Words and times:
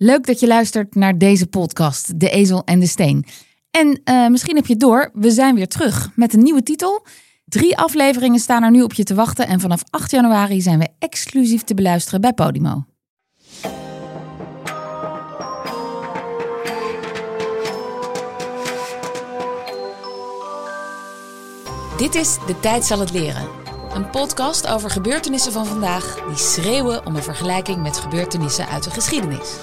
Leuk 0.00 0.26
dat 0.26 0.40
je 0.40 0.46
luistert 0.46 0.94
naar 0.94 1.18
deze 1.18 1.46
podcast, 1.46 2.20
De 2.20 2.30
Ezel 2.30 2.62
en 2.64 2.78
de 2.78 2.86
Steen. 2.86 3.24
En 3.70 4.00
uh, 4.04 4.28
misschien 4.28 4.56
heb 4.56 4.66
je 4.66 4.76
door, 4.76 5.10
we 5.12 5.30
zijn 5.30 5.54
weer 5.54 5.68
terug 5.68 6.10
met 6.14 6.34
een 6.34 6.42
nieuwe 6.42 6.62
titel. 6.62 7.06
Drie 7.44 7.76
afleveringen 7.76 8.40
staan 8.40 8.62
er 8.62 8.70
nu 8.70 8.82
op 8.82 8.92
je 8.92 9.04
te 9.04 9.14
wachten 9.14 9.46
en 9.46 9.60
vanaf 9.60 9.82
8 9.90 10.10
januari 10.10 10.60
zijn 10.60 10.78
we 10.78 10.88
exclusief 10.98 11.62
te 11.62 11.74
beluisteren 11.74 12.20
bij 12.20 12.32
Podimo. 12.32 12.84
Dit 21.96 22.14
is 22.14 22.38
De 22.46 22.60
Tijd 22.60 22.84
zal 22.84 23.00
het 23.00 23.12
leren. 23.12 23.48
Een 23.94 24.10
podcast 24.10 24.66
over 24.66 24.90
gebeurtenissen 24.90 25.52
van 25.52 25.66
vandaag 25.66 26.24
die 26.26 26.36
schreeuwen 26.36 27.06
om 27.06 27.16
een 27.16 27.22
vergelijking 27.22 27.82
met 27.82 27.96
gebeurtenissen 27.96 28.68
uit 28.68 28.84
de 28.84 28.90
geschiedenis. 28.90 29.56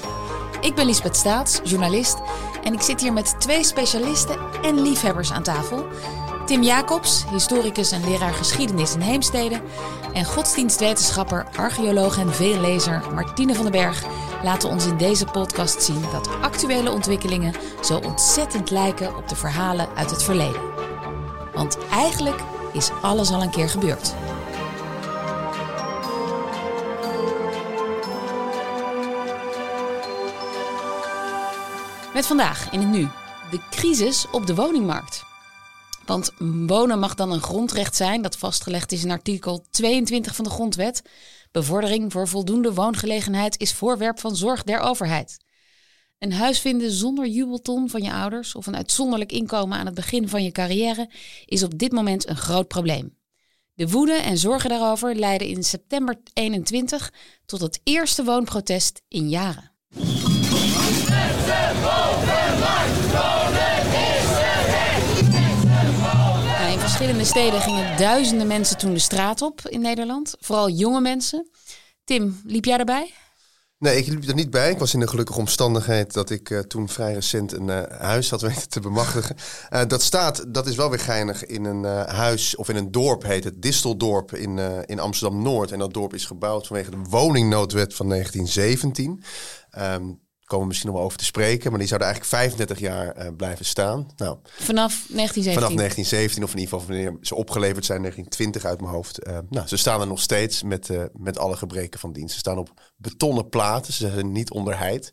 Ik 0.66 0.76
ben 0.76 0.86
Lisbeth 0.86 1.16
Staats, 1.16 1.60
journalist, 1.64 2.18
en 2.64 2.74
ik 2.74 2.82
zit 2.82 3.02
hier 3.02 3.14
met 3.14 3.36
twee 3.40 3.64
specialisten 3.64 4.40
en 4.62 4.82
liefhebbers 4.82 5.32
aan 5.32 5.44
tafel. 5.44 5.86
Tim 6.46 6.64
Jacobs, 6.64 7.26
historicus 7.32 7.92
en 7.92 8.10
leraar 8.10 8.34
geschiedenis 8.34 8.94
in 8.94 9.00
Heemstede. 9.00 9.62
En 10.14 10.26
godsdienstwetenschapper, 10.26 11.46
archeoloog 11.56 12.18
en 12.18 12.34
veellezer 12.34 13.04
Martine 13.14 13.56
van 13.56 13.64
den 13.64 13.72
Berg 13.72 14.04
laten 14.44 14.70
ons 14.70 14.86
in 14.86 14.98
deze 14.98 15.26
podcast 15.26 15.84
zien 15.84 16.02
dat 16.12 16.30
actuele 16.42 16.92
ontwikkelingen 16.92 17.54
zo 17.84 17.98
ontzettend 17.98 18.70
lijken 18.70 19.16
op 19.16 19.30
de 19.30 19.36
verhalen 19.36 19.88
uit 19.96 20.10
het 20.10 20.24
verleden. 20.24 20.62
Want 21.54 21.78
eigenlijk 21.92 22.40
is 22.74 22.90
alles 23.02 23.32
al 23.32 23.42
een 23.42 23.50
keer 23.50 23.70
gebeurd. 23.70 24.16
Met 32.16 32.26
vandaag 32.26 32.72
in 32.72 32.80
het 32.80 32.90
nu 32.90 33.08
de 33.52 33.60
crisis 33.70 34.26
op 34.32 34.48
de 34.48 34.56
woningmarkt. 34.56 35.24
Want 36.06 36.32
wonen 36.68 37.00
mag 37.00 37.16
dan 37.16 37.32
een 37.32 37.42
grondrecht 37.42 37.96
zijn 37.96 38.22
dat 38.22 38.38
vastgelegd 38.38 38.92
is 38.92 39.04
in 39.04 39.12
artikel 39.12 39.66
22 39.70 40.36
van 40.36 40.46
de 40.46 40.52
Grondwet. 40.52 41.02
Bevordering 41.52 42.12
voor 42.12 42.28
voldoende 42.28 42.74
woongelegenheid 42.74 43.60
is 43.60 43.74
voorwerp 43.74 44.20
van 44.20 44.36
zorg 44.36 44.64
der 44.64 44.80
overheid. 44.80 45.38
Een 46.20 46.34
huis 46.34 46.60
vinden 46.60 46.92
zonder 46.92 47.28
jubelton 47.28 47.90
van 47.90 48.04
je 48.04 48.12
ouders 48.12 48.56
of 48.56 48.68
een 48.68 48.76
uitzonderlijk 48.76 49.32
inkomen 49.32 49.78
aan 49.78 49.86
het 49.86 49.96
begin 49.96 50.30
van 50.30 50.44
je 50.44 50.52
carrière 50.52 51.10
is 51.46 51.64
op 51.64 51.78
dit 51.78 51.92
moment 51.92 52.30
een 52.30 52.38
groot 52.38 52.68
probleem. 52.68 53.18
De 53.74 53.90
woede 53.90 54.14
en 54.14 54.38
zorgen 54.38 54.70
daarover 54.70 55.16
leidden 55.16 55.48
in 55.48 55.64
september 55.64 56.22
21 56.34 57.14
tot 57.46 57.62
het 57.62 57.80
eerste 57.84 58.24
woonprotest 58.24 59.02
in 59.08 59.30
jaren. 59.30 59.72
Verschillende 66.96 67.30
steden 67.30 67.62
gingen 67.62 67.98
duizenden 67.98 68.48
mensen 68.48 68.78
toen 68.78 68.94
de 68.94 69.00
straat 69.00 69.42
op 69.42 69.62
in 69.68 69.82
Nederland. 69.82 70.36
Vooral 70.40 70.70
jonge 70.70 71.02
mensen. 71.02 71.50
Tim, 72.04 72.42
liep 72.46 72.66
jij 72.66 72.78
erbij? 72.78 73.14
Nee, 73.78 73.98
ik 73.98 74.08
liep 74.08 74.28
er 74.28 74.34
niet 74.34 74.50
bij. 74.50 74.72
Ik 74.72 74.78
was 74.78 74.94
in 74.94 75.00
de 75.00 75.08
gelukkige 75.08 75.40
omstandigheid 75.40 76.14
dat 76.14 76.30
ik 76.30 76.50
uh, 76.50 76.60
toen 76.60 76.90
vrij 76.90 77.14
recent 77.14 77.52
een 77.54 77.68
uh, 77.68 77.84
huis 78.00 78.30
had 78.30 78.42
weten 78.42 78.70
te 78.70 78.80
bemachtigen. 78.80 79.36
Uh, 79.74 79.82
dat 79.88 80.02
staat, 80.02 80.54
dat 80.54 80.68
is 80.68 80.76
wel 80.76 80.90
weer 80.90 81.00
geinig, 81.00 81.46
in 81.46 81.66
een 81.66 81.84
huis 82.08 82.56
of 82.56 82.70
in 82.70 82.76
een 82.76 82.92
dorp 82.92 83.24
heet 83.24 83.44
het 83.44 83.62
Disteldorp 83.62 84.34
in, 84.34 84.58
in 84.86 85.00
Amsterdam-Noord. 85.00 85.72
En 85.72 85.80
dat 85.80 85.94
dorp 85.94 86.14
is 86.14 86.26
gebouwd 86.26 86.68
vanwege 86.68 86.92
de 86.92 87.04
woningnoodwet 87.10 87.94
van 87.94 88.10
1917. 88.10 89.24
Um, 89.78 90.24
komen 90.46 90.64
we 90.64 90.68
misschien 90.68 90.90
nog 90.90 90.98
wel 90.98 91.06
over 91.06 91.18
te 91.18 91.26
spreken. 91.26 91.70
Maar 91.70 91.80
die 91.80 91.88
zouden 91.88 92.08
eigenlijk 92.08 92.38
35 92.38 92.80
jaar 92.80 93.18
uh, 93.18 93.28
blijven 93.38 93.66
staan. 93.66 94.08
Nou, 94.16 94.38
vanaf 94.44 95.06
1917? 95.08 95.54
Vanaf 95.54 95.76
1917, 95.76 96.44
of 96.44 96.52
in 96.52 96.60
ieder 96.60 96.74
geval 96.74 96.88
wanneer 96.88 97.18
ze 97.22 97.36
opgeleverd 97.36 97.86
zijn, 97.86 98.00
1920 98.00 98.66
uit 98.72 98.82
mijn 98.82 98.94
hoofd. 98.94 99.28
Uh, 99.28 99.38
nou, 99.50 99.68
ze 99.68 99.78
staan 99.78 100.02
er 100.02 100.08
nog 100.08 100.22
steeds 100.22 100.64
met, 100.64 100.90
uh, 100.90 101.04
met 101.14 101.38
alle 101.38 101.58
gebreken 101.58 102.00
van 102.00 102.14
dienst. 102.14 102.34
Ze 102.34 102.40
staan 102.40 102.58
op 102.58 102.70
betonnen 102.98 103.50
platen, 103.50 103.94
ze 103.94 104.12
zijn 104.12 104.32
niet 104.32 104.52
onderheid. 104.52 105.12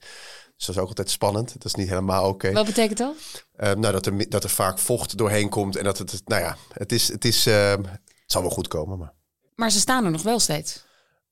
Dus 0.56 0.66
dat 0.66 0.76
is 0.76 0.82
ook 0.82 0.88
altijd 0.88 1.10
spannend. 1.10 1.52
Dat 1.52 1.64
is 1.64 1.74
niet 1.74 1.88
helemaal 1.88 2.22
oké. 2.22 2.32
Okay. 2.32 2.52
Wat 2.52 2.66
betekent 2.66 2.98
dat? 2.98 3.14
nou, 3.56 3.92
dat 3.92 4.06
er, 4.06 4.28
dat 4.28 4.44
er 4.44 4.50
vaak 4.50 4.78
vocht 4.78 5.16
doorheen 5.18 5.48
komt. 5.48 5.76
En 5.76 5.84
dat 5.84 5.98
het, 5.98 6.22
nou 6.24 6.42
ja, 6.42 6.56
het 6.72 6.92
is, 6.92 7.08
het 7.08 7.24
is, 7.24 7.44
het 7.44 7.88
zal 8.26 8.42
wel 8.42 8.50
goed 8.50 8.68
komen. 8.68 8.98
Maar... 8.98 9.12
maar 9.54 9.70
ze 9.70 9.80
staan 9.80 10.04
er 10.04 10.10
nog 10.10 10.22
wel 10.22 10.38
steeds? 10.38 10.84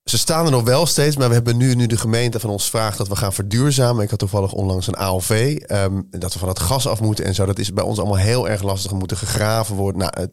Ze 0.04 0.18
staan 0.18 0.44
er 0.44 0.50
nog 0.50 0.62
wel 0.62 0.86
steeds, 0.86 1.16
maar 1.16 1.28
we 1.28 1.34
hebben 1.34 1.56
nu, 1.56 1.74
nu 1.74 1.86
de 1.86 1.96
gemeente 1.96 2.40
van 2.40 2.50
ons 2.50 2.70
vraagt 2.70 2.98
dat 2.98 3.08
we 3.08 3.16
gaan 3.16 3.32
verduurzamen. 3.32 4.04
Ik 4.04 4.10
had 4.10 4.18
toevallig 4.18 4.52
onlangs 4.52 4.86
een 4.86 4.96
AOV, 4.96 5.58
um, 5.68 6.06
dat 6.10 6.32
we 6.32 6.38
van 6.38 6.48
het 6.48 6.58
gas 6.58 6.86
af 6.86 7.00
moeten 7.00 7.24
en 7.24 7.34
zo. 7.34 7.46
Dat 7.46 7.58
is 7.58 7.72
bij 7.72 7.84
ons 7.84 7.98
allemaal 7.98 8.16
heel 8.16 8.48
erg 8.48 8.62
lastig. 8.62 8.90
We 8.90 8.96
moeten 8.96 9.16
gegraven 9.16 9.76
worden. 9.76 10.00
Nou, 10.00 10.12
het, 10.20 10.30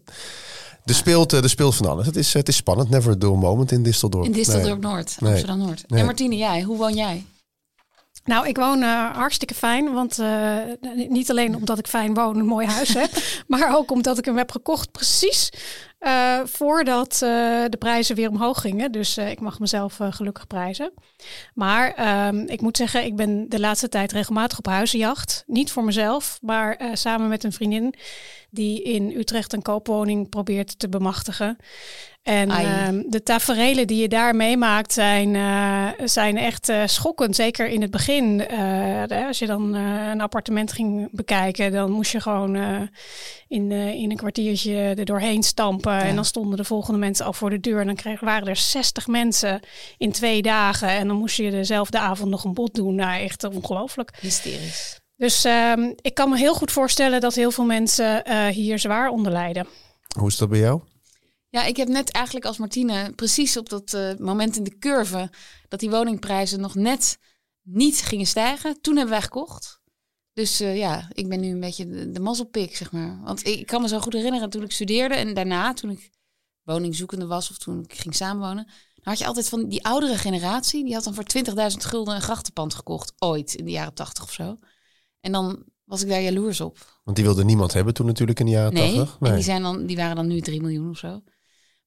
er, 0.85 0.93
speelt, 0.93 1.31
er 1.31 1.49
speelt 1.49 1.75
van 1.75 1.85
alles. 1.85 2.05
Het 2.05 2.15
is, 2.15 2.33
het 2.33 2.47
is 2.47 2.55
spannend. 2.55 2.89
Never 2.89 3.11
a 3.11 3.15
dull 3.15 3.35
moment 3.35 3.71
in 3.71 3.83
Disseldorp. 3.83 4.25
In 4.25 4.31
Disseldorp 4.31 4.81
Noord, 4.81 5.15
nee. 5.19 5.29
Amsterdam 5.31 5.57
Noord. 5.57 5.83
En 5.87 6.05
Martine, 6.05 6.35
jij, 6.35 6.61
hoe 6.61 6.77
woon 6.77 6.93
jij? 6.93 7.25
Nou, 8.27 8.47
ik 8.47 8.57
woon 8.57 8.81
uh, 8.81 9.15
hartstikke 9.15 9.53
fijn, 9.53 9.93
want 9.93 10.19
uh, 10.19 10.57
niet 11.09 11.29
alleen 11.29 11.55
omdat 11.55 11.79
ik 11.79 11.87
fijn 11.87 12.13
woon, 12.13 12.39
een 12.39 12.45
mooi 12.45 12.67
huis 12.67 12.93
heb, 12.93 13.11
maar 13.47 13.75
ook 13.75 13.91
omdat 13.91 14.17
ik 14.17 14.25
hem 14.25 14.37
heb 14.37 14.51
gekocht 14.51 14.91
precies 14.91 15.49
uh, 15.99 16.39
voordat 16.43 17.15
de 17.69 17.75
prijzen 17.79 18.15
weer 18.15 18.29
omhoog 18.29 18.61
gingen. 18.61 18.91
Dus 18.91 19.17
ik 19.17 19.39
mag 19.39 19.59
mezelf 19.59 19.99
gelukkig 20.09 20.47
prijzen. 20.47 20.93
Maar 21.53 21.93
ehm, 21.93 22.37
ik 22.37 22.61
moet 22.61 22.77
zeggen, 22.77 23.05
ik 23.05 23.15
ben 23.15 23.49
de 23.49 23.59
laatste 23.59 23.89
tijd 23.89 24.11
regelmatig 24.11 24.57
op 24.57 24.65
huizenjacht. 24.65 25.43
Niet 25.47 25.71
voor 25.71 25.83
mezelf, 25.83 26.39
maar 26.41 26.79
samen 26.93 27.27
met 27.27 27.43
een 27.43 27.53
vriendin 27.53 27.93
die 28.49 28.83
in 28.83 29.11
Utrecht 29.17 29.53
een 29.53 29.61
koopwoning 29.61 30.29
probeert 30.29 30.79
te 30.79 30.89
bemachtigen. 30.89 31.57
En 32.27 32.49
uh, 32.49 33.03
de 33.05 33.23
taferelen 33.23 33.87
die 33.87 34.01
je 34.01 34.07
daar 34.07 34.35
meemaakt 34.35 34.93
zijn, 34.93 35.33
uh, 35.33 35.87
zijn 36.05 36.37
echt 36.37 36.69
uh, 36.69 36.81
schokkend. 36.85 37.35
Zeker 37.35 37.67
in 37.67 37.81
het 37.81 37.91
begin. 37.91 38.47
Eh, 38.47 39.27
als 39.27 39.39
je 39.39 39.45
dan 39.45 39.73
een 39.73 40.21
appartement 40.21 40.71
ging 40.71 41.07
bekijken, 41.11 41.71
dan 41.71 41.91
moest 41.91 42.11
je 42.11 42.19
gewoon 42.19 42.55
in, 43.47 43.71
in 43.71 44.11
een 44.11 44.17
kwartiertje 44.17 44.75
er 44.75 45.05
doorheen 45.05 45.43
stampen. 45.43 45.93
Ja. 45.93 46.01
En 46.01 46.15
dan 46.15 46.25
stonden 46.25 46.57
de 46.57 46.63
volgende 46.63 46.99
mensen 46.99 47.25
al 47.25 47.33
voor 47.33 47.49
de 47.49 47.59
deur. 47.59 47.79
En 47.79 47.85
dan 47.85 47.95
kreeg, 47.95 48.19
waren 48.19 48.47
er 48.47 48.55
60 48.55 49.07
mensen 49.07 49.59
in 49.97 50.11
twee 50.11 50.41
dagen. 50.41 50.89
En 50.89 51.07
dan 51.07 51.17
moest 51.17 51.37
je 51.37 51.51
dezelfde 51.51 51.99
avond 51.99 52.29
nog 52.29 52.43
een 52.43 52.53
bod 52.53 52.75
doen. 52.75 52.95
Nou, 52.95 53.21
echt 53.21 53.43
ongelooflijk. 53.43 54.13
Hysterisch. 54.21 54.99
Dus 55.15 55.45
ehm, 55.45 55.93
ik 56.01 56.13
kan 56.13 56.29
me 56.29 56.37
heel 56.37 56.53
goed 56.53 56.71
voorstellen 56.71 57.21
dat 57.21 57.35
heel 57.35 57.51
veel 57.51 57.65
mensen 57.65 58.23
hier 58.51 58.79
zwaar 58.79 59.09
onder 59.09 59.31
lijden. 59.31 59.67
Hoe 60.17 60.27
is 60.27 60.37
dat 60.37 60.49
bij 60.49 60.59
jou? 60.59 60.81
Ja, 61.49 61.63
ik 61.63 61.77
heb 61.77 61.87
net 61.87 62.11
eigenlijk 62.11 62.45
als 62.45 62.57
Martine 62.57 63.13
precies 63.15 63.57
op 63.57 63.69
dat 63.69 63.93
uh, 63.93 64.15
moment 64.17 64.57
in 64.57 64.63
de 64.63 64.77
curve 64.77 65.29
dat 65.67 65.79
die 65.79 65.89
woningprijzen 65.89 66.59
nog 66.59 66.75
net 66.75 67.17
niet 67.61 68.01
gingen 68.01 68.25
stijgen. 68.25 68.81
Toen 68.81 68.95
hebben 68.95 69.13
wij 69.13 69.21
gekocht. 69.21 69.81
Dus 70.33 70.61
uh, 70.61 70.77
ja, 70.77 71.07
ik 71.11 71.29
ben 71.29 71.39
nu 71.39 71.47
een 71.51 71.59
beetje 71.59 71.87
de, 71.87 72.11
de 72.11 72.19
mazzelpik, 72.19 72.75
zeg 72.75 72.91
maar. 72.91 73.19
Want 73.23 73.47
ik, 73.47 73.59
ik, 73.59 73.65
kan 73.65 73.81
me 73.81 73.87
zo 73.87 73.99
goed 73.99 74.13
herinneren 74.13 74.49
toen 74.49 74.63
ik 74.63 74.71
studeerde 74.71 75.15
en 75.15 75.33
daarna, 75.33 75.73
toen 75.73 75.89
ik 75.89 76.09
woningzoekende 76.63 77.25
was 77.25 77.49
of 77.49 77.57
toen 77.57 77.83
ik 77.83 77.93
ging 77.93 78.15
samenwonen, 78.15 78.65
dan 78.95 79.13
had 79.13 79.17
je 79.17 79.25
altijd 79.25 79.49
van 79.49 79.67
die 79.67 79.85
oudere 79.85 80.17
generatie, 80.17 80.83
die 80.83 80.93
had 80.93 81.03
dan 81.03 81.13
voor 81.13 81.25
20.000 81.37 81.53
gulden 81.77 82.15
een 82.15 82.21
grachtenpand 82.21 82.73
gekocht, 82.73 83.13
ooit 83.17 83.53
in 83.53 83.65
de 83.65 83.71
jaren 83.71 83.93
80 83.93 84.23
of 84.23 84.31
zo. 84.31 84.57
En 85.19 85.31
dan 85.31 85.63
was 85.83 86.01
ik 86.01 86.09
daar 86.09 86.21
jaloers 86.21 86.61
op. 86.61 86.99
Want 87.03 87.17
die 87.17 87.25
wilde 87.25 87.43
niemand 87.43 87.73
hebben 87.73 87.93
toen 87.93 88.05
natuurlijk 88.05 88.39
in 88.39 88.45
de 88.45 88.51
jaren 88.51 88.73
nee, 88.73 88.95
80. 88.95 89.19
Nee, 89.19 89.29
en 89.29 89.35
die, 89.35 89.45
zijn 89.45 89.61
dan, 89.61 89.85
die 89.85 89.95
waren 89.95 90.15
dan 90.15 90.27
nu 90.27 90.41
3 90.41 90.61
miljoen 90.61 90.89
of 90.89 90.97
zo. 90.97 91.21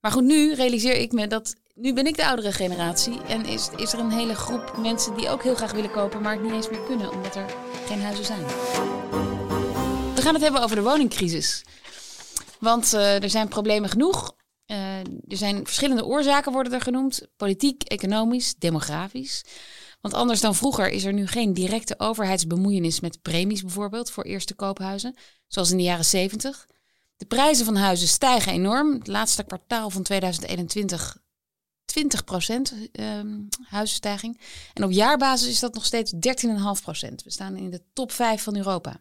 Maar 0.01 0.13
goed, 0.13 0.25
nu 0.25 0.55
realiseer 0.55 0.97
ik 0.97 1.13
me 1.13 1.27
dat 1.27 1.55
nu 1.75 1.93
ben 1.93 2.07
ik 2.07 2.17
de 2.17 2.27
oudere 2.27 2.53
generatie 2.53 3.23
en 3.23 3.45
is, 3.47 3.71
is 3.77 3.93
er 3.93 3.99
een 3.99 4.11
hele 4.11 4.35
groep 4.35 4.77
mensen 4.77 5.17
die 5.17 5.29
ook 5.29 5.43
heel 5.43 5.55
graag 5.55 5.73
willen 5.73 5.91
kopen, 5.91 6.23
maar 6.23 6.33
het 6.33 6.43
niet 6.43 6.53
eens 6.53 6.71
meer 6.71 6.81
kunnen 6.81 7.13
omdat 7.13 7.37
er 7.37 7.55
geen 7.87 8.01
huizen 8.03 8.25
zijn. 8.25 8.45
We 10.15 10.23
gaan 10.23 10.35
het 10.35 10.43
hebben 10.43 10.63
over 10.63 10.77
de 10.77 10.83
woningcrisis. 10.83 11.65
Want 12.59 12.95
uh, 12.95 13.23
er 13.23 13.31
zijn 13.31 13.49
problemen 13.49 13.89
genoeg. 13.89 14.35
Uh, 14.67 14.99
er 14.99 15.37
zijn 15.37 15.65
verschillende 15.65 16.05
oorzaken 16.05 16.53
worden 16.53 16.73
er 16.73 16.81
genoemd. 16.81 17.27
Politiek, 17.37 17.83
economisch, 17.83 18.55
demografisch. 18.55 19.45
Want 20.01 20.15
anders 20.15 20.41
dan 20.41 20.55
vroeger 20.55 20.91
is 20.91 21.05
er 21.05 21.13
nu 21.13 21.27
geen 21.27 21.55
directe 21.55 21.95
overheidsbemoeienis 21.99 23.01
met 23.01 23.23
premies 23.23 23.63
bijvoorbeeld 23.63 24.11
voor 24.11 24.25
eerste 24.25 24.55
koophuizen. 24.55 25.15
Zoals 25.47 25.71
in 25.71 25.77
de 25.77 25.83
jaren 25.83 26.05
70. 26.05 26.67
De 27.21 27.27
prijzen 27.27 27.65
van 27.65 27.77
huizen 27.77 28.09
stijgen 28.09 28.53
enorm. 28.53 28.93
Het 28.93 29.07
laatste 29.07 29.45
kwartaal 29.45 29.91
van 29.91 30.03
2021 30.03 31.17
20 31.85 32.25
procent 32.25 32.75
um, 32.93 33.49
huizenstijging. 33.63 34.41
En 34.75 34.85
op 34.85 34.91
jaarbasis 34.91 35.49
is 35.49 35.61
dat 35.61 35.75
nog 35.75 35.85
steeds 35.85 36.13
13,5 36.13 36.19
procent. 36.83 37.23
We 37.23 37.31
staan 37.31 37.57
in 37.57 37.71
de 37.71 37.83
top 37.93 38.13
5 38.13 38.43
van 38.43 38.57
Europa. 38.57 39.01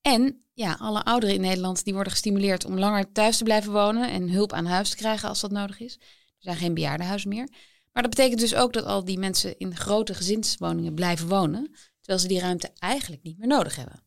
En 0.00 0.44
ja, 0.52 0.76
alle 0.80 1.04
ouderen 1.04 1.34
in 1.34 1.40
Nederland 1.40 1.84
die 1.84 1.94
worden 1.94 2.12
gestimuleerd 2.12 2.64
om 2.64 2.78
langer 2.78 3.12
thuis 3.12 3.36
te 3.36 3.44
blijven 3.44 3.72
wonen 3.72 4.10
en 4.10 4.30
hulp 4.30 4.52
aan 4.52 4.66
huis 4.66 4.90
te 4.90 4.96
krijgen 4.96 5.28
als 5.28 5.40
dat 5.40 5.50
nodig 5.50 5.80
is. 5.80 5.94
Er 5.94 6.00
zijn 6.38 6.56
geen 6.56 6.74
bejaardenhuizen 6.74 7.28
meer. 7.28 7.48
Maar 7.92 8.02
dat 8.02 8.14
betekent 8.14 8.40
dus 8.40 8.54
ook 8.54 8.72
dat 8.72 8.84
al 8.84 9.04
die 9.04 9.18
mensen 9.18 9.58
in 9.58 9.76
grote 9.76 10.14
gezinswoningen 10.14 10.94
blijven 10.94 11.28
wonen, 11.28 11.70
terwijl 11.96 12.18
ze 12.18 12.28
die 12.28 12.40
ruimte 12.40 12.70
eigenlijk 12.78 13.22
niet 13.22 13.38
meer 13.38 13.48
nodig 13.48 13.76
hebben. 13.76 14.03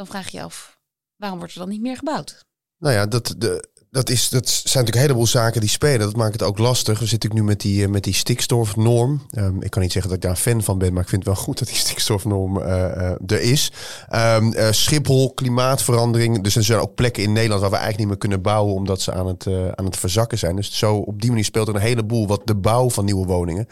Dan 0.00 0.08
vraag 0.08 0.28
je 0.28 0.36
je 0.36 0.44
af, 0.44 0.78
waarom 1.16 1.38
wordt 1.38 1.54
er 1.54 1.60
dan 1.60 1.68
niet 1.68 1.80
meer 1.80 1.96
gebouwd? 1.96 2.44
Nou 2.78 2.94
ja, 2.94 3.06
dat, 3.06 3.34
de, 3.38 3.68
dat, 3.90 4.10
is, 4.10 4.28
dat 4.28 4.48
zijn 4.48 4.62
natuurlijk 4.62 4.94
een 4.94 5.00
heleboel 5.00 5.26
zaken 5.26 5.60
die 5.60 5.70
spelen. 5.70 5.98
Dat 5.98 6.16
maakt 6.16 6.32
het 6.32 6.42
ook 6.42 6.58
lastig. 6.58 6.98
We 6.98 7.06
zitten 7.06 7.34
nu 7.34 7.42
met 7.42 7.60
die, 7.60 7.82
eh, 7.84 7.88
met 7.90 8.04
die 8.04 8.14
stikstofnorm. 8.14 9.26
Um, 9.30 9.62
ik 9.62 9.70
kan 9.70 9.82
niet 9.82 9.92
zeggen 9.92 10.10
dat 10.10 10.18
ik 10.20 10.24
daar 10.26 10.36
een 10.36 10.42
fan 10.52 10.62
van 10.62 10.78
ben, 10.78 10.92
maar 10.92 11.02
ik 11.02 11.08
vind 11.08 11.24
het 11.24 11.34
wel 11.34 11.44
goed 11.44 11.58
dat 11.58 11.68
die 11.68 11.76
stikstofnorm 11.76 12.58
uh, 12.58 12.66
uh, 12.66 13.12
er 13.26 13.40
is. 13.40 13.72
Um, 14.14 14.54
Schiphol, 14.72 15.34
klimaatverandering. 15.34 16.42
Dus 16.42 16.56
er 16.56 16.64
zijn 16.64 16.80
ook 16.80 16.94
plekken 16.94 17.22
in 17.22 17.32
Nederland 17.32 17.60
waar 17.60 17.70
we 17.70 17.76
eigenlijk 17.76 17.98
niet 17.98 18.08
meer 18.08 18.28
kunnen 18.28 18.42
bouwen 18.42 18.74
omdat 18.74 19.00
ze 19.00 19.12
aan 19.12 19.26
het, 19.26 19.46
aan 19.74 19.84
het 19.84 19.96
verzakken 19.96 20.38
zijn. 20.38 20.56
Dus 20.56 20.78
zo 20.78 20.96
op 20.96 21.20
die 21.20 21.30
manier 21.30 21.44
speelt 21.44 21.68
er 21.68 21.74
een 21.74 21.80
heleboel 21.80 22.26
wat 22.26 22.42
de 22.44 22.56
bouw 22.56 22.90
van 22.90 23.04
nieuwe 23.04 23.26
woningen. 23.26 23.66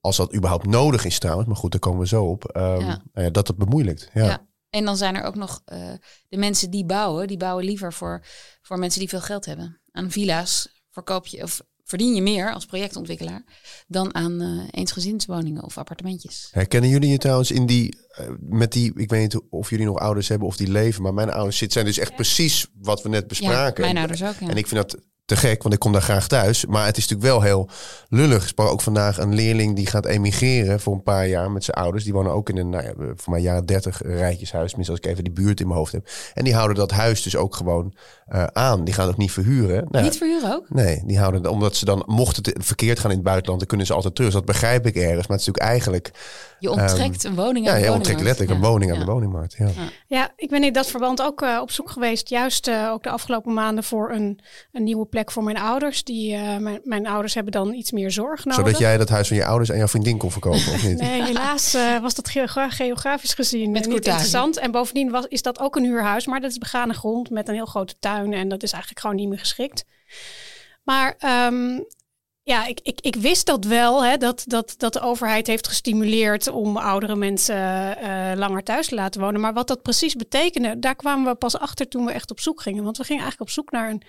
Als 0.00 0.16
dat 0.16 0.34
überhaupt 0.34 0.66
nodig 0.66 1.04
is 1.04 1.18
trouwens, 1.18 1.48
maar 1.48 1.56
goed, 1.56 1.70
daar 1.70 1.80
komen 1.80 2.00
we 2.00 2.06
zo 2.06 2.24
op. 2.24 2.56
Um, 2.56 2.62
ja. 2.62 3.02
Nou 3.12 3.26
ja, 3.26 3.30
dat 3.30 3.48
het 3.48 3.56
bemoeilijkt. 3.56 4.10
ja. 4.12 4.24
ja. 4.24 4.50
En 4.72 4.84
dan 4.84 4.96
zijn 4.96 5.16
er 5.16 5.24
ook 5.24 5.34
nog 5.34 5.62
uh, 5.72 5.92
de 6.28 6.36
mensen 6.36 6.70
die 6.70 6.84
bouwen, 6.84 7.26
die 7.26 7.36
bouwen 7.36 7.64
liever 7.64 7.92
voor, 7.92 8.24
voor 8.62 8.78
mensen 8.78 9.00
die 9.00 9.08
veel 9.08 9.20
geld 9.20 9.44
hebben. 9.44 9.80
Aan 9.90 10.10
villa's 10.10 10.82
verkoop 10.90 11.26
je 11.26 11.42
of 11.42 11.60
verdien 11.84 12.14
je 12.14 12.22
meer 12.22 12.52
als 12.52 12.66
projectontwikkelaar 12.66 13.44
dan 13.86 14.14
aan 14.14 14.42
uh, 14.42 14.62
eensgezinswoningen 14.70 15.62
of 15.62 15.78
appartementjes. 15.78 16.48
Herkennen 16.50 16.90
jullie 16.90 17.10
je 17.10 17.18
trouwens 17.18 17.50
in 17.50 17.66
die, 17.66 17.96
uh, 18.20 18.28
met 18.40 18.72
die, 18.72 18.92
ik 18.94 19.10
weet 19.10 19.20
niet 19.20 19.42
of 19.50 19.70
jullie 19.70 19.86
nog 19.86 19.98
ouders 19.98 20.28
hebben 20.28 20.48
of 20.48 20.56
die 20.56 20.70
leven, 20.70 21.02
maar 21.02 21.14
mijn 21.14 21.30
ouders 21.30 21.58
zijn 21.58 21.84
dus 21.84 21.98
echt 21.98 22.14
precies 22.14 22.66
wat 22.74 23.02
we 23.02 23.08
net 23.08 23.26
bespraken. 23.26 23.84
Ja, 23.84 23.92
mijn 23.92 24.08
ouders 24.08 24.22
ook. 24.22 24.40
Ja. 24.40 24.48
En 24.48 24.56
ik 24.56 24.66
vind 24.66 24.90
dat 24.90 25.02
te 25.24 25.36
gek, 25.36 25.62
want 25.62 25.74
ik 25.74 25.80
kom 25.80 25.92
daar 25.92 26.02
graag 26.02 26.26
thuis. 26.26 26.66
Maar 26.66 26.86
het 26.86 26.96
is 26.96 27.08
natuurlijk 27.08 27.30
wel 27.30 27.42
heel 27.42 27.68
lullig. 28.08 28.42
Ik 28.42 28.48
sprak 28.48 28.68
ook 28.68 28.80
vandaag 28.80 29.18
een 29.18 29.34
leerling 29.34 29.76
die 29.76 29.86
gaat 29.86 30.06
emigreren 30.06 30.80
voor 30.80 30.94
een 30.94 31.02
paar 31.02 31.26
jaar 31.26 31.50
met 31.50 31.64
zijn 31.64 31.76
ouders. 31.76 32.04
Die 32.04 32.12
wonen 32.12 32.32
ook 32.32 32.48
in 32.48 32.56
een, 32.56 32.70
nou 32.70 32.84
ja, 32.84 32.92
voor 33.16 33.32
mij 33.32 33.40
jaren 33.40 33.66
30 33.66 34.02
rijtjeshuis. 34.02 34.68
Tenminste, 34.68 34.92
als 34.92 35.00
ik 35.04 35.10
even 35.10 35.24
die 35.24 35.32
buurt 35.32 35.60
in 35.60 35.66
mijn 35.66 35.78
hoofd 35.78 35.92
heb. 35.92 36.08
En 36.34 36.44
die 36.44 36.54
houden 36.54 36.76
dat 36.76 36.90
huis 36.90 37.22
dus 37.22 37.36
ook 37.36 37.56
gewoon 37.56 37.94
uh, 38.34 38.44
aan. 38.52 38.84
Die 38.84 38.94
gaan 38.94 39.08
ook 39.08 39.16
niet 39.16 39.32
verhuren. 39.32 39.86
Nou, 39.90 40.04
niet 40.04 40.16
verhuren 40.16 40.54
ook? 40.54 40.70
Nee, 40.70 41.02
die 41.06 41.18
houden 41.18 41.50
omdat 41.50 41.76
ze 41.76 41.84
dan, 41.84 42.02
mocht 42.06 42.36
het 42.36 42.52
verkeerd 42.58 42.98
gaan 42.98 43.10
in 43.10 43.16
het 43.16 43.26
buitenland, 43.26 43.58
dan 43.58 43.68
kunnen 43.68 43.86
ze 43.86 43.94
altijd 43.94 44.14
terug. 44.14 44.30
Dus 44.30 44.40
dat 44.40 44.48
begrijp 44.48 44.86
ik 44.86 44.94
ergens. 44.94 45.26
Maar 45.26 45.36
het 45.36 45.40
is 45.40 45.46
natuurlijk 45.46 45.66
eigenlijk 45.66 46.10
je 46.58 46.70
onttrekt 46.70 47.24
um, 47.24 47.30
een 47.30 47.36
woning 47.36 47.68
aan 47.68 47.74
ja, 47.74 47.80
de 47.80 47.84
woningmarkt. 47.84 47.84
Ja, 47.84 47.86
je 47.86 47.92
onttrekt 47.92 48.20
letterlijk 48.20 48.50
een 48.56 48.66
woning 48.68 48.92
aan 48.92 48.98
de 48.98 49.04
woningmarkt. 49.04 49.54
Ja. 49.58 49.68
ja, 50.06 50.30
ik 50.36 50.50
ben 50.50 50.64
in 50.64 50.72
dat 50.72 50.86
verband 50.86 51.22
ook 51.22 51.42
uh, 51.42 51.58
op 51.60 51.70
zoek 51.70 51.90
geweest, 51.90 52.28
juist 52.28 52.68
uh, 52.68 52.90
ook 52.92 53.02
de 53.02 53.10
afgelopen 53.10 53.52
maanden, 53.52 53.84
voor 53.84 54.10
een, 54.10 54.38
een 54.72 54.82
nieuwe 54.82 55.06
plek 55.06 55.30
voor 55.30 55.44
mijn 55.44 55.58
ouders. 55.58 56.04
Die, 56.04 56.34
uh, 56.34 56.56
mijn, 56.56 56.80
mijn, 56.84 57.06
ouders 57.06 57.34
hebben 57.34 57.52
dan 57.52 57.72
iets 57.72 57.92
meer 57.92 58.10
zorg 58.10 58.44
nodig. 58.44 58.64
Zodat 58.64 58.80
jij 58.80 58.96
dat 58.96 59.08
huis 59.08 59.28
van 59.28 59.36
je 59.36 59.44
ouders 59.44 59.70
aan 59.70 59.76
jouw 59.76 59.88
vriendin 59.88 60.18
kon 60.18 60.30
verkopen, 60.30 60.72
of 60.72 60.86
niet? 60.86 61.00
Nee, 61.00 61.22
helaas 61.22 61.76
was 62.02 62.14
dat 62.14 62.28
geografisch 62.68 63.34
gezien 63.34 63.70
met 63.70 63.86
niet 63.86 63.94
interessant. 63.94 64.58
En 64.58 64.70
bovendien 64.70 65.10
was, 65.10 65.26
is 65.28 65.42
dat 65.42 65.60
ook 65.60 65.76
een 65.76 65.84
huurhuis, 65.84 66.26
maar 66.26 66.40
dat 66.40 66.50
is 66.50 66.58
begane 66.58 66.92
grond 66.92 67.30
met 67.30 67.48
een 67.48 67.54
heel 67.54 67.66
grote 67.66 67.94
tuin. 67.98 68.21
En 68.30 68.48
dat 68.48 68.62
is 68.62 68.72
eigenlijk 68.72 69.00
gewoon 69.00 69.16
niet 69.16 69.28
meer 69.28 69.38
geschikt. 69.38 69.84
Maar 70.82 71.16
um, 71.46 71.86
ja, 72.44 72.66
ik, 72.66 72.80
ik, 72.82 73.00
ik 73.00 73.16
wist 73.16 73.46
dat 73.46 73.64
wel, 73.64 74.04
hè, 74.04 74.16
dat, 74.16 74.42
dat, 74.46 74.74
dat 74.76 74.92
de 74.92 75.00
overheid 75.00 75.46
heeft 75.46 75.68
gestimuleerd 75.68 76.48
om 76.48 76.76
oudere 76.76 77.16
mensen 77.16 77.56
uh, 78.02 78.32
langer 78.34 78.62
thuis 78.62 78.86
te 78.86 78.94
laten 78.94 79.20
wonen. 79.20 79.40
Maar 79.40 79.52
wat 79.52 79.66
dat 79.66 79.82
precies 79.82 80.14
betekende, 80.14 80.78
daar 80.78 80.94
kwamen 80.94 81.32
we 81.32 81.34
pas 81.34 81.58
achter 81.58 81.88
toen 81.88 82.04
we 82.04 82.12
echt 82.12 82.30
op 82.30 82.40
zoek 82.40 82.60
gingen. 82.60 82.84
Want 82.84 82.96
we 82.96 83.04
gingen 83.04 83.22
eigenlijk 83.22 83.50
op 83.50 83.56
zoek 83.56 83.70
naar 83.70 83.90
een, 83.90 84.02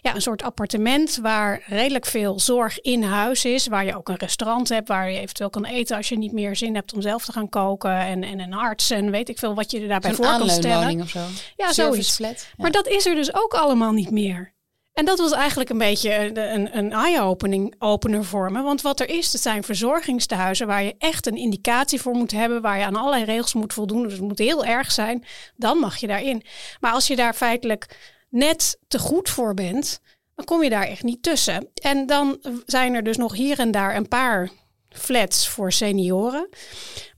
ja, 0.00 0.14
een 0.14 0.22
soort 0.22 0.42
appartement 0.42 1.18
waar 1.22 1.62
redelijk 1.66 2.06
veel 2.06 2.40
zorg 2.40 2.80
in 2.80 3.02
huis 3.02 3.44
is. 3.44 3.66
Waar 3.66 3.84
je 3.84 3.96
ook 3.96 4.08
een 4.08 4.16
restaurant 4.16 4.68
hebt, 4.68 4.88
waar 4.88 5.10
je 5.10 5.18
eventueel 5.18 5.50
kan 5.50 5.64
eten 5.64 5.96
als 5.96 6.08
je 6.08 6.18
niet 6.18 6.32
meer 6.32 6.56
zin 6.56 6.74
hebt 6.74 6.94
om 6.94 7.00
zelf 7.00 7.24
te 7.24 7.32
gaan 7.32 7.48
koken. 7.48 7.98
En, 7.98 8.24
en 8.24 8.40
een 8.40 8.54
arts 8.54 8.90
en 8.90 9.10
weet 9.10 9.28
ik 9.28 9.38
veel 9.38 9.54
wat 9.54 9.70
je 9.70 9.80
er 9.80 9.88
daarbij 9.88 10.14
voor 10.14 10.26
kan 10.26 10.50
stellen. 10.50 11.00
Of 11.00 11.08
zo. 11.08 11.20
Ja, 11.56 11.72
zoiets. 11.72 12.14
Flat, 12.14 12.46
ja. 12.46 12.54
Maar 12.56 12.70
dat 12.70 12.86
is 12.86 13.06
er 13.06 13.14
dus 13.14 13.34
ook 13.34 13.54
allemaal 13.54 13.92
niet 13.92 14.10
meer. 14.10 14.56
En 14.98 15.04
dat 15.04 15.18
was 15.18 15.32
eigenlijk 15.32 15.70
een 15.70 15.78
beetje 15.78 16.38
een, 16.38 16.76
een 16.76 16.92
eye-opener 16.92 18.24
voor 18.24 18.52
me. 18.52 18.62
Want 18.62 18.82
wat 18.82 19.00
er 19.00 19.08
is, 19.08 19.30
dat 19.30 19.40
zijn 19.40 19.62
verzorgingstehuizen 19.64 20.66
waar 20.66 20.82
je 20.82 20.94
echt 20.98 21.26
een 21.26 21.36
indicatie 21.36 22.00
voor 22.00 22.12
moet 22.12 22.30
hebben, 22.30 22.62
waar 22.62 22.78
je 22.78 22.84
aan 22.84 22.96
allerlei 22.96 23.24
regels 23.24 23.54
moet 23.54 23.72
voldoen. 23.72 24.02
Dus 24.02 24.12
het 24.12 24.20
moet 24.20 24.38
heel 24.38 24.64
erg 24.64 24.92
zijn, 24.92 25.24
dan 25.56 25.78
mag 25.78 25.96
je 25.96 26.06
daarin. 26.06 26.42
Maar 26.80 26.92
als 26.92 27.06
je 27.06 27.16
daar 27.16 27.34
feitelijk 27.34 27.96
net 28.28 28.78
te 28.88 28.98
goed 28.98 29.28
voor 29.28 29.54
bent, 29.54 30.00
dan 30.34 30.44
kom 30.44 30.62
je 30.62 30.70
daar 30.70 30.86
echt 30.86 31.02
niet 31.02 31.22
tussen. 31.22 31.68
En 31.74 32.06
dan 32.06 32.38
zijn 32.66 32.94
er 32.94 33.02
dus 33.02 33.16
nog 33.16 33.34
hier 33.34 33.58
en 33.58 33.70
daar 33.70 33.96
een 33.96 34.08
paar 34.08 34.50
flats 34.88 35.48
voor 35.48 35.72
senioren. 35.72 36.48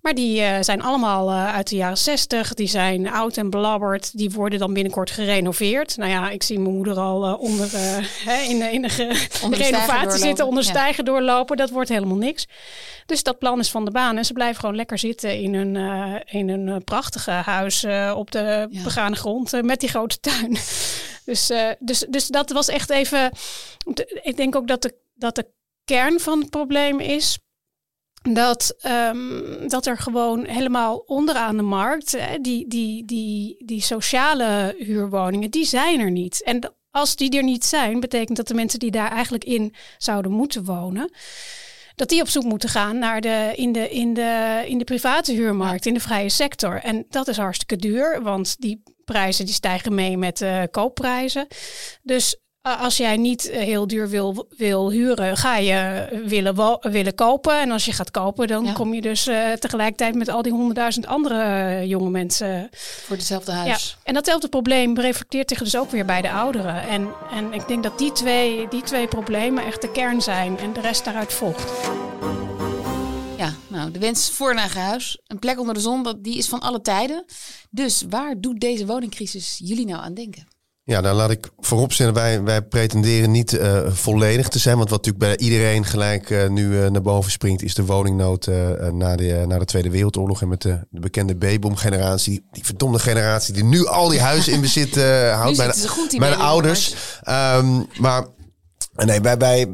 Maar 0.01 0.15
die 0.15 0.41
uh, 0.41 0.57
zijn 0.61 0.83
allemaal 0.83 1.31
uh, 1.31 1.55
uit 1.55 1.69
de 1.69 1.77
jaren 1.77 1.99
60. 1.99 2.55
Die 2.55 2.67
zijn 2.67 3.11
oud 3.11 3.37
en 3.37 3.51
belabberd. 3.51 4.17
Die 4.17 4.31
worden 4.31 4.59
dan 4.59 4.73
binnenkort 4.73 5.11
gerenoveerd. 5.11 5.97
Nou 5.97 6.11
ja, 6.11 6.31
ik 6.31 6.43
zie 6.43 6.59
mijn 6.59 6.75
moeder 6.75 6.99
al 6.99 7.29
uh, 7.29 7.41
onder, 7.41 7.71
in, 8.51 8.73
in 8.73 8.83
de, 8.83 9.29
onder 9.43 9.59
de 9.59 9.65
renovatie 9.65 10.19
zitten, 10.19 10.47
onder 10.47 10.65
ja. 10.65 10.71
stijgen 10.71 11.05
doorlopen. 11.05 11.57
Dat 11.57 11.71
wordt 11.71 11.89
helemaal 11.89 12.17
niks. 12.17 12.47
Dus 13.07 13.23
dat 13.23 13.39
plan 13.39 13.59
is 13.59 13.71
van 13.71 13.85
de 13.85 13.91
baan. 13.91 14.17
En 14.17 14.25
ze 14.25 14.33
blijven 14.33 14.61
gewoon 14.61 14.77
lekker 14.77 14.99
zitten 14.99 15.41
in 15.41 15.55
een, 15.55 15.77
in 16.27 16.49
een 16.49 16.85
prachtige 16.85 17.31
huis 17.31 17.85
op 18.15 18.31
de 18.31 18.67
ja. 18.71 18.83
begane 18.83 19.17
grond 19.17 19.63
met 19.63 19.81
die 19.81 19.89
grote 19.89 20.21
tuin. 20.21 20.51
dus, 21.25 21.53
dus, 21.79 22.07
dus 22.09 22.27
dat 22.27 22.51
was 22.51 22.69
echt 22.69 22.91
even. 22.91 23.33
Ik 24.23 24.37
denk 24.37 24.57
ook 24.57 24.67
dat 24.67 24.83
de, 24.83 24.95
dat 25.15 25.35
de 25.35 25.47
kern 25.85 26.21
van 26.21 26.41
het 26.41 26.51
probleem 26.51 27.01
is 27.01 27.39
dat, 28.23 28.75
um, 28.87 29.69
dat 29.69 29.87
er 29.87 29.99
gewoon 29.99 30.45
helemaal 30.45 30.97
onderaan 30.97 31.57
de 31.57 31.63
markt, 31.63 32.13
hè, 32.13 32.39
die, 32.39 32.69
die, 32.69 33.05
die, 33.05 33.63
die 33.65 33.83
sociale 33.83 34.75
huurwoningen, 34.79 35.51
die 35.51 35.65
zijn 35.65 36.01
er 36.01 36.11
niet. 36.11 36.43
En 36.43 36.75
als 36.91 37.17
die 37.17 37.37
er 37.37 37.43
niet 37.43 37.65
zijn, 37.65 38.01
betekent 38.01 38.37
dat 38.37 38.49
de 38.49 38.55
mensen 38.55 38.79
die 38.79 38.91
daar 38.91 39.11
eigenlijk 39.11 39.45
in 39.45 39.75
zouden 39.99 40.33
moeten 40.33 40.65
wonen, 40.65 41.13
dat 41.95 42.09
die 42.09 42.21
op 42.21 42.29
zoek 42.29 42.45
moeten 42.45 42.69
gaan 42.69 42.99
naar 42.99 43.21
de, 43.21 43.53
in, 43.55 43.73
de, 43.73 43.91
in, 43.91 44.15
de, 44.15 44.63
in 44.67 44.79
de 44.79 44.85
private 44.85 45.33
huurmarkt, 45.33 45.87
in 45.87 45.95
de 45.95 46.01
vrije 46.01 46.29
sector. 46.29 46.81
En 46.83 47.05
dat 47.09 47.29
is 47.29 47.37
hartstikke 47.37 47.77
duur, 47.77 48.23
want 48.23 48.61
die 48.61 48.83
prijzen 49.05 49.45
die 49.45 49.55
stijgen 49.55 49.95
mee 49.95 50.17
met 50.17 50.39
de 50.39 50.69
koopprijzen. 50.71 51.47
Dus 52.03 52.37
als 52.63 52.97
jij 52.97 53.17
niet 53.17 53.51
eh, 53.51 53.61
heel 53.61 53.87
duur 53.87 54.09
wil, 54.09 54.47
wil 54.57 54.91
huren, 54.91 55.37
ga 55.37 55.57
je 55.57 56.09
willen, 56.25 56.79
willen 56.81 57.15
kopen. 57.15 57.61
En 57.61 57.71
als 57.71 57.85
je 57.85 57.93
gaat 57.93 58.11
kopen, 58.11 58.47
dan 58.47 58.65
ja. 58.65 58.73
kom 58.73 58.95
je 58.95 59.01
dus 59.01 59.27
uh, 59.27 59.53
tegelijkertijd 59.53 60.15
met 60.15 60.29
al 60.29 60.43
die 60.43 60.53
honderdduizend 60.53 61.07
andere 61.07 61.83
jonge 61.87 62.11
mensen. 62.11 62.69
Voor 63.07 63.17
hetzelfde 63.17 63.53
huis. 63.53 63.97
Ja. 63.97 64.01
En 64.05 64.15
datzelfde 64.15 64.49
probleem 64.49 64.99
reflecteert 64.99 65.49
zich 65.49 65.59
dus 65.59 65.77
ook 65.77 65.91
weer 65.91 66.05
bij 66.05 66.23
de 66.23 66.31
ouderen. 66.31 66.89
En, 66.89 67.09
en 67.31 67.53
ik 67.53 67.69
denk 67.69 67.83
dat 67.83 67.99
die 67.99 68.13
twee, 68.13 68.69
die 68.69 68.83
twee 68.83 69.07
problemen 69.07 69.65
echt 69.65 69.83
de 69.83 69.91
kern 69.91 70.23
zijn 70.23 70.59
en 70.59 70.73
de 70.73 70.81
rest 70.81 71.05
daaruit 71.05 71.33
volgt. 71.33 71.73
Ja, 73.37 73.55
nou, 73.69 73.91
de 73.91 73.99
wens 73.99 74.31
voor 74.31 74.51
een 74.51 74.59
eigen 74.59 74.81
huis, 74.81 75.19
een 75.27 75.39
plek 75.39 75.59
onder 75.59 75.75
de 75.75 75.81
zon, 75.81 76.03
dat, 76.03 76.25
die 76.25 76.37
is 76.37 76.49
van 76.49 76.61
alle 76.61 76.81
tijden. 76.81 77.25
Dus 77.71 78.05
waar 78.09 78.41
doet 78.41 78.61
deze 78.61 78.87
woningcrisis 78.87 79.61
jullie 79.65 79.87
nou 79.87 80.03
aan 80.03 80.15
denken? 80.15 80.50
Ja, 80.91 81.01
dan 81.01 81.15
laat 81.15 81.31
ik 81.31 81.51
vooropstellen, 81.59 82.15
wij, 82.15 82.43
wij 82.43 82.63
pretenderen 82.63 83.31
niet 83.31 83.53
uh, 83.53 83.79
volledig 83.89 84.49
te 84.49 84.59
zijn. 84.59 84.77
Want 84.77 84.91
wat 84.91 85.07
natuurlijk 85.07 85.37
bij 85.39 85.47
iedereen 85.47 85.85
gelijk 85.85 86.31
uh, 86.31 86.49
nu 86.49 86.67
uh, 86.67 86.89
naar 86.89 87.03
boven 87.03 87.31
springt, 87.31 87.63
is 87.63 87.75
de 87.75 87.85
woningnood 87.85 88.47
na, 88.93 89.17
de, 89.17 89.45
na 89.47 89.59
de 89.59 89.65
Tweede 89.65 89.91
Wereldoorlog. 89.91 90.43
En 90.43 90.49
met 90.49 90.63
de, 90.63 90.79
de 90.91 91.01
bekende 91.01 91.35
B-boom-generatie, 91.35 92.33
die, 92.33 92.45
die 92.51 92.65
verdomde 92.65 92.99
generatie 92.99 93.55
die 93.55 93.65
nu 93.65 93.87
al 93.87 94.09
die 94.09 94.21
huizen 94.21 94.53
in 94.53 94.61
bezit 94.61 94.95
houdt. 95.33 95.57
Mijn, 95.57 95.73
mijn 96.19 96.35
ouders. 96.35 96.95
Um, 97.29 97.87
maar 97.99 98.25
Nee, 99.05 99.21
wij, 99.21 99.37
wij, 99.37 99.67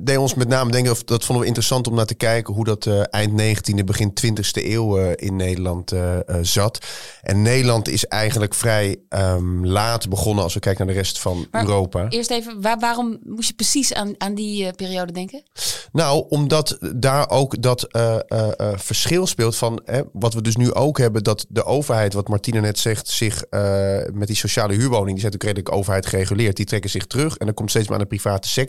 deden 0.00 0.20
ons 0.20 0.34
met 0.34 0.48
name 0.48 0.70
denken, 0.70 0.92
of 0.92 1.04
dat 1.04 1.24
vonden 1.24 1.40
we 1.40 1.46
interessant 1.46 1.86
om 1.86 1.94
naar 1.94 2.06
te 2.06 2.14
kijken 2.14 2.54
hoe 2.54 2.64
dat 2.64 2.86
uh, 2.86 3.02
eind 3.10 3.42
19e, 3.42 3.84
begin 3.84 4.12
20e 4.26 4.34
eeuw 4.52 4.98
uh, 4.98 5.12
in 5.14 5.36
Nederland 5.36 5.92
uh, 5.92 6.18
zat. 6.42 6.78
En 7.22 7.42
Nederland 7.42 7.88
is 7.88 8.06
eigenlijk 8.06 8.54
vrij 8.54 8.96
um, 9.08 9.66
laat 9.66 10.08
begonnen 10.08 10.44
als 10.44 10.54
we 10.54 10.60
kijken 10.60 10.86
naar 10.86 10.94
de 10.94 11.00
rest 11.00 11.18
van 11.18 11.46
maar 11.50 11.62
Europa. 11.62 12.08
Eerst 12.08 12.30
even, 12.30 12.60
waar, 12.60 12.78
waarom 12.78 13.18
moest 13.22 13.48
je 13.48 13.54
precies 13.54 13.94
aan, 13.94 14.14
aan 14.18 14.34
die 14.34 14.72
periode 14.72 15.12
denken? 15.12 15.42
Nou, 15.92 16.26
omdat 16.28 16.78
daar 16.94 17.30
ook 17.30 17.62
dat 17.62 17.86
verschil 18.74 19.26
speelt 19.26 19.56
van 19.56 19.82
wat 20.12 20.34
we 20.34 20.42
dus 20.42 20.56
nu 20.56 20.74
ook 20.74 20.98
hebben, 20.98 21.22
dat 21.22 21.46
de 21.48 21.64
overheid, 21.64 22.12
wat 22.12 22.28
Martina 22.28 22.60
net 22.60 22.78
zegt, 22.78 23.08
zich 23.08 23.44
met 24.12 24.26
die 24.26 24.36
sociale 24.36 24.72
huurwoning, 24.72 25.10
die 25.10 25.20
zijn 25.20 25.32
natuurlijk 25.32 25.42
redelijk 25.42 25.74
overheid 25.74 26.06
gereguleerd, 26.06 26.56
die 26.56 26.66
trekken 26.66 26.90
zich 26.90 27.06
terug 27.06 27.36
en 27.36 27.46
dan 27.46 27.54
komt 27.54 27.70
steeds 27.70 27.88
maar 27.88 27.96
aan 27.96 28.02
de 28.02 28.08
private 28.08 28.48
sector. 28.48 28.63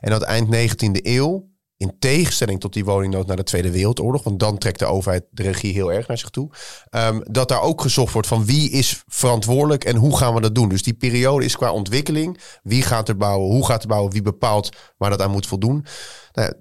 En 0.00 0.10
dat 0.10 0.22
eind 0.22 0.48
19e 0.54 1.00
eeuw 1.02 1.52
in 1.76 1.96
tegenstelling 1.98 2.60
tot 2.60 2.72
die 2.72 2.84
woningnood 2.84 3.26
na 3.26 3.34
de 3.34 3.42
Tweede 3.42 3.70
Wereldoorlog, 3.70 4.22
want 4.22 4.40
dan 4.40 4.58
trekt 4.58 4.78
de 4.78 4.84
overheid 4.84 5.24
de 5.30 5.42
regie 5.42 5.72
heel 5.72 5.92
erg 5.92 6.06
naar 6.06 6.18
zich 6.18 6.30
toe, 6.30 6.50
ehm, 6.90 7.20
dat 7.22 7.48
daar 7.48 7.60
ook 7.60 7.80
gezocht 7.80 8.12
wordt 8.12 8.28
van 8.28 8.44
wie 8.44 8.70
is 8.70 9.02
verantwoordelijk 9.06 9.84
en 9.84 9.96
hoe 9.96 10.16
gaan 10.16 10.34
we 10.34 10.40
dat 10.40 10.54
doen. 10.54 10.68
Dus 10.68 10.82
die 10.82 10.94
periode 10.94 11.44
is 11.44 11.56
qua 11.56 11.72
ontwikkeling, 11.72 12.38
wie 12.62 12.82
gaat 12.82 13.08
er 13.08 13.16
bouwen, 13.16 13.50
hoe 13.50 13.66
gaat 13.66 13.82
er 13.82 13.88
bouwen, 13.88 14.12
wie 14.12 14.22
bepaalt 14.22 14.68
waar 14.96 15.10
dat 15.10 15.20
aan 15.20 15.30
moet 15.30 15.46
voldoen. 15.46 15.86
Nou, 16.32 16.52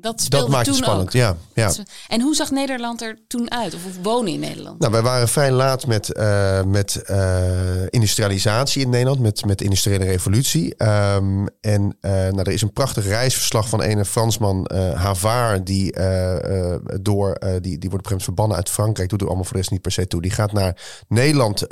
Dat 0.00 0.20
speelde 0.20 0.44
dat 0.44 0.54
maakt 0.54 0.64
toen 0.64 0.74
het 0.74 0.84
spannend, 0.84 1.08
ook. 1.08 1.14
ja. 1.14 1.36
ja. 1.54 1.72
En 2.08 2.20
hoe 2.20 2.34
zag 2.34 2.50
Nederland 2.50 3.02
er 3.02 3.18
toen 3.28 3.50
uit? 3.50 3.74
Of, 3.74 3.80
wonen 4.02 4.32
in 4.32 4.40
Nederland? 4.40 4.78
Nou, 4.78 4.92
wij 4.92 5.02
waren 5.02 5.28
vrij 5.28 5.50
laat 5.50 5.86
met, 5.86 6.12
eh, 6.12 6.62
met 6.62 7.02
eh, 7.02 7.82
industrialisatie 7.88 8.82
in 8.82 8.90
Nederland, 8.90 9.20
met, 9.20 9.44
met 9.44 9.58
de 9.58 9.64
industriële 9.64 10.04
revolutie. 10.04 10.76
Ehm, 10.76 11.46
en 11.60 11.96
eh, 12.00 12.12
nou, 12.12 12.38
er 12.38 12.48
is 12.48 12.62
een 12.62 12.72
prachtig 12.72 13.06
reisverslag 13.06 13.68
van 13.68 13.82
een 13.82 14.04
Fransman, 14.04 14.70
Havard, 14.94 15.66
die, 15.66 15.96
door, 17.00 17.38
die, 17.60 17.78
die 17.78 17.90
wordt 17.90 17.92
op 17.92 17.92
een 17.92 18.00
gegeven 18.02 18.20
verbannen 18.20 18.56
uit 18.56 18.68
Frankrijk, 18.68 19.08
doet 19.08 19.20
er 19.20 19.26
allemaal 19.26 19.44
voor 19.44 19.52
de 19.52 19.58
rest 19.58 19.70
niet 19.70 19.82
per 19.82 19.92
se 19.92 20.06
toe. 20.06 20.22
Die 20.22 20.30
gaat 20.30 20.52
naar 20.52 21.04
Nederland 21.08 21.66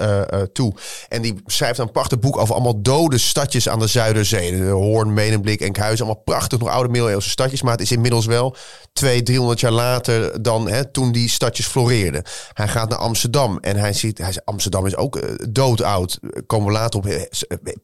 toe 0.53 0.75
en 1.09 1.23
die 1.23 1.35
schrijft 1.47 1.79
een 1.79 1.91
prachtig 1.91 2.19
boek 2.19 2.37
over 2.37 2.55
allemaal 2.55 2.83
dode 2.83 3.19
stadjes 3.19 3.69
aan 3.69 3.79
de 3.79 3.87
Zuiderzee. 3.87 4.57
De 4.57 4.65
Hoorn, 4.65 5.15
Medemblik, 5.15 5.61
Enkhuizen, 5.61 6.05
allemaal 6.05 6.23
prachtig, 6.25 6.59
nog 6.59 6.69
oude 6.69 6.89
middeleeuwse 6.89 7.31
stadjes, 7.31 7.63
maar 7.63 7.73
het 7.73 7.81
is 7.81 7.93
inmiddels 7.93 8.16
wel 8.25 8.57
twee, 8.97 9.23
300 9.23 9.61
jaar 9.61 9.73
later 9.73 10.43
dan 10.43 10.69
hè, 10.69 10.85
toen 10.91 11.13
die 11.13 11.29
stadjes 11.29 11.67
floreerden. 11.67 12.23
Hij 12.53 12.69
gaat 12.69 12.89
naar 12.89 12.99
Amsterdam 12.99 13.59
en 13.59 13.77
hij 13.77 13.93
ziet, 13.93 14.19
hij 14.19 14.35
Amsterdam 14.45 14.87
is 14.87 14.97
ook 14.97 15.17
eh, 15.17 15.35
doodoud. 15.51 16.19
Komen 16.47 16.67
we 16.67 16.73
later 16.73 16.99
op. 16.99 17.07
eh, 17.07 17.23
eh, 17.23 17.29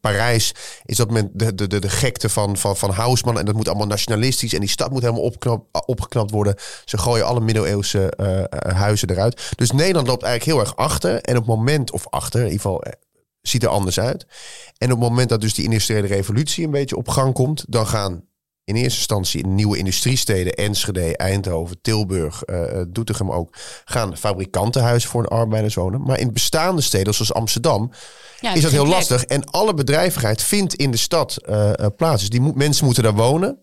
Parijs 0.01 0.55
is 0.85 0.97
dat 0.97 1.11
met 1.11 1.29
de, 1.33 1.55
de, 1.55 1.67
de, 1.67 1.79
de 1.79 1.89
gekte 1.89 2.29
van, 2.29 2.57
van, 2.57 2.77
van 2.77 2.89
Haussmann 2.89 3.39
en 3.39 3.45
dat 3.45 3.55
moet 3.55 3.67
allemaal 3.67 3.87
nationalistisch 3.87 4.53
en 4.53 4.59
die 4.59 4.69
stad 4.69 4.91
moet 4.91 5.01
helemaal 5.01 5.23
opknap, 5.23 5.65
opgeknapt 5.85 6.31
worden. 6.31 6.55
Ze 6.85 6.97
gooien 6.97 7.25
alle 7.25 7.39
middeleeuwse 7.39 8.13
huizen 8.73 9.09
eruit. 9.09 9.51
Dus 9.55 9.71
Nederland 9.71 10.07
loopt 10.07 10.23
eigenlijk 10.23 10.57
heel 10.57 10.65
erg 10.65 10.75
achter 10.75 11.21
en 11.21 11.37
op 11.37 11.47
het 11.47 11.55
moment, 11.55 11.91
of 11.91 12.07
achter, 12.09 12.39
in 12.39 12.45
ieder 12.45 12.61
geval... 12.61 12.83
Ziet 13.41 13.63
er 13.63 13.69
anders 13.69 13.99
uit. 13.99 14.25
En 14.77 14.91
op 14.91 14.99
het 14.99 15.09
moment 15.09 15.29
dat 15.29 15.41
dus 15.41 15.53
die 15.53 15.63
industriële 15.63 16.07
revolutie 16.07 16.65
een 16.65 16.71
beetje 16.71 16.95
op 16.95 17.07
gang 17.07 17.33
komt, 17.33 17.65
dan 17.67 17.87
gaan 17.87 18.23
in 18.65 18.75
eerste 18.75 18.97
instantie 18.97 19.43
in 19.43 19.55
nieuwe 19.55 19.77
industriesteden, 19.77 20.53
Enschede, 20.53 21.17
Eindhoven, 21.17 21.81
Tilburg, 21.81 22.43
eh, 22.43 22.81
Doetinchem 22.87 23.31
ook, 23.31 23.55
gaan 23.85 24.17
fabrikantenhuizen 24.17 25.09
voor 25.09 25.21
een 25.21 25.27
arbeiders 25.27 25.75
wonen. 25.75 26.01
Maar 26.01 26.19
in 26.19 26.33
bestaande 26.33 26.81
steden 26.81 27.13
zoals 27.13 27.33
Amsterdam 27.33 27.91
Ja, 28.39 28.53
is 28.53 28.61
dat 28.61 28.71
heel 28.71 28.87
lastig. 28.87 29.25
En 29.25 29.43
alle 29.43 29.73
bedrijvigheid 29.73 30.41
vindt 30.41 30.73
in 30.73 30.91
de 30.91 30.97
stad 30.97 31.37
eh, 31.37 31.71
plaats. 31.97 32.19
Dus 32.19 32.29
die 32.29 32.53
mensen 32.53 32.85
moeten 32.85 33.03
daar 33.03 33.13
wonen. 33.13 33.59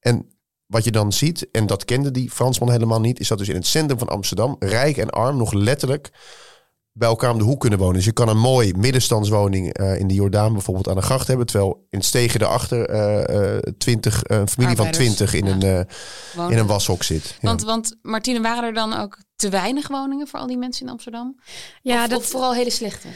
En 0.00 0.26
wat 0.66 0.84
je 0.84 0.90
dan 0.90 1.12
ziet, 1.12 1.50
en 1.50 1.66
dat 1.66 1.84
kende 1.84 2.10
die 2.10 2.30
Fransman 2.30 2.70
helemaal 2.70 3.00
niet, 3.00 3.20
is 3.20 3.28
dat 3.28 3.38
dus 3.38 3.48
in 3.48 3.54
het 3.54 3.66
centrum 3.66 3.98
van 3.98 4.08
Amsterdam, 4.08 4.56
rijk 4.58 4.96
en 4.96 5.10
arm, 5.10 5.36
nog 5.36 5.52
letterlijk 5.52 6.10
bij 6.92 7.08
elkaar 7.08 7.30
om 7.30 7.38
de 7.38 7.44
hoek 7.44 7.60
kunnen 7.60 7.78
wonen. 7.78 7.94
Dus 7.94 8.04
je 8.04 8.12
kan 8.12 8.28
een 8.28 8.38
mooi 8.38 8.72
middenstandswoning 8.74 9.72
eh, 9.72 9.98
in 9.98 10.06
de 10.06 10.14
Jordaan 10.14 10.52
bijvoorbeeld 10.52 10.88
aan 10.88 10.94
de 10.94 11.02
gracht 11.02 11.26
hebben, 11.26 11.46
terwijl 11.46 11.86
in 11.90 12.02
Stegen 12.02 12.40
daarachter 12.40 12.88
eh, 12.88 13.56
eh, 13.56 13.62
20, 13.78 14.20
een 14.22 14.48
familie 14.48 14.76
van 14.76 14.90
20 14.90 15.34
in, 15.34 15.46
ja. 15.46 15.52
een, 15.52 15.62
eh, 15.62 16.50
in 16.50 16.58
een 16.58 16.66
washok 16.66 17.02
zit. 17.02 17.24
Ja. 17.40 17.48
Want, 17.48 17.62
want 17.62 17.96
Martine, 18.02 18.40
waren 18.40 18.64
er 18.64 18.74
dan 18.74 18.94
ook 19.00 19.18
te 19.36 19.48
weinig 19.48 19.88
woningen 19.88 20.26
voor 20.26 20.38
al 20.38 20.46
die 20.46 20.58
mensen 20.58 20.86
in 20.86 20.92
Amsterdam? 20.92 21.40
Ja, 21.82 22.02
of, 22.02 22.08
dat 22.08 22.18
of 22.18 22.26
vooral 22.26 22.54
hele 22.54 22.70
slechte? 22.70 23.08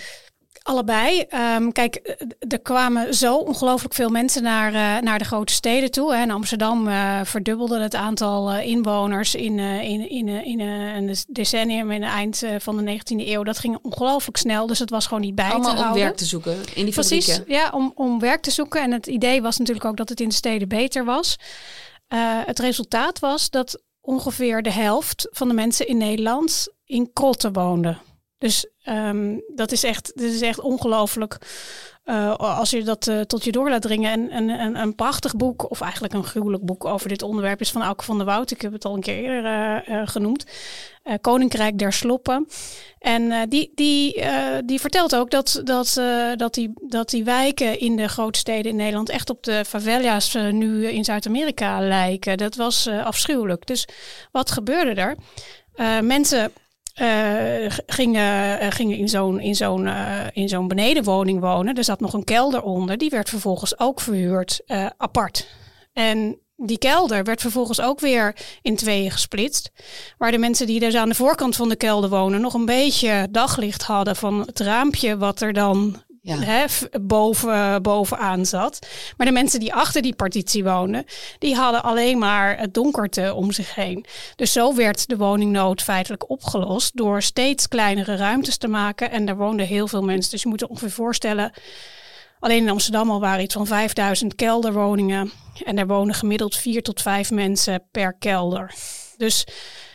Allebei. 0.64 1.21
Ehm, 1.21 1.71
kijk, 1.71 1.94
eh, 1.94 2.26
er 2.49 2.61
kwamen 2.61 3.14
zo 3.14 3.37
ongelooflijk 3.37 3.94
veel 3.94 4.09
mensen 4.09 4.42
naar, 4.42 4.75
eh, 4.75 5.02
naar 5.02 5.18
de 5.18 5.25
grote 5.25 5.52
steden 5.52 5.90
toe. 5.90 6.14
Hè. 6.14 6.23
In 6.23 6.30
Amsterdam 6.30 6.88
eh, 6.88 7.21
verdubbelde 7.25 7.80
het 7.80 7.94
aantal 7.94 8.52
inwoners 8.59 9.35
in, 9.35 9.59
in, 9.59 10.11
in, 10.11 10.28
in 10.28 10.61
een 10.61 11.16
decennium 11.28 11.90
in 11.90 12.02
het 12.02 12.12
eind 12.12 12.42
van 12.59 12.76
de 12.76 12.83
19e 12.99 13.26
eeuw. 13.28 13.42
Dat 13.42 13.59
ging 13.59 13.78
ongelooflijk 13.83 14.37
snel, 14.37 14.66
dus 14.66 14.78
het 14.78 14.90
was 14.90 15.06
gewoon 15.06 15.23
niet 15.23 15.35
bij 15.35 15.49
te 15.49 15.52
Allemaal 15.52 15.73
om 15.73 15.78
houden. 15.78 16.02
werk 16.02 16.16
te 16.16 16.25
zoeken 16.25 16.56
in 16.75 16.85
die 16.85 16.94
Precies, 16.94 17.26
fabrieken. 17.26 17.54
ja, 17.54 17.71
om, 17.71 17.92
om 17.94 18.18
werk 18.21 18.42
te 18.42 18.50
zoeken. 18.50 18.83
En 18.83 18.92
het 18.92 19.06
idee 19.06 19.42
was 19.42 19.59
natuurlijk 19.59 19.87
ook 19.87 19.97
dat 19.97 20.09
het 20.09 20.21
in 20.21 20.28
de 20.28 20.35
steden 20.35 20.68
beter 20.68 21.04
was. 21.04 21.37
Het 22.47 22.59
resultaat 22.59 23.18
was 23.18 23.50
dat 23.50 23.83
ongeveer 24.00 24.62
de 24.62 24.73
helft 24.73 25.28
van 25.30 25.49
de 25.49 25.54
mensen 25.54 25.87
in 25.87 25.97
Nederland 25.97 26.68
in 26.85 27.11
krotten 27.12 27.52
woonde. 27.52 27.97
Dus 28.38 28.67
ehm, 28.83 29.38
dat 29.55 29.73
is 29.73 29.85
echt, 29.85 30.12
dat 30.14 30.25
is 30.25 30.41
echt 30.41 30.61
ongelooflijk. 30.61 31.38
eh, 32.05 32.35
als 32.37 32.71
je 32.71 32.83
dat 32.83 33.07
eh, 33.07 33.21
tot 33.21 33.45
je 33.45 33.53
door 33.53 33.71
laat 33.71 33.83
dringen. 33.83 34.12
En, 34.12 34.31
en, 34.31 34.50
en 34.50 34.76
een 34.76 34.95
prachtig 34.95 35.37
boek, 35.37 35.71
of 35.71 35.81
eigenlijk 35.81 36.14
een 36.14 36.25
gruwelijk 36.25 36.64
boek 36.64 36.85
over 36.85 37.09
dit 37.09 37.23
onderwerp, 37.23 37.61
is 37.61 37.71
van 37.71 37.83
Auke 37.83 38.05
van 38.05 38.17
der 38.17 38.26
Woud. 38.26 38.50
Ik 38.50 38.62
heb 38.62 38.73
het 38.73 38.85
al 38.85 38.95
een 38.95 39.00
keer 39.00 39.25
eerder 39.25 39.85
eh, 39.85 40.03
genoemd. 40.05 40.47
Koninkrijk 41.21 41.79
der 41.79 41.93
Sloppen. 41.93 42.49
En 42.99 43.49
die, 43.49 43.73
die, 43.75 44.25
die 44.64 44.81
vertelt 44.81 45.17
ook 45.17 45.31
dat, 45.31 45.61
dat, 45.64 46.00
dat, 46.37 46.55
die, 46.55 46.73
dat 46.88 47.11
die 47.11 47.25
wijken 47.25 47.79
in 47.81 47.97
de 47.97 48.09
grote 48.09 48.38
steden 48.38 48.71
in 48.71 48.76
Nederland 48.76 49.09
echt 49.09 49.31
op 49.31 49.43
de 49.43 49.64
favela's 49.64 50.35
nu 50.35 50.87
in 50.87 51.05
Zuid-Amerika 51.05 51.81
lijken. 51.81 52.37
Dat 52.37 52.55
was 52.55 52.88
afschuwelijk. 52.88 53.67
Dus 53.67 53.88
wat 54.33 54.50
gebeurde 54.50 55.00
er? 55.00 55.17
Mensen 56.03 56.53
eh, 56.95 57.65
eh, 57.65 57.73
gingen 58.73 58.97
in 58.97 59.09
zo'n 59.09 59.55
zo'n 59.55 59.87
eh, 59.87 60.27
in 60.33 60.49
zo'n 60.49 60.69
benedenwoning 60.69 61.41
wonen. 61.41 61.75
Er 61.75 61.85
zat 61.85 62.01
nog 62.01 62.13
een 62.13 62.25
kelder 62.25 62.63
onder. 62.63 62.99
Die 62.99 63.11
werd 63.11 63.29
vervolgens 63.29 63.79
ook 63.79 64.01
verhuurd 64.01 64.61
apart. 64.97 65.49
En 65.93 66.39
die 66.57 66.79
kelder 66.79 67.25
werd 67.25 67.41
vervolgens 67.41 67.81
ook 67.81 68.01
weer 68.01 68.37
in 68.63 68.77
tweeën 68.77 69.11
gesplitst. 69.11 69.71
Waar 70.19 70.31
de 70.31 70.39
mensen 70.39 70.67
die 70.67 70.81
dus 70.81 70.95
aan 70.95 71.09
de 71.09 71.15
voorkant 71.15 71.57
van 71.57 71.69
de 71.69 71.77
kelder 71.77 72.11
wonen 72.11 72.41
nog 72.41 72.55
een 72.55 72.65
beetje 72.65 73.29
daglicht 73.31 73.83
hadden 73.83 74.17
van 74.17 74.41
het 74.41 74.61
raampje 74.61 75.17
wat 75.17 75.41
er 75.41 75.53
dan 75.53 76.03
Hè, 76.25 76.64
boven, 77.00 77.83
bovenaan 77.83 78.47
zat. 78.47 78.87
Maar 79.16 79.26
de 79.26 79.33
mensen 79.33 79.61
die 79.61 79.75
achter 79.75 80.02
die 80.02 80.14
partitie 80.14 80.64
woonden, 80.64 81.04
die 81.38 81.54
hadden 81.54 81.83
alleen 81.83 82.19
maar 82.19 82.59
het 82.59 82.75
donkerte 82.75 83.35
om 83.35 83.52
zich 83.52 83.75
heen. 83.75 84.04
Dus 84.37 84.52
zo 84.52 84.75
werd 84.75 85.09
de 85.09 85.16
woningnood 85.16 85.83
feitelijk 85.83 86.31
opgelost 86.31 86.97
door 86.97 87.23
steeds 87.23 87.69
kleinere 87.69 88.16
ruimtes 88.16 88.57
te 88.57 88.69
maken. 88.69 89.11
En 89.11 89.25
daar 89.25 89.37
woonden 89.37 89.66
heel 89.66 89.88
veel 89.88 90.02
mensen. 90.02 90.31
Dus 90.31 90.43
je 90.43 90.49
moet 90.49 90.61
je 90.61 90.69
ongeveer 90.69 90.90
voorstellen, 90.90 91.52
alleen 92.38 92.62
in 92.62 92.71
Amsterdam 92.71 93.11
al 93.11 93.21
waren 93.21 93.43
iets 93.43 93.54
van 93.54 93.66
5000 93.66 94.35
kelderwoningen. 94.35 95.33
En 95.64 95.76
daar 95.76 95.87
wonen 95.87 96.14
gemiddeld 96.14 96.57
vier 96.57 96.83
tot 96.83 97.02
vijf 97.02 97.31
mensen 97.31 97.88
per 97.90 98.14
kelder. 98.19 98.75
Dus 99.16 99.47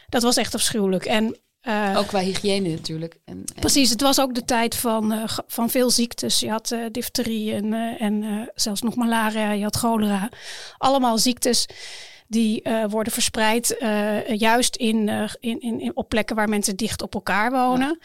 dat 0.10 0.24
was 0.24 0.38
echt 0.38 0.54
afschuwelijk. 0.54 1.06
En 1.06 1.38
eh, 1.70 1.98
Ook 1.98 2.08
qua 2.08 2.20
hygiëne 2.20 2.70
natuurlijk. 2.70 3.18
En, 3.26 3.44
en- 3.56 3.60
Precies, 3.60 3.90
het 3.90 4.02
was 4.02 4.20
ook 4.20 4.36
de 4.36 4.46
tijd 4.46 4.76
van, 4.76 5.12
eh, 5.12 5.24
van 5.48 5.70
veel 5.70 5.90
ziektes. 5.90 6.40
Je 6.40 6.50
had 6.50 6.72
eh, 6.72 6.80
difterie 6.92 7.54
en, 7.54 7.74
en 8.00 8.50
zelfs 8.56 8.82
nog 8.82 8.96
malaria, 8.96 9.52
je 9.52 9.64
had 9.64 9.76
cholera. 9.76 10.30
Allemaal 10.78 11.18
ziektes 11.18 11.66
die 12.28 12.62
worden 12.90 13.14
verspreid 13.14 13.76
juist 14.28 14.76
in, 14.76 15.10
in, 15.40 15.60
in, 15.62 15.80
in- 15.82 15.92
op 15.96 16.10
plekken 16.10 16.36
waar 16.36 16.50
mensen 16.50 16.76
dicht 16.76 17.02
op 17.02 17.14
elkaar 17.14 17.52
wonen. 17.52 18.00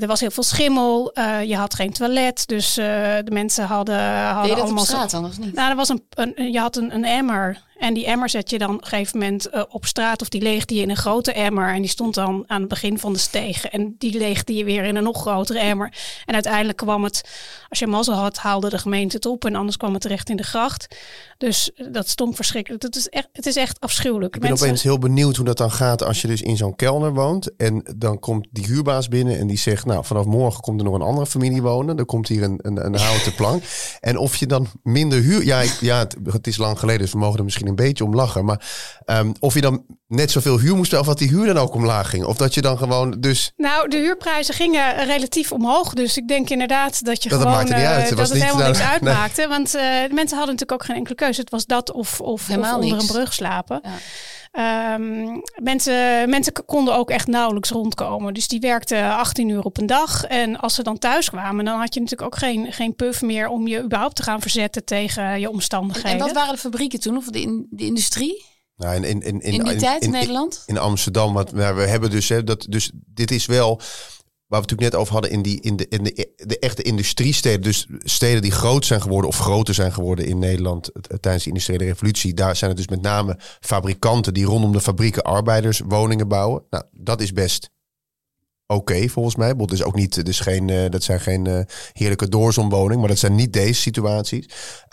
Er 0.00 0.06
was 0.06 0.20
heel 0.20 0.30
veel 0.30 0.42
schimmel, 0.42 1.12
je 1.46 1.56
had 1.56 1.74
geen 1.74 1.92
toilet, 1.92 2.46
dus 2.46 2.74
de 2.74 3.30
mensen 3.32 3.64
hadden, 3.64 4.14
hadden 4.24 4.42
je 4.42 4.48
dat 4.48 4.58
op 4.58 4.64
allemaal... 4.64 4.84
straat 4.84 5.10
dan 5.10 5.24
of 5.24 5.38
niet? 5.38 5.54
nou, 5.54 5.70
er 5.70 5.76
was 5.76 5.88
een, 5.88 6.02
een, 6.10 6.52
je 6.52 6.58
had 6.58 6.76
een, 6.76 6.94
een 6.94 7.04
emmer. 7.04 7.62
En 7.82 7.94
die 7.94 8.06
emmer 8.06 8.28
zet 8.28 8.50
je 8.50 8.58
dan 8.58 8.74
op 8.74 8.80
een 8.82 8.86
gegeven 8.86 9.18
moment 9.18 9.46
eh, 9.48 9.62
op 9.68 9.86
straat. 9.86 10.20
Of 10.22 10.28
die 10.28 10.40
leegde 10.42 10.74
je 10.74 10.82
in 10.82 10.90
een 10.90 10.96
grote 10.96 11.32
emmer. 11.32 11.74
En 11.74 11.80
die 11.80 11.90
stond 11.90 12.14
dan 12.14 12.44
aan 12.46 12.60
het 12.60 12.68
begin 12.68 12.98
van 12.98 13.12
de 13.12 13.18
steeg. 13.18 13.64
En 13.66 13.94
die 13.98 14.18
leegde 14.18 14.54
je 14.54 14.64
weer 14.64 14.84
in 14.84 14.96
een 14.96 15.02
nog 15.02 15.20
grotere 15.20 15.58
emmer. 15.58 15.92
En 16.24 16.34
uiteindelijk 16.34 16.78
kwam 16.78 17.04
het, 17.04 17.20
als 17.68 17.78
je 17.78 17.86
mazzel 17.86 18.14
had, 18.14 18.36
haalde 18.36 18.68
de 18.68 18.78
gemeente 18.78 19.16
het 19.16 19.26
op. 19.26 19.44
En 19.44 19.54
anders 19.54 19.76
kwam 19.76 19.92
het 19.92 20.02
terecht 20.02 20.30
in 20.30 20.36
de 20.36 20.42
gracht. 20.42 20.96
Dus 21.38 21.72
eh, 21.74 21.86
dat 21.92 22.08
stonk 22.08 22.34
verschrikkelijk. 22.36 22.82
Het 22.82 22.96
is 22.96 23.08
echt, 23.08 23.28
het 23.32 23.46
is 23.46 23.56
echt 23.56 23.80
afschuwelijk. 23.80 24.34
Ik 24.34 24.40
ben 24.40 24.50
opeens 24.52 24.82
heel 24.82 24.98
benieuwd 24.98 25.36
hoe 25.36 25.46
dat 25.46 25.56
dan 25.58 25.70
gaat 25.70 26.02
als 26.02 26.20
je 26.20 26.28
dus 26.28 26.42
in 26.42 26.56
zo'n 26.56 26.76
kelder 26.76 27.14
woont. 27.14 27.56
En 27.56 27.84
dan 27.96 28.18
komt 28.18 28.46
die 28.50 28.66
huurbaas 28.66 29.08
binnen 29.08 29.38
en 29.38 29.46
die 29.46 29.58
zegt, 29.58 29.86
nou 29.86 30.04
vanaf 30.04 30.24
morgen 30.24 30.60
komt 30.60 30.80
er 30.80 30.86
nog 30.86 30.94
een 30.94 31.02
andere 31.02 31.26
familie 31.26 31.62
wonen. 31.62 31.96
Dan 31.96 32.06
komt 32.06 32.28
hier 32.28 32.42
een, 32.42 32.58
een, 32.62 32.84
een 32.84 32.94
houten 32.96 33.34
plank. 33.34 33.62
En 34.00 34.16
of 34.16 34.36
je 34.36 34.46
dan 34.46 34.66
minder 34.82 35.18
huur... 35.20 35.44
Ja, 35.44 35.60
ik- 35.60 35.78
ja 35.80 35.98
het, 35.98 36.16
het 36.24 36.46
is 36.46 36.56
lang 36.56 36.78
geleden, 36.78 37.00
dus 37.00 37.12
we 37.12 37.18
mogen 37.18 37.38
er 37.38 37.44
misschien 37.44 37.70
een 37.78 37.84
beetje 37.84 38.04
om 38.04 38.14
lachen. 38.14 38.44
Maar 38.44 38.60
ehm, 39.04 39.32
of 39.38 39.54
je 39.54 39.60
dan 39.60 39.84
net 40.06 40.30
zoveel 40.30 40.58
huur 40.58 40.76
moest 40.76 40.90
betalen 40.90 41.00
of 41.00 41.06
dat 41.06 41.28
die 41.28 41.28
huur 41.38 41.46
dan 41.46 41.58
ook 41.58 41.74
omlaag 41.74 42.10
ging. 42.10 42.24
Of 42.24 42.36
dat 42.36 42.54
je 42.54 42.60
dan 42.60 42.78
gewoon 42.78 43.10
dus... 43.20 43.52
Nou, 43.56 43.88
de 43.88 43.96
huurprijzen 43.96 44.54
gingen 44.54 45.04
relatief 45.04 45.52
omhoog. 45.52 45.92
Dus 45.92 46.16
ik 46.16 46.28
denk 46.28 46.50
inderdaad 46.50 47.04
dat 47.04 47.22
je 47.22 47.28
Dat 47.28 47.38
gewoon 47.38 47.54
maakte 47.54 47.74
niet 47.74 47.82
eh, 47.82 47.88
uit. 47.90 48.00
Het 48.00 48.08
dat 48.08 48.18
was 48.18 48.28
het 48.28 48.36
niet 48.38 48.46
helemaal 48.46 48.66
niks 48.66 48.82
uitmaakte. 48.94 49.48
Want 49.48 49.74
eh, 49.74 49.82
de 49.82 50.14
mensen 50.14 50.36
hadden 50.36 50.54
natuurlijk 50.54 50.72
ook 50.72 50.84
geen 50.84 50.96
enkele 50.96 51.14
keuze. 51.14 51.40
Het 51.40 51.50
was 51.50 51.66
dat 51.66 51.92
of, 51.92 52.20
of, 52.20 52.20
of 52.20 52.46
Helemaal 52.46 52.74
onder 52.74 52.90
niks. 52.90 53.02
een 53.08 53.14
brug 53.14 53.32
slapen. 53.32 53.80
Ja. 53.82 53.90
Ehm, 54.52 55.38
mensen, 55.62 56.30
mensen 56.30 56.52
konden 56.66 56.94
ook 56.94 57.10
echt 57.10 57.26
nauwelijks 57.26 57.70
rondkomen. 57.70 58.34
Dus 58.34 58.48
die 58.48 58.60
werkten 58.60 59.16
18 59.16 59.48
uur 59.48 59.62
op 59.62 59.78
een 59.78 59.86
dag. 59.86 60.24
En 60.24 60.58
als 60.60 60.74
ze 60.74 60.82
dan 60.82 60.98
thuis 60.98 61.28
kwamen, 61.28 61.64
dan 61.64 61.78
had 61.78 61.94
je 61.94 62.00
natuurlijk 62.00 62.34
ook 62.34 62.38
geen, 62.38 62.72
geen 62.72 62.94
puff 62.94 63.22
meer 63.22 63.48
om 63.48 63.66
je 63.66 63.82
überhaupt 63.82 64.16
te 64.16 64.22
gaan 64.22 64.40
verzetten 64.40 64.84
tegen 64.84 65.40
je 65.40 65.46
En, 65.46 65.52
omstandigheden. 65.52 66.10
en 66.10 66.18
wat 66.18 66.32
waren 66.32 66.54
de 66.54 66.60
fabrieken 66.60 67.00
toen? 67.00 67.16
Of 67.16 67.26
de, 67.26 67.40
in, 67.40 67.66
de 67.70 67.84
industrie? 67.84 68.44
Nou, 68.76 68.94
in, 68.94 69.04
in, 69.04 69.22
in, 69.22 69.40
In 69.40 69.64
die 69.64 69.76
tijd 69.76 70.02
in 70.02 70.10
Nederland? 70.10 70.62
In 70.66 70.78
Amsterdam. 70.78 71.32
Want 71.32 71.52
nou, 71.52 71.76
we 71.76 71.82
hebben 71.82 72.10
dus, 72.10 72.28
hè, 72.28 72.44
dat, 72.44 72.66
dus 72.68 72.90
dit 72.94 73.30
is 73.30 73.46
wel 73.46 73.80
waar 74.52 74.60
we 74.60 74.66
het 74.66 74.80
natuurlijk 74.80 74.90
net 74.90 75.00
over 75.00 75.12
hadden 75.12 75.30
in, 75.30 75.42
die, 75.42 75.60
in, 75.60 75.76
de, 75.76 75.86
in 75.88 76.04
de, 76.04 76.32
de 76.36 76.58
echte 76.58 76.82
industriesteden. 76.82 77.62
Dus 77.62 77.86
steden 77.98 78.42
die 78.42 78.50
groot 78.50 78.86
zijn 78.86 79.02
geworden 79.02 79.30
of 79.30 79.38
groter 79.38 79.74
zijn 79.74 79.92
geworden 79.92 80.26
in 80.26 80.38
Nederland 80.38 80.90
tijdens 81.20 81.44
de 81.44 81.50
industriële 81.50 81.84
revolutie. 81.84 82.34
Daar 82.34 82.56
zijn 82.56 82.70
het 82.70 82.78
dus 82.78 82.88
met 82.88 83.02
name 83.02 83.38
fabrikanten 83.60 84.34
die 84.34 84.44
rondom 84.44 84.72
de 84.72 84.80
fabrieken 84.80 85.22
arbeiderswoningen 85.22 86.28
bouwen. 86.28 86.62
Nou, 86.70 86.84
dat 86.92 87.20
is 87.20 87.32
best 87.32 87.70
oké 88.74 89.08
volgens 89.08 89.36
mij. 89.36 89.54
Het 89.56 89.72
is 89.72 89.82
ook 89.82 89.94
niet, 89.94 90.24
dus 90.24 90.40
geen, 90.40 90.68
uh, 90.68 90.88
dat 90.88 91.02
zijn 91.02 91.20
geen 91.20 91.48
uh, 91.48 91.60
heerlijke 91.92 92.28
doorzonwoningen, 92.28 92.98
maar 92.98 93.08
dat 93.08 93.18
zijn 93.18 93.34
niet 93.34 93.52
deze 93.52 93.80
situaties. 93.80 94.48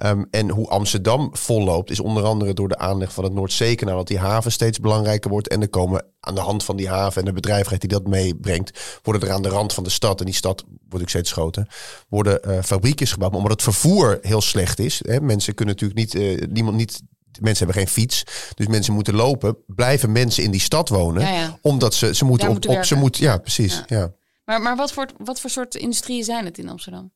Um, 0.06 0.28
en 0.32 0.50
hoe 0.50 0.68
Amsterdam 0.68 1.30
volloopt 1.32 1.90
is 1.90 2.00
onder 2.00 2.24
andere 2.24 2.54
door 2.54 2.68
de 2.68 2.78
aanleg 2.78 3.14
van 3.14 3.24
het 3.24 3.34
Noordzeekanaal, 3.34 3.98
dat 3.98 4.08
die 4.08 4.20
haven 4.20 4.52
steeds 4.52 4.80
belangrijker 4.80 5.30
wordt. 5.30 5.48
En 5.48 5.62
er 5.62 5.70
komen 5.70 6.06
aan 6.20 6.36
de 6.36 6.42
hand 6.42 6.64
van 6.64 6.76
die 6.76 6.90
haven 6.90 7.22
en 7.22 7.28
de 7.28 7.34
bedrijvigheid 7.34 7.82
die 7.82 7.90
dat 7.90 8.08
meebrengt, 8.08 9.00
worden 9.04 9.22
er 9.22 9.34
aan 9.34 9.42
de 9.42 9.50
rand 9.50 9.74
van 9.74 9.84
de 9.84 9.90
stad, 9.90 10.20
en 10.20 10.26
die 10.26 10.36
stad 10.36 10.64
wordt 10.90 11.04
ook 11.04 11.10
steeds 11.10 11.32
groter, 11.32 11.68
worden 12.10 12.40
uh, 12.48 12.62
fabriekjes 12.64 13.12
gebouwd. 13.12 13.32
Maar 13.32 13.42
omdat 13.42 13.64
het 13.64 13.74
vervoer 13.74 14.20
heel 14.22 14.42
slecht 14.42 14.80
is, 14.80 15.02
hè, 15.08 15.22
mensen 15.22 15.54
kunnen 15.54 15.76
natuurlijk 15.80 16.00
niet, 16.00 16.50
niemand 16.52 16.78
niet 16.78 17.02
mensen 17.42 17.66
hebben 17.66 17.84
geen 17.84 17.94
fiets. 17.94 18.24
Dus 18.54 18.68
mensen 18.68 18.94
moeten 18.94 19.16
lopen. 19.16 19.58
Blijven 19.68 20.12
mensen 20.12 20.44
in 20.44 20.52
die 20.52 20.62
stad 20.62 20.90
wonen. 20.90 21.22
Ja, 21.22 21.30
ja. 21.30 21.58
Omdat 21.62 21.94
ze, 21.94 22.16
ze 22.16 22.26
moeten 22.26 22.50
op, 22.50 22.84
ze 22.84 22.96
moeten, 22.96 23.24
ja, 23.24 23.38
precies. 23.38 23.84
Ja. 23.88 24.12
Maar, 24.46 24.62
maar 24.62 24.76
wat, 24.76 24.92
voor, 24.92 25.06
wat 25.18 25.40
voor 25.40 25.50
soort 25.50 25.76
industrieën 25.76 26.24
zijn 26.24 26.46
het 26.46 26.58
in 26.58 26.70
Amsterdam? 26.70 27.12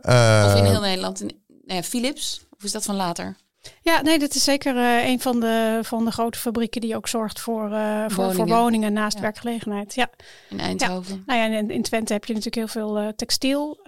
Eh, 0.00 0.44
Of 0.46 0.54
in 0.54 0.64
heel 0.64 0.80
Nederland? 0.80 1.20
In, 1.20 1.42
ja, 1.66 1.82
Philips? 1.82 2.40
Of 2.56 2.64
is 2.64 2.72
dat 2.72 2.84
van 2.84 2.94
later? 2.94 3.36
Ja, 3.82 4.02
nee, 4.02 4.18
dit 4.18 4.34
is 4.34 4.44
zeker 4.44 4.76
eh, 4.76 5.08
een 5.08 5.20
van 5.20 5.40
de, 5.40 5.78
van 5.82 6.04
de 6.04 6.10
grote 6.10 6.38
fabrieken 6.38 6.80
die 6.80 6.96
ook 6.96 7.08
zorgt 7.08 7.40
voor, 7.40 7.72
eh, 7.72 8.00
voor, 8.00 8.08
voor 8.08 8.24
Woningen. 8.34 8.56
woningen 8.58 8.92
naast 8.92 9.16
Ja. 9.16 9.22
werkgelegenheid. 9.22 9.94
Ja. 9.94 10.10
In 10.48 10.60
Eindhoven? 10.60 11.22
Nou 11.26 11.38
ja, 11.38 11.58
in, 11.58 11.70
in 11.70 11.82
Twente 11.82 12.12
heb 12.12 12.24
je 12.24 12.34
natuurlijk 12.34 12.72
heel 12.72 12.82
veel 12.82 12.98
eh, 12.98 13.08
textiel. 13.08 13.78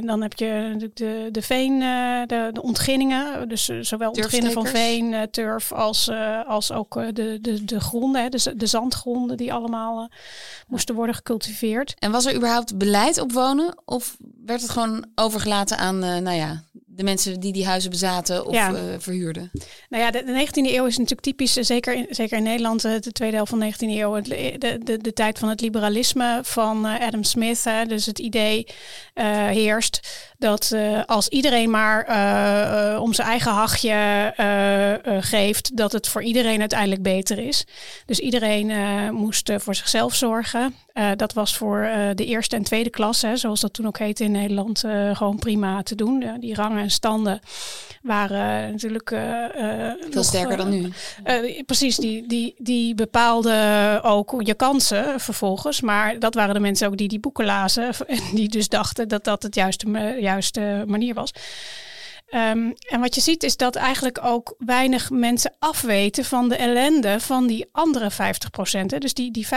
Dan 0.00 0.22
heb 0.22 0.32
je 0.38 0.60
natuurlijk 0.62 0.96
de, 0.96 1.28
de 1.30 1.42
veen, 1.42 1.78
de, 2.26 2.50
de 2.52 2.62
ontginningen. 2.62 3.48
Dus 3.48 3.64
zowel 3.80 4.10
ontginnen 4.10 4.52
van 4.52 4.66
veen, 4.66 5.28
turf, 5.30 5.72
als, 5.72 6.10
als 6.46 6.72
ook 6.72 7.14
de, 7.14 7.38
de, 7.40 7.64
de 7.64 7.80
gronden, 7.80 8.22
hè, 8.22 8.28
de, 8.28 8.38
z- 8.38 8.52
de 8.56 8.66
zandgronden 8.66 9.36
die 9.36 9.52
allemaal 9.52 10.10
moesten 10.68 10.94
worden 10.94 11.14
gecultiveerd. 11.14 11.94
En 11.98 12.10
was 12.10 12.26
er 12.26 12.34
überhaupt 12.34 12.78
beleid 12.78 13.20
op 13.20 13.32
wonen? 13.32 13.82
Of 13.84 14.16
werd 14.44 14.60
het 14.60 14.70
gewoon 14.70 15.06
overgelaten 15.14 15.78
aan 15.78 15.98
nou 15.98 16.30
ja, 16.30 16.62
de 16.98 17.04
mensen 17.04 17.40
die 17.40 17.52
die 17.52 17.66
huizen 17.66 17.90
bezaten 17.90 18.46
of 18.46 18.54
Ja. 18.54 18.74
eh, 18.74 18.80
verhuurden? 18.98 19.50
Nou 19.88 20.02
ja, 20.02 20.10
de, 20.10 20.24
de 20.24 20.46
19e 20.46 20.74
eeuw 20.74 20.86
is 20.86 20.94
natuurlijk 20.96 21.20
typisch, 21.20 21.56
eh, 21.56 21.64
zeker 21.64 21.94
in, 21.94 22.06
zeker 22.10 22.36
in 22.36 22.42
Nederland, 22.42 22.84
eh, 22.84 22.92
de 23.00 23.12
tweede 23.12 23.36
helft 23.36 23.50
van 23.50 23.58
de 23.58 23.64
19e 23.64 23.98
eeuw, 23.98 24.20
de, 24.20 24.78
de, 24.84 24.98
de 24.98 25.12
tijd 25.12 25.38
van 25.38 25.48
het 25.48 25.60
liberalisme 25.60 26.40
van 26.42 26.84
Adam 26.84 27.22
Smith. 27.24 27.64
Hè, 27.64 27.84
dus 27.84 28.06
het 28.06 28.18
idee 28.18 28.66
heerst 29.50 30.00
dat 30.38 30.70
eh, 30.72 31.00
als 31.06 31.28
iedereen 31.28 31.70
maar 31.70 32.04
eh, 32.04 32.92
eh, 32.94 33.02
om 33.02 33.12
zijn 33.12 33.28
eigen 33.28 33.52
hachje 33.52 33.96
geeft, 35.20 35.76
dat 35.76 35.92
het 35.92 36.08
voor 36.08 36.22
iedereen 36.22 36.60
uiteindelijk 36.60 37.02
beter 37.02 37.38
is. 37.38 37.64
Dus 38.06 38.18
iedereen 38.18 38.72
moest 39.14 39.52
voor 39.56 39.74
zichzelf 39.74 40.14
zorgen. 40.14 40.74
Dat 41.16 41.32
was 41.32 41.56
voor 41.56 41.88
de 42.14 42.24
eerste 42.24 42.56
en 42.56 42.62
tweede 42.62 42.90
klas, 42.90 43.22
hè, 43.22 43.36
zoals 43.36 43.60
dat 43.60 43.72
toen 43.72 43.86
ook 43.86 43.98
heette 43.98 44.24
in 44.24 44.30
Nederland, 44.30 44.84
gewoon 45.12 45.38
prima 45.38 45.82
te 45.82 45.94
doen. 45.94 46.36
Die 46.40 46.54
rangen 46.54 46.82
en 46.82 46.90
standen 46.90 47.40
waren 48.02 48.70
natuurlijk 48.70 49.08
Veel 49.08 50.10
nog, 50.10 50.24
sterker 50.24 50.56
dan 50.56 50.68
nu. 50.70 50.92
precies, 51.66 51.96
die, 51.96 52.26
die, 52.26 52.54
die 52.58 52.94
bepaalden 52.94 54.02
ook 54.02 54.34
je 54.38 54.54
kansen 54.54 55.20
vervolgens. 55.20 55.80
Maar 55.80 56.18
dat 56.18 56.34
waren 56.34 56.54
de 56.54 56.60
mensen 56.60 56.88
ook 56.88 56.96
die 56.96 57.08
die 57.08 57.20
boeken 57.20 57.44
lazen. 57.44 57.90
En 58.06 58.20
die 58.34 58.48
dus 58.48 58.68
dachten 58.68 59.08
dat 59.08 59.24
dat 59.24 59.42
het 59.42 59.54
juiste, 59.54 59.86
juiste 60.28 60.84
manier 60.86 61.14
was. 61.14 61.32
Ehm, 62.28 62.70
en 62.88 63.00
wat 63.00 63.14
je 63.14 63.20
ziet 63.20 63.42
is 63.42 63.56
dat 63.56 63.76
eigenlijk 63.76 64.24
ook 64.24 64.54
weinig 64.58 65.10
mensen 65.10 65.54
afweten 65.58 66.24
van 66.24 66.48
de 66.48 66.56
ellende 66.56 67.20
van 67.20 67.46
die 67.46 67.68
andere 67.72 68.10
50%. 68.10 69.00
Dus 69.00 69.14
die, 69.14 69.30
die 69.30 69.46
50% 69.46 69.48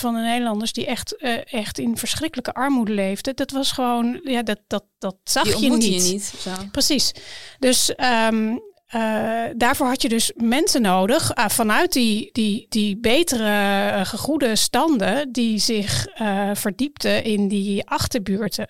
van 0.00 0.14
de 0.14 0.20
Nederlanders 0.20 0.72
die 0.72 0.86
echt, 0.86 1.16
eh, 1.16 1.52
echt 1.52 1.78
in 1.78 1.96
verschrikkelijke 1.96 2.54
armoede 2.54 2.92
leefden. 2.92 3.36
Dat 3.36 3.50
was 3.50 3.72
gewoon, 3.72 4.20
ja, 4.24 4.42
dat, 4.42 4.60
dat, 4.66 4.84
dat 4.98 5.16
zag 5.24 5.60
je 5.60 5.68
niet. 5.68 5.84
je 5.84 6.12
niet. 6.12 6.32
Zo. 6.38 6.50
Precies. 6.72 7.12
Dus 7.58 7.94
ehm, 7.94 8.56
eh, 8.86 9.42
daarvoor 9.56 9.86
had 9.86 10.02
je 10.02 10.08
dus 10.08 10.32
mensen 10.36 10.82
nodig 10.82 11.34
ah, 11.34 11.48
vanuit 11.48 11.92
die, 11.92 12.28
die, 12.32 12.66
die 12.68 12.96
betere 12.96 13.90
eh, 13.90 14.04
gegoede 14.04 14.56
standen 14.56 15.32
die 15.32 15.58
zich 15.58 16.06
eh, 16.06 16.50
verdiepten 16.54 17.24
in 17.24 17.48
die 17.48 17.86
achterbuurten. 17.88 18.68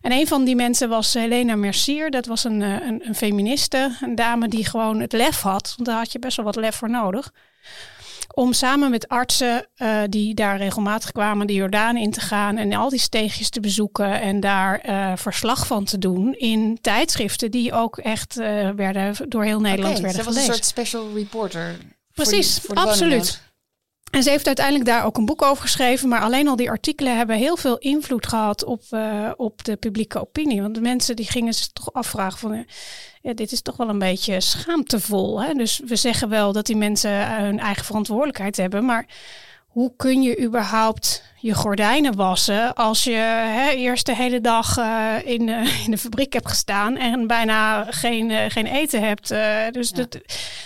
En 0.00 0.12
een 0.12 0.26
van 0.26 0.44
die 0.44 0.56
mensen 0.56 0.88
was 0.88 1.14
Helena 1.14 1.56
Mercier. 1.56 2.10
Dat 2.10 2.26
was 2.26 2.44
een, 2.44 2.60
een, 2.60 3.06
een 3.06 3.14
feministe, 3.14 3.96
een 4.00 4.14
dame 4.14 4.48
die 4.48 4.64
gewoon 4.64 5.00
het 5.00 5.12
lef 5.12 5.40
had. 5.40 5.72
Want 5.76 5.88
daar 5.88 5.98
had 5.98 6.12
je 6.12 6.18
best 6.18 6.36
wel 6.36 6.46
wat 6.46 6.56
lef 6.56 6.76
voor 6.76 6.90
nodig. 6.90 7.32
Om 8.34 8.52
samen 8.52 8.90
met 8.90 9.08
artsen 9.08 9.68
eh, 9.74 10.02
die 10.08 10.34
daar 10.34 10.56
regelmatig 10.56 11.12
kwamen 11.12 11.46
de 11.46 11.52
Jordaan 11.52 11.96
in 11.96 12.10
te 12.10 12.20
gaan 12.20 12.56
en 12.56 12.72
al 12.72 12.88
die 12.88 12.98
steegjes 12.98 13.50
te 13.50 13.60
bezoeken 13.60 14.20
en 14.20 14.40
daar 14.40 14.78
eh, 14.78 15.12
verslag 15.16 15.66
van 15.66 15.84
te 15.84 15.98
doen 15.98 16.32
in 16.34 16.78
tijdschriften 16.80 17.50
die 17.50 17.72
ook 17.72 17.98
echt 17.98 18.38
eh, 18.38 18.68
werden 18.70 19.14
door 19.28 19.44
heel 19.44 19.60
Nederland 19.60 19.92
Oké, 19.94 20.02
werden 20.02 20.22
ze 20.22 20.28
was 20.28 20.36
een 20.36 20.52
soort 20.52 20.64
special 20.64 21.12
reporter. 21.14 21.76
Precies, 22.14 22.48
voor 22.58 22.60
die- 22.60 22.66
voor 22.66 22.74
de 22.74 22.80
absoluut. 22.80 23.42
En 24.10 24.22
ze 24.22 24.30
heeft 24.30 24.46
uiteindelijk 24.46 24.86
daar 24.86 25.04
ook 25.04 25.16
een 25.16 25.24
boek 25.24 25.42
over 25.42 25.62
geschreven. 25.62 26.08
Maar 26.08 26.20
alleen 26.20 26.48
al 26.48 26.56
die 26.56 26.70
artikelen 26.70 27.16
hebben 27.16 27.36
heel 27.36 27.56
veel 27.56 27.78
invloed 27.78 28.26
gehad 28.26 28.64
op, 28.64 28.82
op 29.36 29.64
de 29.64 29.76
publieke 29.76 30.20
opinie. 30.20 30.62
Want 30.62 30.74
de 30.74 30.80
mensen 30.80 31.16
die 31.16 31.26
gingen 31.26 31.54
zich 31.54 31.68
toch 31.68 31.92
afvragen 31.92 32.38
van... 32.38 32.64
ja, 33.24 33.34
dit 33.34 33.52
is 33.52 33.62
toch 33.62 33.76
wel 33.76 33.88
een 33.88 33.98
beetje 33.98 34.40
schaamtevol. 34.40 35.42
Hè? 35.42 35.54
Dus 35.54 35.80
we 35.86 35.96
zeggen 35.96 36.28
wel 36.28 36.52
dat 36.52 36.66
die 36.66 36.76
mensen 36.76 37.10
eh, 37.10 37.36
hun 37.36 37.58
eigen 37.58 37.84
verantwoordelijkheid 37.84 38.56
hebben. 38.56 38.84
Maar 38.84 39.06
hoe 39.74 39.92
kun 39.96 40.22
je 40.22 40.42
überhaupt 40.42 41.22
je 41.40 41.54
gordijnen 41.54 42.16
wassen 42.16 42.74
als 42.74 43.04
je 43.04 43.12
hè, 43.12 43.70
eerst 43.70 44.06
de 44.06 44.14
hele 44.14 44.40
dag 44.40 44.76
eh, 44.76 45.14
in, 45.24 45.48
eh, 45.48 45.84
in 45.84 45.90
de 45.90 45.98
fabriek 45.98 46.32
hebt 46.32 46.48
gestaan 46.48 46.96
en 46.96 47.26
bijna 47.26 47.84
geen, 47.84 48.30
eh, 48.30 48.50
geen 48.50 48.66
eten 48.66 49.02
hebt. 49.02 49.28
dus, 49.74 49.88
Ja. 49.88 49.96
dat, 49.96 50.18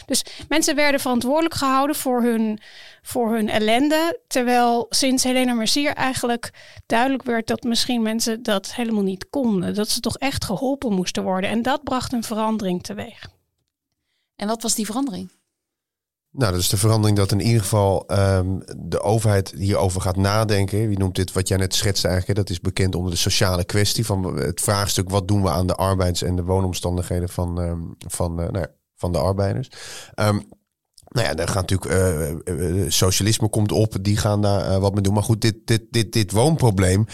dus 0.06 0.24
mensen 0.48 0.74
werden 0.74 1.00
verantwoordelijk 1.00 1.54
gehouden 1.54 1.96
voor 1.96 2.22
hun, 2.22 2.60
voor 3.02 3.34
hun 3.34 3.48
ellende. 3.48 4.20
Terwijl 4.26 4.86
sinds 4.88 5.24
Helena 5.24 5.52
Mercier 5.52 5.94
eigenlijk 5.94 6.50
duidelijk 6.86 7.22
werd 7.22 7.46
dat 7.46 7.62
misschien 7.62 8.02
mensen 8.02 8.42
dat 8.42 8.74
helemaal 8.74 9.02
niet 9.02 9.30
konden. 9.30 9.74
Dat 9.74 9.88
ze 9.88 10.00
toch 10.00 10.16
echt 10.16 10.44
geholpen 10.44 10.92
moesten 10.92 11.22
worden. 11.22 11.50
En 11.50 11.62
dat 11.62 11.82
bracht 11.82 12.12
een 12.12 12.24
verandering 12.24 12.82
teweeg. 12.82 13.28
En 14.36 14.48
wat 14.48 14.62
was 14.62 14.74
die 14.74 14.86
verandering? 14.86 15.38
Nou, 16.30 16.52
dat 16.52 16.60
is 16.60 16.68
de 16.68 16.76
verandering 16.76 17.18
dat 17.18 17.32
in 17.32 17.40
ieder 17.40 17.62
geval 17.62 18.06
ehm, 18.06 18.58
de 18.76 19.00
overheid 19.00 19.54
hierover 19.56 20.00
gaat 20.00 20.16
nadenken. 20.16 20.88
Wie 20.88 20.98
noemt 20.98 21.14
dit 21.14 21.32
wat 21.32 21.48
jij 21.48 21.56
net 21.56 21.74
schetste 21.74 22.08
eigenlijk? 22.08 22.38
Dat 22.38 22.50
is 22.50 22.60
bekend 22.60 22.94
onder 22.94 23.12
de 23.12 23.18
sociale 23.18 23.64
kwestie 23.64 24.06
van 24.06 24.36
het 24.36 24.60
vraagstuk 24.60 25.10
wat 25.10 25.28
doen 25.28 25.42
we 25.42 25.50
aan 25.50 25.66
de 25.66 25.74
arbeids- 25.74 26.22
en 26.22 26.36
de 26.36 26.42
woonomstandigheden 26.42 27.28
van, 27.28 27.60
ehm, 27.60 27.80
van, 27.98 28.40
eh, 28.40 28.48
nou 28.48 28.58
ja, 28.58 28.70
van 28.94 29.12
de 29.12 29.18
arbeiders. 29.18 29.70
Ehm, 30.14 30.38
nou 31.08 31.26
ja, 31.26 31.34
daar 31.34 31.48
gaat 31.48 31.70
natuurlijk 31.70 31.90
eh, 31.90 32.30
eh, 32.30 32.90
socialisme 32.90 33.48
komt 33.48 33.72
op, 33.72 33.96
die 34.00 34.16
gaan 34.16 34.42
daar 34.42 34.80
wat 34.80 34.94
mee 34.94 35.02
doen. 35.02 35.14
Maar 35.14 35.22
goed, 35.22 35.40
dit, 35.40 35.56
dit, 35.64 35.82
dit, 35.90 36.12
dit 36.12 36.32
woonprobleem. 36.32 37.06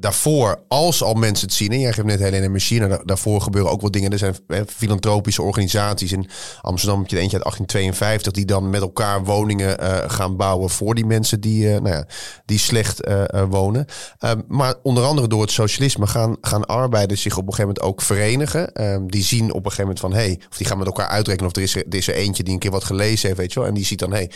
Daarvoor, 0.00 0.62
als 0.68 1.02
al 1.02 1.14
mensen 1.14 1.46
het 1.46 1.56
zien, 1.56 1.70
en 1.70 1.80
jij 1.80 1.92
geeft 1.92 2.06
net 2.06 2.18
Helene 2.18 2.48
Machine, 2.48 2.88
daar, 2.88 3.00
daarvoor 3.04 3.40
gebeuren 3.40 3.70
ook 3.70 3.80
wat 3.80 3.92
dingen. 3.92 4.12
Er 4.12 4.18
zijn 4.18 4.36
filantropische 4.66 5.42
organisaties 5.42 6.12
in 6.12 6.28
Amsterdam, 6.60 7.00
heb 7.00 7.10
je 7.10 7.18
eentje 7.18 7.36
uit 7.36 7.44
1852, 7.44 8.32
die 8.32 8.44
dan 8.44 8.70
met 8.70 8.80
elkaar 8.80 9.24
woningen 9.24 9.78
eh, 9.78 10.10
gaan 10.10 10.36
bouwen 10.36 10.70
voor 10.70 10.94
die 10.94 11.06
mensen 11.06 11.40
die, 11.40 11.74
eh, 11.74 11.80
nou 11.80 11.94
ja, 11.94 12.06
die 12.44 12.58
slecht 12.58 13.04
eh, 13.04 13.42
wonen. 13.48 13.86
Um, 14.20 14.44
maar 14.48 14.74
onder 14.82 15.04
andere 15.04 15.28
door 15.28 15.40
het 15.40 15.50
socialisme 15.50 16.06
gaan, 16.06 16.36
gaan 16.40 16.66
arbeiders 16.66 17.22
zich 17.22 17.36
op 17.36 17.46
een 17.46 17.54
gegeven 17.54 17.74
moment 17.74 17.92
ook 17.92 18.02
verenigen. 18.02 18.84
Um, 18.92 19.10
die 19.10 19.24
zien 19.24 19.52
op 19.52 19.64
een 19.64 19.70
gegeven 19.70 19.82
moment 19.82 20.00
van, 20.00 20.12
hey, 20.12 20.40
of 20.50 20.56
die 20.56 20.66
gaan 20.66 20.78
met 20.78 20.86
elkaar 20.86 21.08
uitrekenen 21.08 21.50
of 21.50 21.56
er 21.56 21.62
is 21.62 22.08
er, 22.08 22.14
eentje 22.14 22.42
die 22.42 22.52
een 22.52 22.58
keer 22.58 22.70
wat 22.70 22.84
gelezen 22.84 23.26
heeft, 23.26 23.40
weet 23.40 23.52
je 23.52 23.58
wel. 23.58 23.68
En 23.68 23.74
die 23.74 23.84
ziet 23.84 23.98
dan, 23.98 24.12
hey, 24.12 24.30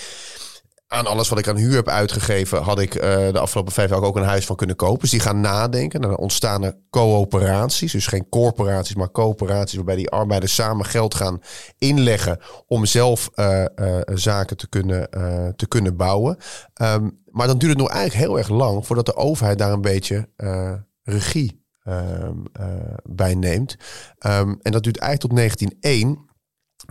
aan 0.93 1.07
alles 1.07 1.29
wat 1.29 1.39
ik 1.39 1.49
aan 1.49 1.57
huur 1.57 1.75
heb 1.75 1.89
uitgegeven, 1.89 2.63
had 2.63 2.79
ik 2.79 2.95
eh, 2.95 3.33
de 3.33 3.39
afgelopen 3.39 3.73
vijf 3.73 3.91
jaar 3.91 4.03
ook 4.03 4.17
een 4.17 4.23
huis 4.23 4.47
van 4.47 4.57
kunnen 4.57 4.77
kopen. 4.77 5.01
Dus 5.01 5.11
die 5.11 5.21
gaan 5.21 5.41
nadenken. 5.41 6.01
Dan 6.01 6.17
ontstaan 6.17 6.63
er 6.63 6.77
coöperaties. 6.91 7.93
Dus 7.93 8.07
geen 8.07 8.29
corporaties, 8.29 8.95
maar 8.95 9.11
coöperaties. 9.11 9.75
Waarbij 9.75 9.97
die 9.97 10.11
arbeiders 10.11 10.55
samen 10.55 10.85
geld 10.85 11.15
gaan 11.15 11.41
inleggen 11.79 12.39
om 12.67 12.87
zelf 12.87 13.31
eh, 13.35 13.65
eh, 13.65 14.03
zaken 14.15 14.57
te 14.57 14.69
kunnen, 14.69 15.11
te 15.57 15.67
kunnen 15.69 15.97
bouwen. 15.97 16.37
Um, 16.83 17.21
maar 17.31 17.47
dan 17.47 17.59
duurt 17.59 17.73
het 17.73 17.81
nog 17.81 17.91
eigenlijk 17.91 18.29
heel 18.29 18.39
erg 18.39 18.49
lang 18.49 18.87
voordat 18.87 19.07
de 19.07 19.17
overheid 19.17 19.59
daar 19.59 19.73
een 19.73 19.81
beetje 19.81 20.29
regie 21.03 21.65
uh, 21.85 22.29
bij 23.03 23.35
neemt. 23.35 23.77
Um, 24.27 24.59
en 24.63 24.73
dat 24.73 24.83
duurt 24.83 24.99
eigenlijk 24.99 25.21
tot 25.21 25.37
1901. 25.37 26.31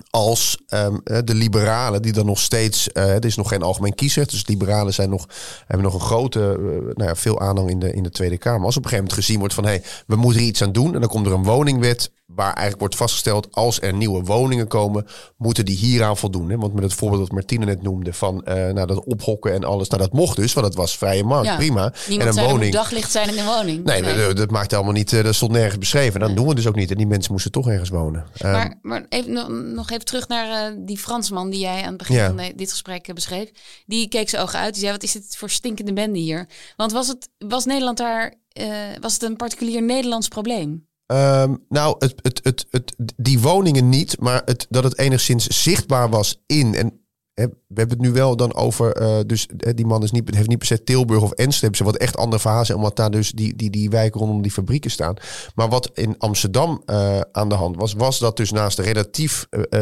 Als 0.10 0.58
ehm, 0.68 0.96
eh, 1.04 1.18
de 1.24 1.34
liberalen, 1.34 2.02
die 2.02 2.14
dan 2.14 2.26
nog 2.26 2.40
steeds, 2.40 2.92
eh 2.92 3.10
er 3.16 3.26
is 3.26 3.36
nog 3.36 3.48
geen 3.48 3.62
algemeen 3.62 3.96
kiezer, 3.96 4.28
dus 4.28 4.48
liberalen 4.48 4.94
zijn 4.94 5.10
nog, 5.10 5.26
hebben 5.68 5.86
nog 5.86 5.94
een 5.94 6.00
grote, 6.08 6.40
eh, 6.40 6.96
nou 6.96 7.10
ja, 7.10 7.16
veel 7.16 7.40
aanhang 7.40 7.70
in 7.70 7.80
de, 7.80 7.94
in 7.94 8.04
de 8.04 8.10
Tweede 8.10 8.38
Kamer. 8.38 8.66
Als 8.66 8.78
op 8.78 8.84
een 8.84 8.90
gegeven 8.90 9.04
moment 9.10 9.26
gezien 9.26 9.40
wordt 9.40 9.54
van, 9.54 9.64
hé, 9.64 9.70
hey, 9.70 9.84
we 10.08 10.16
moeten 10.16 10.42
er 10.42 10.48
iets 10.48 10.62
aan 10.64 10.72
doen, 10.72 10.94
en 10.94 11.00
dan 11.00 11.10
komt 11.10 11.26
er 11.26 11.34
een 11.34 11.44
woningwet 11.44 12.12
waar 12.36 12.54
eigenlijk 12.54 12.80
wordt 12.80 12.96
vastgesteld, 12.96 13.48
als 13.52 13.82
er 13.82 13.94
nieuwe 13.94 14.24
woningen 14.24 14.68
komen, 14.68 15.06
moeten 15.38 15.66
die 15.66 15.78
hieraan 15.78 16.18
voldoen. 16.18 16.50
Hè? 16.50 16.58
Want 16.58 16.74
met 16.74 16.84
het 16.84 16.94
voorbeeld 16.94 17.22
dat 17.22 17.32
Martine 17.32 17.66
net 17.66 17.82
noemde 17.82 18.14
van, 18.14 18.42
nou, 18.46 18.86
dat 18.86 19.04
ophokken 19.04 19.54
en 19.54 19.64
alles, 19.64 19.90
nou, 19.90 20.02
dat 20.02 20.14
mocht 20.14 20.36
dus, 20.36 20.54
want 20.54 20.66
het 20.68 20.76
was 20.76 20.98
vrije 20.98 21.24
markt, 21.24 21.46
Ja. 21.46 21.56
prima. 21.56 21.94
Niemand 22.08 22.38
en 22.38 22.44
een 22.44 22.50
woning. 22.50 22.74
daglicht 22.74 23.12
zijn 23.12 23.30
in 23.30 23.38
een 23.38 23.46
woning. 23.46 23.84
Nee, 23.84 24.02
dat, 24.02 24.38
dat 24.38 24.52
maakt 24.52 24.72
helemaal 24.72 24.94
niet. 24.94 25.24
Dat 25.24 25.36
stond 25.36 25.52
nergens 25.52 25.78
beschreven. 25.78 26.20
Dat 26.20 26.36
doen 26.36 26.48
we 26.48 26.56
dus 26.56 26.68
ook 26.68 26.76
niet. 26.76 26.92
En 26.92 26.98
die 26.98 27.08
mensen 27.08 27.32
moesten 27.32 27.52
toch 27.52 27.68
ergens 27.68 27.90
wonen. 27.90 28.26
Ehm, 28.38 28.52
Maar, 28.52 28.78
maar 28.82 29.06
even, 29.10 29.34
nog, 29.34 29.50
nog 29.82 29.92
even 29.92 30.06
terug 30.06 30.28
naar 30.28 30.72
eh, 30.72 30.78
die 30.80 30.98
Fransman 30.98 31.50
die 31.50 31.60
jij 31.60 31.82
aan 31.82 31.88
het 31.90 31.98
begin 31.98 32.16
Ja. 32.16 32.28
van 32.28 32.38
de- 32.38 32.54
dit 32.56 32.72
gesprek 32.72 33.08
eh, 33.08 33.16
beschreef. 33.16 33.50
Die 33.86 34.08
keek 34.08 34.30
zijn 34.30 34.42
ogen 34.42 34.60
uit. 34.60 34.72
Die 34.74 34.82
zei, 34.82 34.92
wat 34.94 35.04
is 35.04 35.12
dit 35.12 35.36
voor 35.38 35.50
stinkende 35.50 35.94
bende 35.94 36.20
hier? 36.20 36.48
Want 36.76 36.92
was, 36.92 37.08
het, 37.08 37.30
was 37.38 37.66
Nederland 37.66 37.98
daar... 37.98 38.34
eh, 38.50 38.68
was 39.00 39.14
het 39.14 39.24
een 39.24 39.36
particulier 39.36 39.82
Nederlands 39.84 40.28
probleem? 40.28 40.88
Ehm, 41.06 41.56
nou, 41.70 41.96
het, 42.00 42.14
het, 42.22 42.40
het, 42.44 42.66
het, 42.70 42.94
die 43.18 43.40
woningen 43.40 43.90
niet, 43.90 44.20
maar 44.20 44.42
het, 44.46 44.66
dat 44.70 44.84
het 44.84 44.98
enigszins 45.00 45.48
zichtbaar 45.64 46.10
was 46.10 46.42
in. 46.46 46.76
En 46.76 47.01
we 47.48 47.80
hebben 47.80 47.98
het 47.98 48.08
nu 48.08 48.12
wel 48.12 48.36
dan 48.36 48.54
over. 48.54 48.92
eh, 48.92 49.20
dus 49.26 49.48
die 49.76 49.86
man 49.86 50.04
is 50.04 50.12
niet, 50.12 50.36
heeft 50.36 50.48
niet 50.48 50.58
per 50.58 50.68
se 50.68 50.84
Tilburg 50.84 51.22
of 51.22 51.32
Enschede, 51.32 51.84
wat 51.84 51.96
echt 51.96 52.18
andere 52.18 52.66
zijn, 52.66 52.78
omdat 52.78 52.96
daar 52.96 53.12
dus 53.12 53.32
die, 53.32 53.56
die, 53.56 53.70
die 53.70 53.90
wijken 53.90 54.20
rondom 54.20 54.42
die 54.42 54.52
fabrieken 54.52 54.92
staan. 54.92 55.16
Maar 55.56 55.70
wat 55.70 55.92
in 55.94 56.16
Amsterdam 56.18 56.82
eh, 56.86 57.20
aan 57.32 57.50
de 57.50 57.56
hand 57.56 57.76
was, 57.76 57.94
was 57.94 58.20
dat 58.20 58.38
dus 58.38 58.52
naast 58.52 58.78
de 58.78 58.84
relatief 58.84 59.48
eh, 59.50 59.82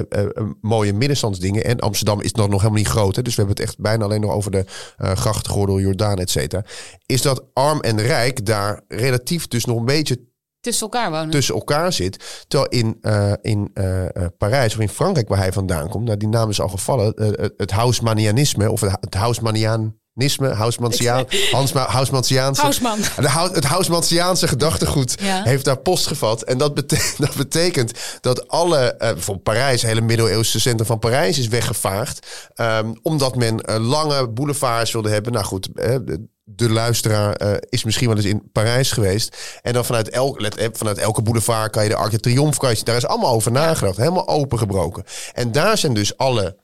mooie 0.62 0.93
middenstandsdingen. 0.93 1.63
En 1.63 1.80
Amsterdam 1.80 2.22
is 2.22 2.32
nog, 2.32 2.48
nog 2.48 2.62
helemaal 2.62 2.82
niet 2.82 2.91
groot, 2.91 3.15
hè, 3.15 3.22
dus 3.22 3.36
we 3.36 3.41
hebben 3.41 3.62
het 3.62 3.67
echt 3.67 3.80
bijna 3.80 4.04
alleen 4.04 4.22
nog 4.22 4.32
over 4.32 4.52
de 4.52 4.65
eh 4.98 5.12
grachtgordel, 5.12 5.80
Jordaan, 5.80 6.17
et 6.17 6.30
cetera. 6.30 6.65
Is 7.06 7.22
dat 7.22 7.43
arm 7.54 7.80
en 7.80 8.02
rijk 8.02 8.45
daar 8.45 8.82
relatief 8.88 9.48
dus 9.48 9.65
nog 9.65 9.78
een 9.78 9.86
beetje 9.86 10.28
Tussen 10.62 10.84
elkaar 10.84 11.12
wonen. 11.12 11.30
tussen 11.30 11.56
elkaar 11.56 11.93
zit. 11.93 12.45
Terwijl 12.48 12.69
in, 12.72 12.98
eh, 13.02 13.32
in 13.41 13.69
eh, 13.74 14.06
eh, 14.06 14.26
Parijs 14.38 14.74
of 14.74 14.80
in 14.80 14.89
Frankrijk, 14.89 15.28
waar 15.28 15.38
hij 15.38 15.52
vandaan 15.54 15.89
komt, 15.89 16.06
nou, 16.06 16.17
die 16.17 16.28
naam 16.28 16.50
is 16.50 16.62
al 16.62 16.67
gevallen, 16.69 17.13
eh, 17.13 17.48
het- 17.58 17.72
Hausmanianisme 17.72 18.72
of 18.72 18.82
het, 18.82 18.98
het 19.02 19.13
Hausmanianisme, 19.13 20.48
Hausmansiaan, 20.54 21.26
Hansma, 21.52 21.86
Hausmansiaanse, 21.89 22.62
Hausman. 22.62 22.98
de, 23.22 23.30
Hau- 23.30 23.54
het 23.54 23.63
Hausmansiaanse 23.63 24.48
gedachtegoed 24.48 25.15
Ja. 25.22 25.43
heeft 25.43 25.65
daar 25.65 25.78
post 25.80 26.08
gevat. 26.08 26.41
En 26.43 26.58
dat, 26.58 26.74
bete- 26.74 27.13
dat 27.26 27.36
betekent 27.36 27.91
dat 28.22 28.48
alle, 28.48 28.95
bijvoorbeeld 28.98 29.43
Parijs, 29.43 29.82
hele 29.82 30.02
middeleeuwse 30.02 30.60
centrum 30.60 30.88
van 30.88 31.00
Parijs 31.00 31.38
is 31.39 31.48
weggevaagd. 31.48 32.28
ehm, 32.56 32.93
omdat 33.02 33.36
men 33.36 33.62
lange 33.82 34.30
boulevards 34.30 34.91
wilde 34.91 35.10
hebben. 35.10 35.32
Nou 35.34 35.45
goed, 35.45 35.69
de, 35.74 36.28
de 36.55 36.69
luisteraar 36.69 37.35
eh, 37.35 37.53
is 37.69 37.83
misschien 37.83 38.07
wel 38.07 38.17
eens 38.17 38.25
in 38.25 38.49
Parijs 38.51 38.91
geweest. 38.91 39.59
En 39.62 39.73
dan 39.73 39.85
vanuit, 39.85 40.09
elk, 40.09 40.39
let, 40.39 40.69
vanuit 40.73 40.97
elke 40.97 41.21
boulevard 41.21 41.71
kan 41.71 41.83
je 41.83 41.89
de 41.89 41.95
Arc 41.95 42.12
de 42.12 42.19
Triomphe, 42.19 42.59
kan 42.59 42.69
je, 42.69 42.83
daar 42.83 42.95
is 42.95 43.07
allemaal 43.07 43.33
over 43.33 43.51
nagedacht. 43.51 43.97
Helemaal 43.97 44.27
opengebroken. 44.27 45.03
En 45.33 45.51
daar 45.51 45.77
zijn 45.77 45.93
dus 45.93 46.17
alle 46.17 46.57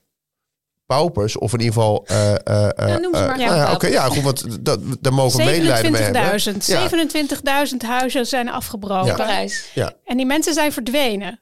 paupers, 0.86 1.38
of 1.38 1.54
in 1.54 1.60
ieder 1.60 1.74
geval... 1.74 2.06
eh, 2.06 2.32
eh, 2.34 2.70
eh, 2.76 2.88
Ja, 2.88 2.98
noem 2.98 3.16
ze 3.16 3.26
maar 3.26 3.38
nou 3.38 3.78
ja, 3.82 3.88
ja, 3.88 4.08
goed, 4.08 4.24
want 4.24 4.66
dat, 4.66 4.80
daar 5.00 5.14
mogen 5.14 5.38
we 5.38 5.46
medelijden 5.46 5.92
mee 5.92 6.02
hebben. 6.02 6.54
27.000. 6.54 6.66
Ja. 6.66 6.90
27.000 7.72 7.78
huizen 7.78 8.28
zijn 8.28 8.50
afgebroken. 8.50 9.06
Ja. 9.06 9.16
Parijs. 9.16 9.70
Ja. 9.74 9.94
En 10.06 10.18
die 10.18 10.26
mensen 10.26 10.54
zijn 10.54 10.72
verdwenen. 10.72 11.40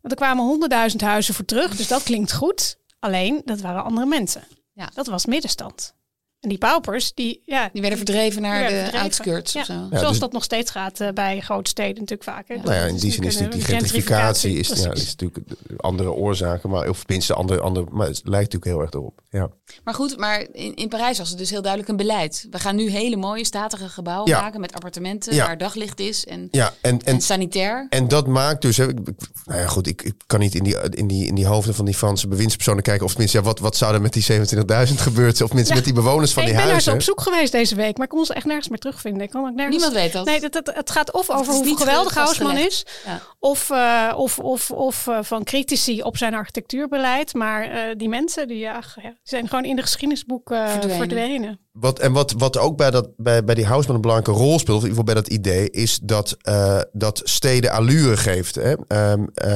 Want 0.00 0.14
er 0.14 0.16
kwamen 0.16 0.90
100.000 0.90 0.96
huizen 0.96 1.34
voor 1.34 1.44
terug, 1.44 1.76
dus 1.76 1.88
dat 1.88 2.02
klinkt 2.02 2.32
goed. 2.32 2.78
Alleen, 2.98 3.42
dat 3.44 3.60
waren 3.60 3.84
andere 3.84 4.06
mensen. 4.06 4.42
Ja. 4.72 4.90
Dat 4.94 5.06
was 5.06 5.26
middenstand. 5.26 5.94
En 6.40 6.48
die 6.48 6.58
paupers, 6.58 7.14
die, 7.14 7.42
ja, 7.44 7.68
Die 7.72 7.80
werden 7.80 7.98
verdreven 7.98 8.42
naar 8.42 8.50
werden 8.60 8.70
de 8.70 8.76
verdreven. 8.76 9.00
outskirts 9.04 9.52
Ja. 9.52 9.60
of 9.60 9.66
zo. 9.66 9.72
Ja, 9.72 9.88
zoals 9.90 10.08
dus- 10.08 10.18
dat 10.18 10.32
nog 10.32 10.44
steeds 10.44 10.70
gaat 10.70 11.00
eh, 11.00 11.08
bij 11.12 11.40
grote 11.40 11.70
steden 11.70 11.94
natuurlijk 11.94 12.22
vaker. 12.30 12.56
Nou 12.56 12.72
ja, 12.74 12.80
in 12.84 12.96
die 12.96 13.12
zin 13.12 13.22
is 13.22 13.38
natuurlijk 13.38 13.52
die 13.66 13.76
gentrificatie 13.76 14.56
is, 14.58 14.68
ja, 14.68 14.92
is 14.92 15.06
natuurlijk 15.16 15.38
andere 15.76 16.12
oorzaken, 16.12 16.70
maar 16.70 16.88
of 16.88 16.98
tenminste 17.04 17.34
andere, 17.34 17.60
andere, 17.60 17.86
maar 17.90 18.06
het 18.06 18.20
lijkt 18.24 18.52
natuurlijk 18.52 18.64
heel 18.64 18.80
erg 18.80 18.90
erop. 18.92 19.20
Ja. 19.30 19.50
Maar 19.84 19.94
goed, 19.94 20.16
maar 20.18 20.46
in, 20.52 20.74
in 20.74 20.88
Parijs 20.88 21.18
was 21.18 21.28
het 21.28 21.38
dus 21.38 21.50
heel 21.50 21.60
duidelijk 21.62 21.90
een 21.90 21.96
beleid. 21.96 22.46
We 22.50 22.58
gaan 22.58 22.76
nu 22.76 22.90
hele 22.90 23.16
mooie, 23.16 23.44
statige 23.44 23.88
gebouwen 23.88 24.28
Ja. 24.30 24.40
maken 24.40 24.60
met 24.60 24.72
appartementen 24.74 25.34
Ja. 25.34 25.46
waar 25.46 25.58
daglicht 25.58 26.00
is 26.00 26.26
en, 26.26 26.48
Ja, 26.50 26.74
en, 26.80 26.90
en, 26.90 27.00
en, 27.14 27.20
sanitair. 27.20 27.86
en 27.90 28.08
dat 28.08 28.26
maakt 28.26 28.62
dus, 28.62 28.76
hè, 28.76 28.88
ik- 28.88 28.98
nou 29.44 29.60
ja, 29.60 29.66
goed, 29.66 29.86
ik, 29.86 30.02
ik 30.02 30.14
kan 30.26 30.38
niet 30.40 30.54
in 30.54 30.62
die, 30.64 30.76
in, 30.90 31.06
die, 31.06 31.26
in 31.26 31.34
die 31.34 31.46
hoofden 31.46 31.74
van 31.74 31.84
die 31.84 31.94
Franse 31.94 32.28
bewindspersonen 32.28 32.82
kijken, 32.82 33.04
of 33.04 33.10
tenminste, 33.10 33.38
ja, 33.38 33.44
wat, 33.44 33.58
wat 33.58 33.76
zou 33.76 33.94
er 33.94 34.00
met 34.00 34.12
die 34.12 34.22
27.000 34.22 35.00
gebeuren, 35.00 35.32
of 35.42 35.46
tenminste 35.48 35.68
Ja. 35.72 35.74
met 35.74 35.84
die 35.84 35.94
bewoners 35.94 36.29
van 36.32 36.42
Hey, 36.42 36.52
die 36.52 36.60
ik 36.60 36.64
ben 36.66 36.72
naar 36.72 36.82
ze 36.82 36.90
huizen. 36.90 37.14
op 37.14 37.18
zoek 37.18 37.34
geweest 37.34 37.52
deze 37.52 37.74
week, 37.74 37.96
maar 37.96 38.06
ik 38.06 38.12
kon 38.12 38.24
ze 38.24 38.34
echt 38.34 38.46
nergens 38.46 38.68
meer 38.68 38.78
terugvinden. 38.78 39.22
Ik 39.22 39.30
kon 39.30 39.40
ook 39.48 39.54
nergens... 39.54 39.76
Niemand 39.76 39.92
weet 39.94 40.12
dat. 40.12 40.24
Nee, 40.24 40.40
dat, 40.40 40.52
dat, 40.52 40.74
het 40.74 40.90
gaat 40.90 41.12
of 41.12 41.26
Het 41.26 41.36
over 41.36 41.54
hoe 41.54 41.76
geweldig. 41.78 42.14
Hausman 42.14 42.56
is, 42.56 42.86
Ja. 43.04 43.20
of, 43.38 43.70
eh, 43.70 44.12
of, 44.16 44.38
of, 44.38 44.70
of 44.70 45.06
eh, 45.06 45.18
van 45.22 45.44
critici 45.44 46.02
op 46.02 46.16
zijn 46.16 46.34
architectuurbeleid. 46.34 47.34
Maar 47.34 47.62
eh, 47.64 47.80
die 47.96 48.08
mensen 48.08 48.48
die, 48.48 48.58
ja, 48.58 48.80
die 48.94 49.12
zijn 49.22 49.48
gewoon 49.48 49.64
in 49.64 49.76
de 49.76 49.82
geschiedenisboeken 49.82 50.64
eh, 50.64 50.70
Verdwenen. 50.70 50.96
verdwenen. 50.96 51.60
Wat, 51.72 51.98
en 51.98 52.12
wat, 52.12 52.34
wat 52.36 52.58
ook 52.58 52.76
bij, 52.76 52.90
dat, 52.90 53.08
bij, 53.16 53.44
bij 53.44 53.54
die 53.54 53.66
Houseman 53.66 53.94
een 53.94 54.00
belangrijke 54.00 54.40
rol 54.40 54.58
speelt, 54.58 54.76
of 54.76 54.84
in 54.84 54.88
ieder 54.90 55.04
geval 55.04 55.04
bij 55.04 55.14
dat 55.14 55.28
idee, 55.28 55.70
is 55.70 55.98
dat, 56.02 56.36
eh, 56.42 56.78
dat 56.92 57.20
steden 57.24 57.70
allure 57.70 58.16
geeft. 58.16 58.54
Hè? 58.54 58.74
Ehm, 58.86 59.24
eh, 59.34 59.50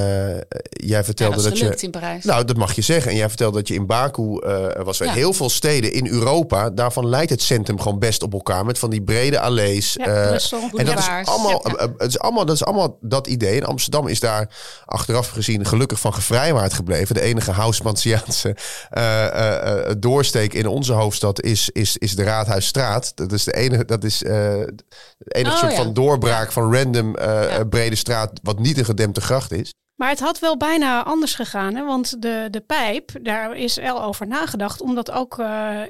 jij 0.71 0.99
Ja, 0.99 1.05
vertelde 1.05 1.43
dat 1.43 1.53
is 1.53 1.61
dat 1.61 1.81
je. 1.81 1.87
in 1.87 1.91
Parijs. 1.91 2.25
Nou, 2.25 2.45
dat 2.45 2.57
mag 2.57 2.75
je 2.75 2.83
zeggen. 2.83 3.11
En 3.11 3.17
jij 3.17 3.29
vertelde 3.29 3.57
dat 3.57 3.69
je 3.69 3.75
in 3.75 3.87
Baku 3.87 4.39
eh, 4.39 4.83
was. 4.85 4.99
Ja. 4.99 5.13
heel 5.13 5.33
veel 5.33 5.51
steden 5.51 5.93
in 5.93 6.07
Europa, 6.07 6.71
daarvan 6.71 7.07
lijkt 7.09 7.31
het 7.31 7.43
centrum 7.43 7.81
gewoon 7.81 7.99
best 7.99 8.23
op 8.23 8.33
elkaar. 8.33 8.65
Met 8.65 8.79
van 8.79 8.91
die 8.91 9.03
brede 9.03 9.41
allees. 9.41 9.93
Ja, 9.93 10.29
Brussel. 10.29 10.71
en 10.75 10.85
dat 10.85 10.99
is, 10.99 11.09
allemaal, 11.25 11.63
het, 11.97 12.09
is 12.09 12.19
allemaal, 12.19 12.45
dat 12.45 12.55
is 12.55 12.65
allemaal 12.65 12.99
dat 13.01 13.27
idee. 13.27 13.61
En 13.61 13.67
Amsterdam 13.67 14.07
is 14.07 14.21
daar 14.21 14.55
achteraf 14.85 15.29
gezien 15.29 15.67
gelukkig 15.67 16.01
van 16.01 16.15
gevrijwaard 16.15 16.73
gebleven. 16.73 17.15
De 17.15 17.21
enige 17.21 17.51
Hausmansiaanse 17.51 18.57
eh, 18.91 19.91
doorsteek 19.99 20.55
in 20.55 20.67
onze 20.67 20.93
hoofdstad 20.93 21.43
is, 21.43 21.71
is, 21.73 21.97
is 22.05 22.17
de 22.17 22.23
Raadhuisstraat. 22.23 23.17
Dat 23.17 23.33
is 23.33 23.45
de 23.45 23.53
enige, 23.53 23.85
dat 23.85 24.05
is, 24.05 24.23
eh, 24.23 24.31
de 24.31 24.85
enige 25.19 25.55
Oh, 25.55 25.61
soort 25.61 25.73
ja. 25.73 25.83
van 25.83 25.95
doorbraak 25.95 26.53
van 26.53 26.75
random 26.75 27.17
eh, 27.17 27.57
eh, 27.57 27.69
brede 27.69 27.97
straat, 27.97 28.41
wat 28.43 28.59
niet 28.59 28.79
een 28.79 28.85
gedempte 28.85 29.21
gracht 29.21 29.53
is. 29.53 29.73
Maar 29.95 30.09
het 30.09 30.21
had 30.21 30.39
wel 30.39 30.57
bijna 30.57 31.05
anders 31.05 31.35
gegaan. 31.35 31.75
Hè? 31.75 31.85
Want 31.85 32.23
de, 32.23 32.49
de 32.51 32.61
pijp, 32.61 33.11
daar 33.23 33.57
is 33.57 33.77
wel 33.77 34.03
over 34.03 34.27
nagedacht 34.27 34.81
om 34.81 34.95
dat 34.95 35.11
ook 35.11 35.43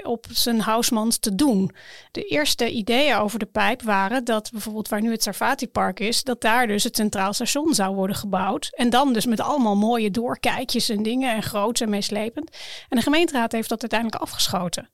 op 0.03 0.27
zijn 0.31 0.61
Hausmans 0.61 1.19
te 1.19 1.35
doen. 1.35 1.71
De 2.11 2.23
eerste 2.23 2.71
ideeën 2.71 3.17
over 3.17 3.39
de 3.39 3.47
pijp 3.47 3.83
waren 3.83 4.25
dat 4.25 4.51
bijvoorbeeld 4.51 4.89
waar 4.89 5.01
nu 5.01 5.11
het 5.11 5.23
Sarfati 5.23 5.69
Park 5.69 6.01
is, 6.01 6.23
dat 6.23 6.41
daar 6.41 6.67
dus 6.67 6.85
het 6.85 6.97
Centraal 6.97 7.33
Station 7.33 7.75
zou 7.75 7.95
worden 7.95 8.17
gebouwd. 8.17 8.69
En 8.73 8.91
dan 8.91 9.13
dus 9.13 9.27
met 9.27 9.41
allemaal 9.41 9.77
mooie 9.77 10.11
doorkijkjes 10.11 10.89
en 10.89 11.03
dingen 11.03 11.35
en 11.35 11.43
groots 11.43 11.81
en 11.81 11.91
meeslepend. 11.91 12.57
En 12.89 12.97
de 12.97 13.03
gemeenteraad 13.03 13.53
heeft 13.53 13.69
dat 13.69 13.81
uiteindelijk 13.81 14.23
afgeschoten. 14.23 14.89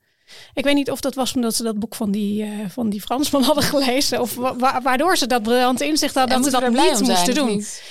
Ik 0.54 0.64
weet 0.64 0.74
niet 0.74 0.90
of 0.90 1.00
dat 1.00 1.14
was 1.14 1.34
omdat 1.34 1.54
ze 1.54 1.62
dat 1.62 1.78
boek 1.78 1.94
van 1.94 2.10
die, 2.10 2.42
eh, 2.42 2.48
van 2.68 2.88
die 2.90 3.00
Fransman 3.00 3.42
hadden 3.50 3.64
gelezen. 3.64 4.20
Of 4.20 4.34
wa- 4.34 4.56
wa- 4.56 4.80
waardoor 4.82 5.16
ze 5.16 5.26
dat 5.26 5.42
briljante 5.42 5.86
inzicht 5.86 6.14
hadden 6.14 6.36
En 6.36 6.42
dat 6.42 6.52
ze 6.52 6.60
dat 6.60 6.70
niet 6.70 7.08
moesten 7.08 7.34
doen. 7.34 7.48
niet? 7.48 7.82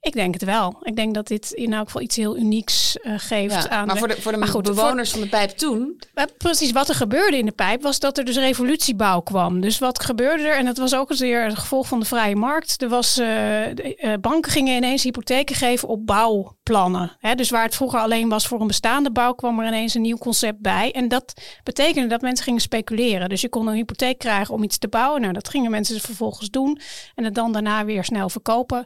Ik 0.00 0.12
denk 0.12 0.34
het 0.34 0.44
wel. 0.44 0.76
Ik 0.82 0.96
denk 0.96 1.14
dat 1.14 1.26
dit 1.26 1.50
in 1.50 1.72
elk 1.72 1.84
geval 1.86 2.00
iets 2.02 2.16
heel 2.16 2.36
unieks 2.36 2.98
eh, 2.98 3.12
geeft 3.16 3.54
Ja, 3.54 3.68
aan. 3.68 3.86
maar 3.86 3.94
de- 3.94 4.00
voor 4.00 4.08
de, 4.08 4.20
voor 4.20 4.32
de 4.32 4.38
Maar 4.38 4.48
goed, 4.48 4.62
bewoners 4.62 5.10
van 5.10 5.20
de 5.20 5.28
pijp 5.28 5.50
toen... 5.50 6.00
Precies 6.38 6.72
wat 6.72 6.88
er 6.88 6.94
gebeurde 6.94 7.38
in 7.38 7.46
de 7.46 7.52
pijp 7.52 7.82
was 7.82 7.98
dat 7.98 8.18
er 8.18 8.24
dus 8.24 8.36
revolutiebouw 8.36 9.20
kwam. 9.20 9.60
Dus 9.60 9.78
wat 9.78 10.02
gebeurde 10.02 10.42
er? 10.42 10.56
En 10.56 10.64
dat 10.64 10.76
was 10.76 10.94
ook 10.94 11.10
eens 11.10 11.20
weer 11.20 11.44
het 11.44 11.58
gevolg 11.58 11.86
van 11.88 12.00
de 12.00 12.06
vrije 12.06 12.36
markt. 12.36 12.82
Er 12.82 12.88
was, 12.88 13.18
eh, 13.18 13.26
de, 13.26 13.94
eh, 13.98 14.12
banken 14.20 14.52
gingen 14.52 14.76
ineens 14.76 15.02
hypotheken 15.02 15.56
geven 15.56 15.88
op 15.88 16.06
bouwplannen. 16.06 17.16
Hè, 17.18 17.34
dus 17.34 17.50
waar 17.50 17.62
het 17.64 17.74
vroeger 17.74 18.00
alleen 18.00 18.28
was 18.28 18.46
voor 18.46 18.60
een 18.60 18.66
bestaande 18.66 19.10
bouw, 19.12 19.32
kwam 19.32 19.60
er 19.60 19.66
ineens 19.66 19.94
een 19.94 20.02
nieuw 20.02 20.18
concept 20.18 20.60
bij. 20.60 20.92
En 20.92 21.08
dat 21.08 21.32
betekende 21.64 22.08
dat 22.08 22.20
mensen 22.20 22.44
gingen 22.44 22.60
speculeren. 22.60 23.28
Dus 23.28 23.40
je 23.40 23.48
kon 23.48 23.66
een 23.66 23.74
hypotheek 23.74 24.18
krijgen 24.18 24.54
om 24.54 24.62
iets 24.62 24.78
te 24.78 24.88
bouwen. 24.88 25.20
Nou, 25.20 25.32
dat 25.32 25.48
gingen 25.48 25.70
mensen 25.70 26.00
vervolgens 26.00 26.50
doen. 26.50 26.80
En 27.14 27.24
het 27.24 27.34
dan 27.34 27.52
daarna 27.52 27.84
weer 27.84 28.04
snel 28.04 28.28
verkopen 28.28 28.84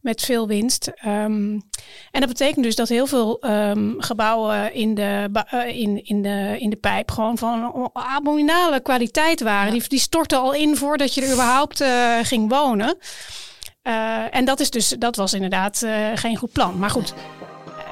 met 0.00 0.22
veel 0.22 0.46
winst. 0.46 0.90
Ehm, 0.94 1.58
en 2.10 2.20
dat 2.20 2.28
betekent 2.28 2.64
dus 2.64 2.74
dat 2.76 2.88
heel 2.88 3.06
veel 3.06 3.40
ehm, 3.40 3.92
gebouwen 3.98 4.74
in 4.74 4.94
de, 4.94 5.28
eh, 5.50 5.76
in, 5.76 6.04
in, 6.04 6.22
de, 6.22 6.56
in 6.58 6.70
de 6.70 6.76
pijp 6.76 7.10
gewoon 7.10 7.38
van 7.38 7.90
abominale 7.92 8.80
kwaliteit 8.80 9.40
waren. 9.40 9.72
Die, 9.72 9.88
die 9.88 9.98
stortten 9.98 10.38
al 10.38 10.54
in 10.54 10.76
voordat 10.76 11.14
je 11.14 11.22
er 11.22 11.32
überhaupt 11.32 11.80
eh, 11.80 12.18
ging 12.22 12.48
wonen. 12.48 12.98
Eh, 13.82 14.34
en 14.34 14.44
dat, 14.44 14.60
is 14.60 14.70
dus, 14.70 14.88
dat 14.88 15.16
was 15.16 15.34
inderdaad 15.34 15.86
geen 16.14 16.36
goed 16.36 16.52
plan. 16.52 16.78
Maar 16.78 16.90
goed, 16.90 17.14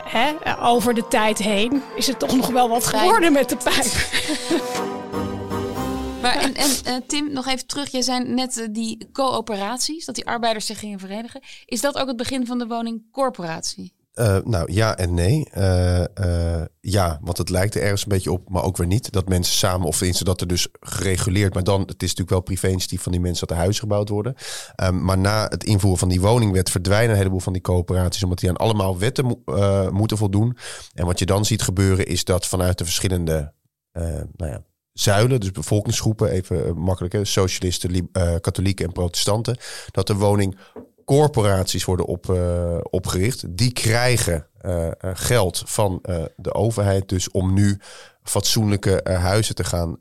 hè, 0.04 0.32
over 0.60 0.94
de 0.94 1.08
tijd 1.08 1.38
heen 1.38 1.82
is 1.96 2.06
het 2.06 2.18
toch 2.18 2.36
nog 2.36 2.46
wel 2.46 2.68
wat 2.68 2.86
geworden 2.86 3.32
met 3.32 3.48
de 3.48 3.56
pijp. 3.56 4.96
Maar 6.22 6.36
en, 6.36 6.54
en 6.54 6.70
eh, 6.84 6.94
Tim, 7.06 7.32
nog 7.32 7.46
even 7.46 7.66
terug. 7.66 7.90
Jij 7.90 8.02
zei 8.02 8.24
net 8.24 8.58
eh, 8.58 8.66
die 8.70 9.08
coöperaties, 9.12 10.04
dat 10.04 10.14
die 10.14 10.26
arbeiders 10.26 10.66
zich 10.66 10.78
gingen 10.78 10.98
verenigen. 10.98 11.40
Is 11.64 11.80
dat 11.80 11.98
ook 11.98 12.06
het 12.06 12.16
begin 12.16 12.46
van 12.46 12.58
de 12.58 12.66
woningcorporatie? 12.66 13.96
Uh, 14.14 14.38
nou 14.44 14.72
ja 14.72 14.96
en 14.96 15.14
nee. 15.14 15.48
Uh, 15.56 16.04
uh, 16.20 16.62
ja, 16.80 17.18
want 17.22 17.38
het 17.38 17.48
lijkt 17.48 17.74
er 17.74 17.82
ergens 17.82 18.02
een 18.02 18.08
beetje 18.08 18.32
op, 18.32 18.48
maar 18.48 18.62
ook 18.62 18.76
weer 18.76 18.86
niet. 18.86 19.12
Dat 19.12 19.28
mensen 19.28 19.54
samen, 19.54 19.86
of 19.86 19.96
tenminste 19.96 20.24
dat 20.24 20.40
er 20.40 20.46
dus 20.46 20.68
gereguleerd, 20.80 21.54
maar 21.54 21.64
dan, 21.64 21.80
het 21.80 22.02
is 22.02 22.08
natuurlijk 22.08 22.30
wel 22.30 22.40
privé-initiatief 22.40 23.02
van 23.02 23.12
die 23.12 23.20
mensen 23.20 23.46
dat 23.46 23.56
er 23.56 23.62
huizen 23.62 23.82
gebouwd 23.82 24.08
worden. 24.08 24.34
Um, 24.82 25.04
maar 25.04 25.18
na 25.18 25.46
het 25.48 25.64
invoeren 25.64 25.98
van 25.98 26.08
die 26.08 26.20
woningwet 26.20 26.70
verdwijnen 26.70 27.10
een 27.10 27.16
heleboel 27.16 27.40
van 27.40 27.52
die 27.52 27.62
coöperaties, 27.62 28.22
omdat 28.22 28.38
die 28.38 28.48
aan 28.48 28.56
allemaal 28.56 28.98
wetten 28.98 29.24
mo 29.24 29.42
moeten 29.90 30.16
voldoen. 30.16 30.56
En 30.94 31.06
wat 31.06 31.18
je 31.18 31.26
dan 31.26 31.44
ziet 31.44 31.62
gebeuren 31.62 32.06
is 32.06 32.24
dat 32.24 32.46
vanuit 32.46 32.78
de 32.78 32.84
verschillende 32.84 33.52
nou 34.36 34.50
ja, 34.50 34.62
zuilen, 35.00 35.40
dus 35.40 35.50
bevolkingsgroepen, 35.50 36.30
even 36.30 36.78
makkelijk, 36.78 37.12
hè, 37.14 37.24
socialisten, 37.24 38.10
katholieken 38.40 38.86
en 38.86 38.92
protestanten, 38.92 39.56
dat 39.90 40.06
de 40.06 40.14
woning 40.14 40.58
corporaties 41.04 41.84
worden 41.84 42.06
op, 42.06 42.26
uh, 42.30 42.78
opgericht. 42.82 43.56
Die 43.56 43.72
krijgen 43.72 44.46
geld 45.00 45.62
van 45.66 46.02
de 46.36 46.54
overheid 46.54 47.08
dus 47.08 47.30
om 47.30 47.54
nu 47.54 47.78
fatsoenlijke 48.22 49.00
huizen 49.04 49.54
te 49.54 49.64
gaan 49.64 49.98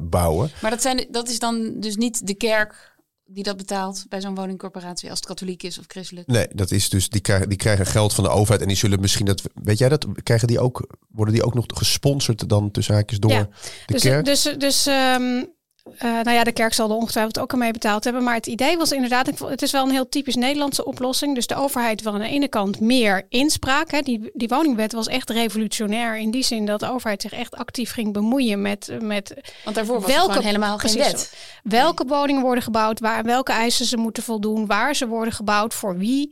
bouwen. 0.00 0.50
Maar 0.62 0.70
dat, 0.70 0.82
zijn, 0.82 1.06
dat 1.10 1.28
is 1.28 1.38
dan 1.38 1.80
dus 1.80 1.96
niet 1.96 2.26
de 2.26 2.34
kerk 2.34 2.93
die 3.26 3.42
dat 3.42 3.56
betaalt 3.56 4.04
bij 4.08 4.20
zo'n 4.20 4.34
woningcorporatie 4.34 5.10
als 5.10 5.18
het 5.18 5.28
katholiek 5.28 5.62
is 5.62 5.78
of 5.78 5.84
christelijk? 5.88 6.26
Nee, 6.26 6.46
dat 6.52 6.70
is 6.70 6.88
dus 6.88 7.08
die 7.08 7.20
krijgen, 7.20 7.48
die 7.48 7.58
krijgen 7.58 7.86
geld 7.86 8.14
van 8.14 8.24
de 8.24 8.30
overheid 8.30 8.60
en 8.60 8.68
die 8.68 8.76
zullen 8.76 9.00
misschien 9.00 9.26
dat 9.26 9.42
weet 9.54 9.78
jij 9.78 9.88
dat 9.88 10.06
krijgen 10.22 10.48
die 10.48 10.60
ook 10.60 10.86
worden 11.08 11.34
die 11.34 11.44
ook 11.44 11.54
nog 11.54 11.64
gesponsord 11.68 12.48
dan 12.48 12.70
tussen 12.70 12.94
haakjes 12.94 13.18
door 13.18 13.30
ja, 13.30 13.48
de 13.86 13.92
dus, 13.92 14.02
kerk? 14.02 14.24
Dus 14.24 14.54
dus 14.58 14.86
um, 14.86 15.52
uh, 15.84 16.02
nou 16.02 16.30
ja, 16.30 16.44
de 16.44 16.52
kerk 16.52 16.72
zal 16.72 16.90
er 16.90 16.96
ongetwijfeld 16.96 17.38
ook 17.38 17.52
al 17.52 17.58
mee 17.58 17.72
betaald 17.72 18.04
hebben. 18.04 18.22
Maar 18.22 18.34
het 18.34 18.46
idee 18.46 18.76
was 18.76 18.92
inderdaad, 18.92 19.26
het 19.26 19.62
is 19.62 19.70
wel 19.70 19.84
een 19.84 19.90
heel 19.90 20.08
typisch 20.08 20.34
Nederlandse 20.34 20.84
oplossing. 20.84 21.34
Dus 21.34 21.46
de 21.46 21.54
overheid 21.54 22.02
wil 22.02 22.12
aan 22.12 22.20
de 22.20 22.28
ene 22.28 22.48
kant 22.48 22.80
meer 22.80 23.26
inspraak. 23.28 23.90
Hè. 23.90 24.00
Die, 24.00 24.30
die 24.32 24.48
woningwet 24.48 24.92
was 24.92 25.06
echt 25.06 25.30
revolutionair 25.30 26.16
in 26.18 26.30
die 26.30 26.42
zin 26.42 26.66
dat 26.66 26.80
de 26.80 26.90
overheid 26.90 27.22
zich 27.22 27.32
echt 27.32 27.56
actief 27.56 27.92
ging 27.92 28.12
bemoeien 28.12 28.62
met. 28.62 28.90
met 29.00 29.34
Want 29.64 29.76
daarvoor 29.76 30.00
was 30.00 30.14
welke, 30.14 30.42
helemaal 30.42 30.78
geen 30.78 30.96
wet. 30.96 31.36
Welke 31.62 32.04
woningen 32.06 32.42
worden 32.42 32.64
gebouwd, 32.64 33.00
waar, 33.00 33.22
welke 33.24 33.52
eisen 33.52 33.86
ze 33.86 33.96
moeten 33.96 34.22
voldoen, 34.22 34.66
waar 34.66 34.94
ze 34.94 35.06
worden 35.06 35.34
gebouwd, 35.34 35.74
voor 35.74 35.98
wie. 35.98 36.28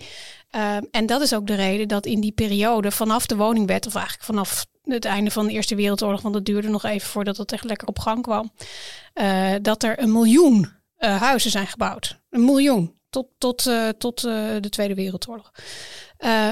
Uh, 0.56 0.76
en 0.90 1.06
dat 1.06 1.20
is 1.20 1.34
ook 1.34 1.46
de 1.46 1.54
reden 1.54 1.88
dat 1.88 2.06
in 2.06 2.20
die 2.20 2.32
periode 2.32 2.90
vanaf 2.90 3.26
de 3.26 3.36
woningwet, 3.36 3.86
of 3.86 3.94
eigenlijk 3.94 4.24
vanaf 4.24 4.66
het 4.84 5.04
einde 5.04 5.30
van 5.30 5.46
de 5.46 5.52
Eerste 5.52 5.74
Wereldoorlog, 5.74 6.20
want 6.20 6.34
dat 6.34 6.44
duurde 6.44 6.68
nog 6.68 6.84
even 6.84 7.08
voordat 7.08 7.36
het 7.36 7.52
echt 7.52 7.64
lekker 7.64 7.88
op 7.88 7.98
gang 7.98 8.22
kwam, 8.22 8.52
uh, 9.14 9.54
dat 9.62 9.82
er 9.82 10.02
een 10.02 10.12
miljoen 10.12 10.68
uh, 10.98 11.22
huizen 11.22 11.50
zijn 11.50 11.66
gebouwd. 11.66 12.20
Een 12.30 12.44
miljoen. 12.44 13.00
Tot, 13.10 13.26
tot, 13.38 13.66
uh, 13.66 13.88
tot 13.88 14.20
de 14.20 14.68
Tweede 14.70 14.94
Wereldoorlog. 14.94 15.52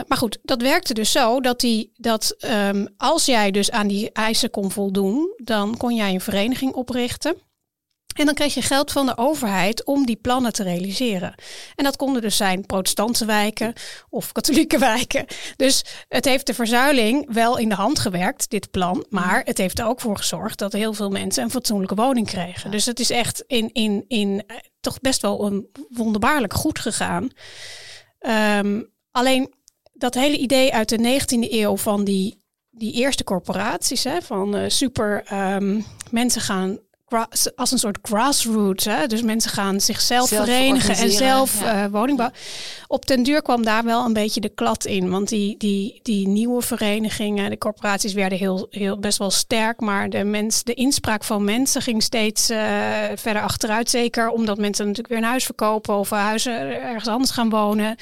maar 0.06 0.18
goed, 0.18 0.38
dat 0.42 0.62
werkte 0.62 0.94
dus 0.94 1.12
zo 1.12 1.40
dat, 1.40 1.60
die, 1.60 1.92
dat 1.96 2.36
um, 2.68 2.88
als 2.96 3.26
jij 3.26 3.50
dus 3.50 3.70
aan 3.70 3.86
die 3.86 4.12
eisen 4.12 4.50
kon 4.50 4.70
voldoen, 4.70 5.34
dan 5.36 5.76
kon 5.76 5.94
jij 5.94 6.14
een 6.14 6.20
vereniging 6.20 6.72
oprichten. 6.72 7.36
En 8.16 8.27
dan 8.27 8.35
kreeg 8.35 8.55
je 8.55 8.62
geld 8.62 8.92
van 8.92 9.07
de 9.07 9.16
overheid 9.16 9.85
om 9.85 10.07
die 10.07 10.16
plannen 10.16 10.53
te 10.53 10.62
realiseren. 10.62 11.35
En 11.75 11.85
dat 11.85 11.96
konden 11.96 12.23
dus 12.23 12.37
zijn 12.37 12.66
protestantse 12.66 13.25
wijken 13.25 13.73
of 14.09 14.33
katholieke 14.33 14.79
wijken. 14.94 15.27
Dus 15.57 15.85
het 16.09 16.25
heeft 16.25 16.46
de 16.46 16.55
verzuiling 16.55 17.33
wel 17.33 17.59
in 17.59 17.68
de 17.68 17.75
hand 17.75 17.99
gewerkt, 17.99 18.51
dit 18.51 18.70
plan. 18.70 19.07
Maar 19.09 19.42
het 19.44 19.59
heeft 19.59 19.79
er 19.79 19.87
ook 19.87 20.01
voor 20.01 20.16
gezorgd 20.16 20.59
dat 20.59 20.73
heel 20.73 20.92
veel 20.92 21.11
mensen 21.11 21.42
een 21.42 21.51
fatsoenlijke 21.51 21.94
woning 21.94 22.27
kregen. 22.27 22.70
Dus 22.70 22.87
het 22.87 23.01
is 23.01 23.11
echt 23.11 23.44
in, 23.46 23.70
in, 23.73 24.05
in 24.09 24.42
eh, 24.46 24.57
toch 24.81 25.01
best 25.01 25.23
wel 25.23 25.46
een 25.46 25.68
wonderbaarlijk 25.88 26.55
goed 26.55 26.79
gegaan. 26.79 27.31
Um, 28.59 28.90
alleen 29.11 29.55
dat 29.92 30.14
hele 30.14 30.37
idee 30.37 30.73
uit 30.73 30.88
de 30.88 31.20
19e 31.20 31.53
eeuw 31.53 31.77
van 31.77 32.05
die, 32.05 32.44
die 32.70 32.92
eerste 32.92 33.25
corporaties, 33.25 34.05
hè, 34.05 34.23
van 34.23 34.57
uh, 34.57 34.68
super 34.68 35.33
um, 35.55 35.85
mensen 36.11 36.40
gaan 36.40 36.79
als 37.57 37.73
een 37.73 37.79
soort 37.79 37.99
grassroots. 38.03 38.85
Hè? 38.85 39.07
Dus 39.07 39.23
mensen 39.23 39.51
gaan 39.51 39.81
zichzelf 39.81 40.29
verenigen 40.29 40.96
en 40.96 41.11
zelf 41.11 41.61
ja. 41.61 41.85
uh, 41.85 41.92
woningbouw. 41.92 42.31
Op 42.87 43.07
den 43.07 43.23
duur 43.23 43.42
kwam 43.42 43.64
daar 43.64 43.85
wel 43.85 44.05
een 44.05 44.12
beetje 44.12 44.40
de 44.40 44.49
klad 44.49 44.85
in. 44.85 45.11
Want 45.11 45.29
die, 45.29 45.57
die, 45.59 46.01
die 46.03 46.29
nieuwe 46.29 46.62
verenigingen, 46.62 47.51
de 47.51 47.59
corporaties 47.59 48.12
werden 48.12 48.38
heel, 48.38 48.66
heel 48.70 48.99
best 48.99 49.18
wel 49.18 49.31
sterk. 49.31 49.81
Maar 49.81 50.11
de, 50.11 50.25
mens, 50.25 50.62
de 50.62 50.75
inspraak 50.75 51.25
van 51.25 51.44
mensen 51.44 51.83
ging 51.83 52.03
steeds 52.03 52.51
uh, 52.51 52.59
verder 53.14 53.42
achteruit. 53.42 53.90
Zeker 53.90 54.29
omdat 54.29 54.59
mensen 54.59 54.87
natuurlijk 54.87 55.14
weer 55.14 55.23
een 55.23 55.31
huis 55.31 55.44
verkopen 55.44 55.94
of 55.94 56.11
huizen 56.11 56.83
ergens 56.83 57.09
anders 57.09 57.31
gaan 57.31 57.51
wonen. 57.51 57.96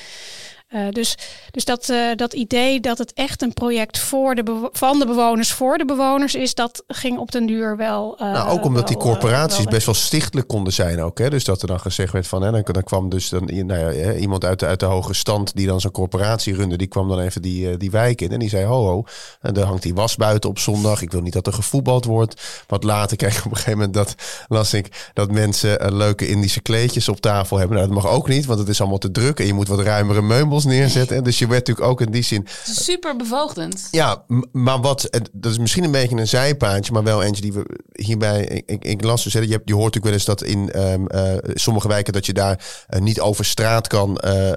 Uh, 0.75 0.89
dus 0.91 1.17
dus 1.51 1.65
dat, 1.65 1.89
uh, 1.89 2.15
dat 2.17 2.33
idee 2.33 2.81
dat 2.81 2.99
het 2.99 3.13
echt 3.13 3.43
een 3.43 3.53
project 3.53 3.99
voor 3.99 4.35
de 4.35 4.69
van 4.73 4.99
de 4.99 5.07
bewoners 5.07 5.53
voor 5.53 5.79
de 5.79 5.85
bewoners 5.85 6.35
is, 6.35 6.55
dat 6.55 6.85
ging 6.87 7.19
op 7.19 7.33
den 7.33 7.47
duur 7.47 7.77
wel. 7.77 8.17
Uh, 8.21 8.33
nou, 8.33 8.51
ook 8.51 8.65
omdat 8.65 8.89
die 8.89 8.97
corporaties 8.97 9.65
best 9.65 9.87
wel 9.87 9.95
stichtelijk 9.95 10.49
konden 10.49 10.73
zijn 10.73 11.01
ook. 11.01 11.19
Hè? 11.19 11.31
Dus 11.31 11.45
dat 11.45 11.63
er 11.63 11.69
dan 11.69 11.81
gezegd 11.81 12.13
werd 12.13 12.27
van, 12.27 12.43
hè, 12.43 12.51
dan, 12.51 12.63
dan 12.73 12.83
kwam 12.83 13.09
dus 13.09 13.29
dan, 13.29 13.45
nou 13.45 13.95
ja, 13.95 14.13
iemand 14.13 14.45
uit 14.45 14.61
de, 14.61 14.67
uit 14.67 14.81
de 14.81 14.87
hoge 14.87 15.15
stand 15.15 15.57
die 15.57 15.67
dan 15.67 15.81
zo'n 15.81 15.91
corporatie 15.91 16.55
runde, 16.55 16.77
die 16.77 16.87
kwam 16.87 17.09
dan 17.09 17.21
even 17.21 17.43
die, 17.43 17.77
die 17.77 17.91
wijk 17.91 18.21
in 18.21 18.33
en 18.33 18.39
die 18.39 18.49
zei, 18.49 18.65
ho 18.65 18.85
ho, 18.85 19.05
en 19.41 19.55
dan 19.55 19.67
hangt 19.67 19.83
die 19.83 19.95
was 19.95 20.17
buiten 20.17 20.51
op 20.51 20.59
zondag. 20.59 21.03
Ik 21.03 21.11
wil 21.11 21.21
niet 21.21 21.33
dat 21.33 21.47
er 21.47 21.53
gevoetbald 21.53 22.05
wordt. 22.05 22.65
Wat 22.67 22.85
later 22.85 23.23
ik 23.27 23.43
op 23.45 23.51
een 23.51 23.57
gegeven 23.57 23.73
moment 23.73 23.95
dat, 23.95 24.15
las 24.49 24.75
ik, 24.75 25.11
dat 25.15 25.31
mensen 25.31 25.97
leuke 25.97 26.29
Indische 26.29 26.61
kleedjes 26.61 27.09
op 27.09 27.21
tafel 27.21 27.57
hebben. 27.57 27.77
Nou, 27.77 27.89
dat 27.89 28.03
mag 28.03 28.13
ook 28.13 28.29
niet, 28.29 28.47
want 28.47 28.59
het 28.59 28.69
is 28.69 28.81
allemaal 28.81 28.99
te 28.99 29.11
druk 29.11 29.41
en 29.41 29.47
je 29.47 29.55
moet 29.55 29.69
wat 29.69 29.81
ruimere 29.81 30.23
meubels 30.23 30.58
neerzetten. 30.65 31.25
Dus 31.25 31.39
je 31.39 31.47
werd 31.47 31.67
natuurlijk 31.67 31.91
ook 31.91 32.01
in 32.01 32.11
die 32.11 32.23
zin. 32.23 32.47
Super 32.65 33.17
bevoogdend. 33.17 33.89
Ja, 33.91 34.25
maar 34.53 34.81
wat, 34.81 35.09
dat 35.33 35.53
is 35.53 35.59
misschien 35.59 35.85
een 35.85 35.91
beetje 35.91 36.17
een 36.17 36.29
zijpaadje, 36.29 36.93
maar 36.93 37.03
wel 37.03 37.23
eentje 37.23 37.43
die 37.43 37.53
we 37.53 37.65
hierbij. 37.93 38.63
Ik, 38.67 38.85
ik 38.85 39.05
las 39.05 39.25
dus, 39.25 39.33
hè, 39.33 39.41
je, 39.41 39.51
hebt, 39.51 39.69
je 39.69 39.75
hoort 39.75 39.95
natuurlijk 39.95 40.05
wel 40.05 40.13
eens 40.13 40.25
dat 40.25 40.43
in 40.43 40.83
um, 40.83 41.07
uh, 41.15 41.55
sommige 41.55 41.89
wijken 41.89 42.13
dat 42.13 42.27
je 42.27 42.33
daar 42.33 42.65
uh, 42.91 43.01
niet 43.01 43.21
over 43.21 43.45
straat 43.45 43.87
kan, 43.87 44.21
uh, 44.25 44.53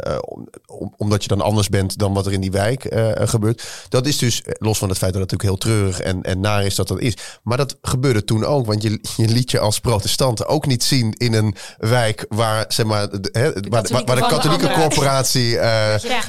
om, 0.66 0.94
omdat 0.98 1.22
je 1.24 1.28
dan 1.28 1.42
anders 1.42 1.70
bent 1.70 1.98
dan 1.98 2.14
wat 2.14 2.26
er 2.26 2.34
in 2.34 2.42
die 2.42 2.52
wijk 2.52 2.86
gebeurt. 3.16 3.64
Dat 3.90 4.06
is 4.06 4.18
dus, 4.18 4.44
los 4.46 4.78
van 4.78 4.90
het 4.90 4.98
feit 4.98 5.14
dat 5.14 5.22
het 5.22 5.32
natuurlijk 5.32 5.62
heel 5.62 5.74
treurig 5.74 6.00
en, 6.00 6.22
en 6.22 6.40
naar 6.40 6.66
is 6.66 6.76
dat 6.76 6.88
dat 6.88 7.00
is. 7.00 7.18
Maar 7.44 7.58
dat 7.58 7.78
gebeurde 7.82 8.24
toen 8.24 8.46
ook, 8.46 8.66
want 8.66 8.82
je, 8.82 9.00
je 9.18 9.28
liet 9.28 9.52
je 9.52 9.60
als 9.60 9.80
protestanten 9.80 10.48
ook 10.48 10.66
niet 10.66 10.84
zien 10.84 11.14
in 11.14 11.34
een 11.34 11.56
wijk 11.78 12.26
waar, 12.30 12.66
zeg 12.68 12.86
maar, 12.86 13.08
hè, 13.32 13.52
waar, 13.54 13.88
waar, 13.92 14.06
waar, 14.06 14.16
de 14.16 14.28
katholieke 14.28 14.72
corporatie 14.72 15.58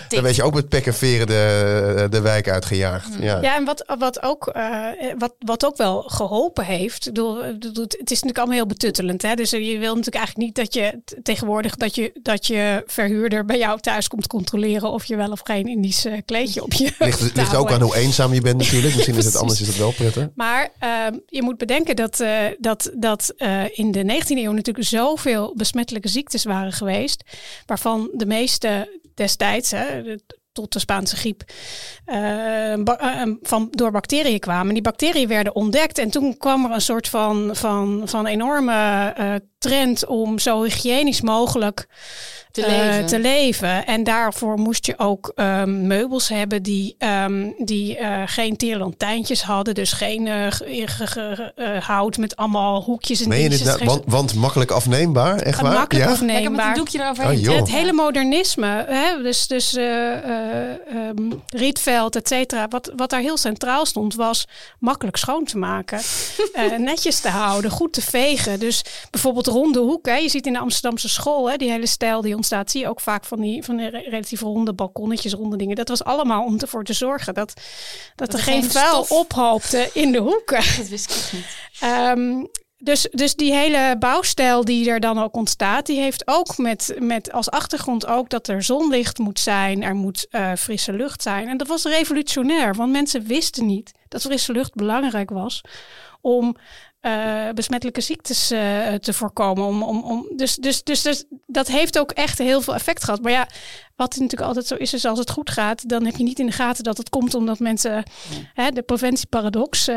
dan 0.08 0.22
weet 0.22 0.36
je 0.36 0.42
ook 0.42 0.54
met 0.54 0.68
pek 0.68 0.86
en 0.86 0.94
veren 0.94 1.26
de, 1.26 2.06
de 2.10 2.20
wijk 2.20 2.48
uitgejaagd. 2.48 3.08
Ja, 3.20 3.40
ja 3.40 3.56
en 3.56 3.64
wat, 3.64 3.84
wat, 3.98 4.22
ook, 4.22 4.52
uh, 4.56 4.86
wat, 5.18 5.34
wat 5.38 5.66
ook 5.66 5.76
wel 5.76 6.02
geholpen 6.02 6.64
heeft. 6.64 7.04
Bedoel, 7.04 7.42
het 7.42 7.96
is 7.98 8.08
natuurlijk 8.08 8.38
allemaal 8.38 8.56
heel 8.56 8.66
betuttelend. 8.66 9.22
Hè? 9.22 9.34
Dus 9.34 9.50
je 9.50 9.78
wil 9.78 9.94
natuurlijk 9.94 10.24
eigenlijk 10.24 10.36
niet 10.36 10.54
dat 10.54 10.74
je 10.74 11.00
tegenwoordig 11.22 11.76
dat 11.76 11.94
je, 11.94 12.12
dat 12.22 12.46
je 12.46 12.82
verhuurder 12.86 13.44
bij 13.44 13.58
jou 13.58 13.80
thuis 13.80 14.08
komt 14.08 14.26
controleren 14.26 14.90
of 14.90 15.04
je 15.04 15.16
wel 15.16 15.30
of 15.30 15.40
geen 15.44 15.66
Indisch 15.66 16.06
kleedje 16.24 16.62
op 16.62 16.72
je. 16.72 16.92
Ligt, 16.98 17.34
ligt 17.34 17.54
ook 17.54 17.70
aan 17.72 17.80
hoe 17.80 17.96
eenzaam 17.96 18.34
je 18.34 18.40
bent 18.40 18.56
natuurlijk. 18.58 18.94
Misschien 18.94 19.16
is 19.16 19.24
het 19.24 19.36
anders 19.42 19.60
is 19.60 19.66
het 19.66 19.78
wel 19.78 19.92
prettig. 19.92 20.28
Maar 20.34 20.68
uh, 20.82 21.18
je 21.26 21.42
moet 21.42 21.58
bedenken 21.58 21.96
dat, 21.96 22.20
uh, 22.20 22.38
dat, 22.58 22.90
dat 22.94 23.34
uh, 23.38 23.64
in 23.72 23.90
de 23.90 24.02
19e 24.02 24.26
eeuw 24.26 24.52
natuurlijk 24.52 24.86
zoveel 24.86 25.54
besmettelijke 25.56 26.08
ziektes 26.08 26.44
waren 26.44 26.72
geweest. 26.72 27.22
Waarvan 27.66 28.10
de 28.12 28.26
meeste 28.26 29.00
destijds, 29.14 29.70
hè, 29.70 30.16
tot 30.52 30.72
de 30.72 30.78
Spaanse 30.78 31.16
griep, 31.16 31.42
uh, 32.06 32.74
van, 33.42 33.68
door 33.70 33.90
bacteriën 33.90 34.38
kwamen. 34.38 34.74
Die 34.74 34.82
bacteriën 34.82 35.28
werden 35.28 35.54
ontdekt 35.54 35.98
en 35.98 36.10
toen 36.10 36.36
kwam 36.36 36.64
er 36.64 36.70
een 36.70 36.80
soort 36.80 37.08
van, 37.08 37.50
van, 37.52 38.02
van 38.04 38.26
enorme 38.26 39.14
uh, 39.18 39.34
trend 39.58 40.06
om 40.06 40.38
zo 40.38 40.62
hygiënisch 40.62 41.20
mogelijk 41.20 41.86
te 42.50 42.66
leven. 42.66 43.06
Te 43.06 43.20
leven. 43.20 43.86
En 43.86 44.04
daarvoor 44.04 44.58
moest 44.58 44.86
je 44.86 44.98
ook 44.98 45.32
um, 45.36 45.86
meubels 45.86 46.28
hebben 46.28 46.62
die, 46.62 46.96
um, 46.98 47.54
die 47.58 47.98
uh, 47.98 48.22
geen 48.26 48.56
tierlantijntjes 48.56 49.42
hadden. 49.42 49.74
Dus 49.74 49.92
geen 49.92 50.26
uh, 50.26 50.46
hout 51.78 52.16
met 52.16 52.36
allemaal 52.36 52.82
hoekjes 52.82 53.22
en 53.22 53.28
Meen 53.28 53.42
je 53.42 53.48
dit 53.48 53.64
nou, 53.64 53.84
want, 53.84 54.02
want, 54.06 54.34
makkelijk 54.34 54.70
afneembaar, 54.70 55.38
echt 55.38 55.60
waar? 55.60 55.72
Makkelijk 55.72 56.06
ja? 56.06 56.12
afneembaar. 56.12 56.50
Met 56.52 56.66
een 56.66 56.74
doekje 56.74 57.00
eroverheen. 57.00 57.50
Oh, 57.50 57.56
het 57.56 57.70
hele 57.70 57.92
modernisme, 57.92 58.84
hè? 58.88 59.22
dus, 59.22 59.46
dus 59.46 59.72
um, 60.92 61.42
Rietveld, 61.46 62.16
et 62.16 62.28
cetera. 62.28 62.68
Wat, 62.68 62.92
wat 62.96 63.10
daar 63.10 63.20
heel 63.20 63.36
centraal 63.36 63.86
stond, 63.86 64.14
was 64.14 64.46
makkelijk 64.78 65.16
schoon 65.16 65.44
te 65.44 65.58
maken. 65.58 66.00
netjes 66.78 67.20
te 67.20 67.28
houden, 67.28 67.70
goed 67.70 67.92
te 67.92 68.00
vegen. 68.00 68.60
Dus 68.60 68.84
bijvoorbeeld 69.10 69.46
ronde 69.46 69.78
hoeken. 69.78 70.22
Je 70.22 70.28
ziet 70.28 70.46
in 70.46 70.52
de 70.52 70.58
Amsterdamse 70.58 71.08
school, 71.08 71.50
hè, 71.50 71.56
die 71.56 71.70
hele 71.70 71.86
stijl 71.86 72.20
die 72.20 72.36
ontstaat, 72.36 72.70
zie 72.70 72.80
je 72.80 72.88
ook 72.88 73.00
vaak 73.00 73.24
van 73.24 73.40
die, 73.40 73.64
van 73.64 73.76
die 73.76 73.88
relatief 73.88 74.40
ronde 74.40 74.72
balkonnetjes, 74.72 75.32
ronde 75.32 75.56
dingen. 75.56 75.76
Dat 75.76 75.88
was 75.88 76.04
allemaal 76.04 76.44
om 76.44 76.58
ervoor 76.58 76.84
te 76.84 76.92
zorgen 76.92 77.34
dat, 77.34 77.52
dat, 78.16 78.32
er 78.32 78.38
geen 78.38 78.64
vuil 78.64 79.06
ophoopte 79.08 79.90
in 79.92 80.12
de 80.12 80.18
hoeken. 80.18 80.62
Dat 80.76 80.88
wist 80.88 81.10
ik 81.10 81.32
niet. 81.32 81.46
Um, 81.90 82.48
dus, 82.82 83.08
dus 83.10 83.34
die 83.34 83.52
hele 83.52 83.96
bouwstijl 83.98 84.64
die 84.64 84.90
er 84.90 85.00
dan 85.00 85.18
ook 85.18 85.36
ontstaat, 85.36 85.86
die 85.86 86.00
heeft 86.00 86.22
ook 86.26 86.58
met, 86.58 86.96
met 86.98 87.32
als 87.32 87.50
achtergrond 87.50 88.06
ook 88.06 88.28
dat 88.28 88.48
er 88.48 88.62
zonlicht 88.62 89.18
moet 89.18 89.38
zijn, 89.38 89.82
er 89.82 89.94
moet 89.94 90.26
uh, 90.30 90.52
frisse 90.58 90.92
lucht 90.92 91.22
zijn. 91.22 91.48
En 91.48 91.56
dat 91.56 91.68
was 91.68 91.84
revolutionair, 91.84 92.74
want 92.74 92.92
mensen 92.92 93.26
wisten 93.26 93.66
niet 93.66 93.92
dat 94.08 94.22
frisse 94.22 94.52
lucht 94.52 94.74
belangrijk 94.74 95.30
was 95.30 95.62
om 96.22 96.56
uh, 97.00 97.50
besmettelijke 97.50 98.00
ziektes 98.00 98.52
uh, 98.52 98.94
te 98.94 99.12
voorkomen. 99.12 99.64
Om, 99.64 99.82
om, 99.82 100.02
om, 100.04 100.26
dus, 100.36 100.56
dus, 100.56 100.82
dus, 100.82 101.02
dus 101.02 101.24
dat 101.46 101.68
heeft 101.68 101.98
ook 101.98 102.10
echt 102.10 102.38
heel 102.38 102.60
veel 102.60 102.74
effect 102.74 103.04
gehad. 103.04 103.22
Maar 103.22 103.32
ja, 103.32 103.48
wat 103.96 104.16
natuurlijk 104.16 104.42
altijd 104.42 104.66
zo 104.66 104.74
is, 104.74 104.94
is 104.94 105.04
als 105.04 105.18
het 105.18 105.30
goed 105.30 105.50
gaat, 105.50 105.88
dan 105.88 106.04
heb 106.04 106.16
je 106.16 106.22
niet 106.22 106.38
in 106.38 106.46
de 106.46 106.52
gaten 106.52 106.84
dat 106.84 106.96
het 106.96 107.08
komt 107.08 107.34
omdat 107.34 107.58
mensen 107.58 108.02
hè, 108.52 108.70
de 108.70 108.82
preventieparadox 108.82 109.88
uh, 109.88 109.96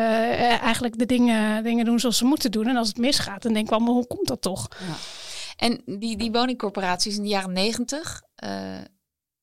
eigenlijk 0.61 0.97
de 0.97 1.05
dingen, 1.05 1.63
dingen 1.63 1.85
doen 1.85 1.99
zoals 1.99 2.17
ze 2.17 2.25
moeten 2.25 2.51
doen. 2.51 2.67
En 2.67 2.75
als 2.75 2.87
het 2.87 2.97
misgaat, 2.97 3.41
dan 3.41 3.53
denk 3.53 3.65
ik 3.65 3.71
wel, 3.71 3.79
maar 3.79 3.93
hoe 3.93 4.07
komt 4.07 4.27
dat 4.27 4.41
toch? 4.41 4.67
Ja. 4.69 4.95
En 5.55 5.99
die, 5.99 6.17
die 6.17 6.31
woningcorporaties 6.31 7.15
in 7.15 7.23
de 7.23 7.29
jaren 7.29 7.53
negentig, 7.53 8.21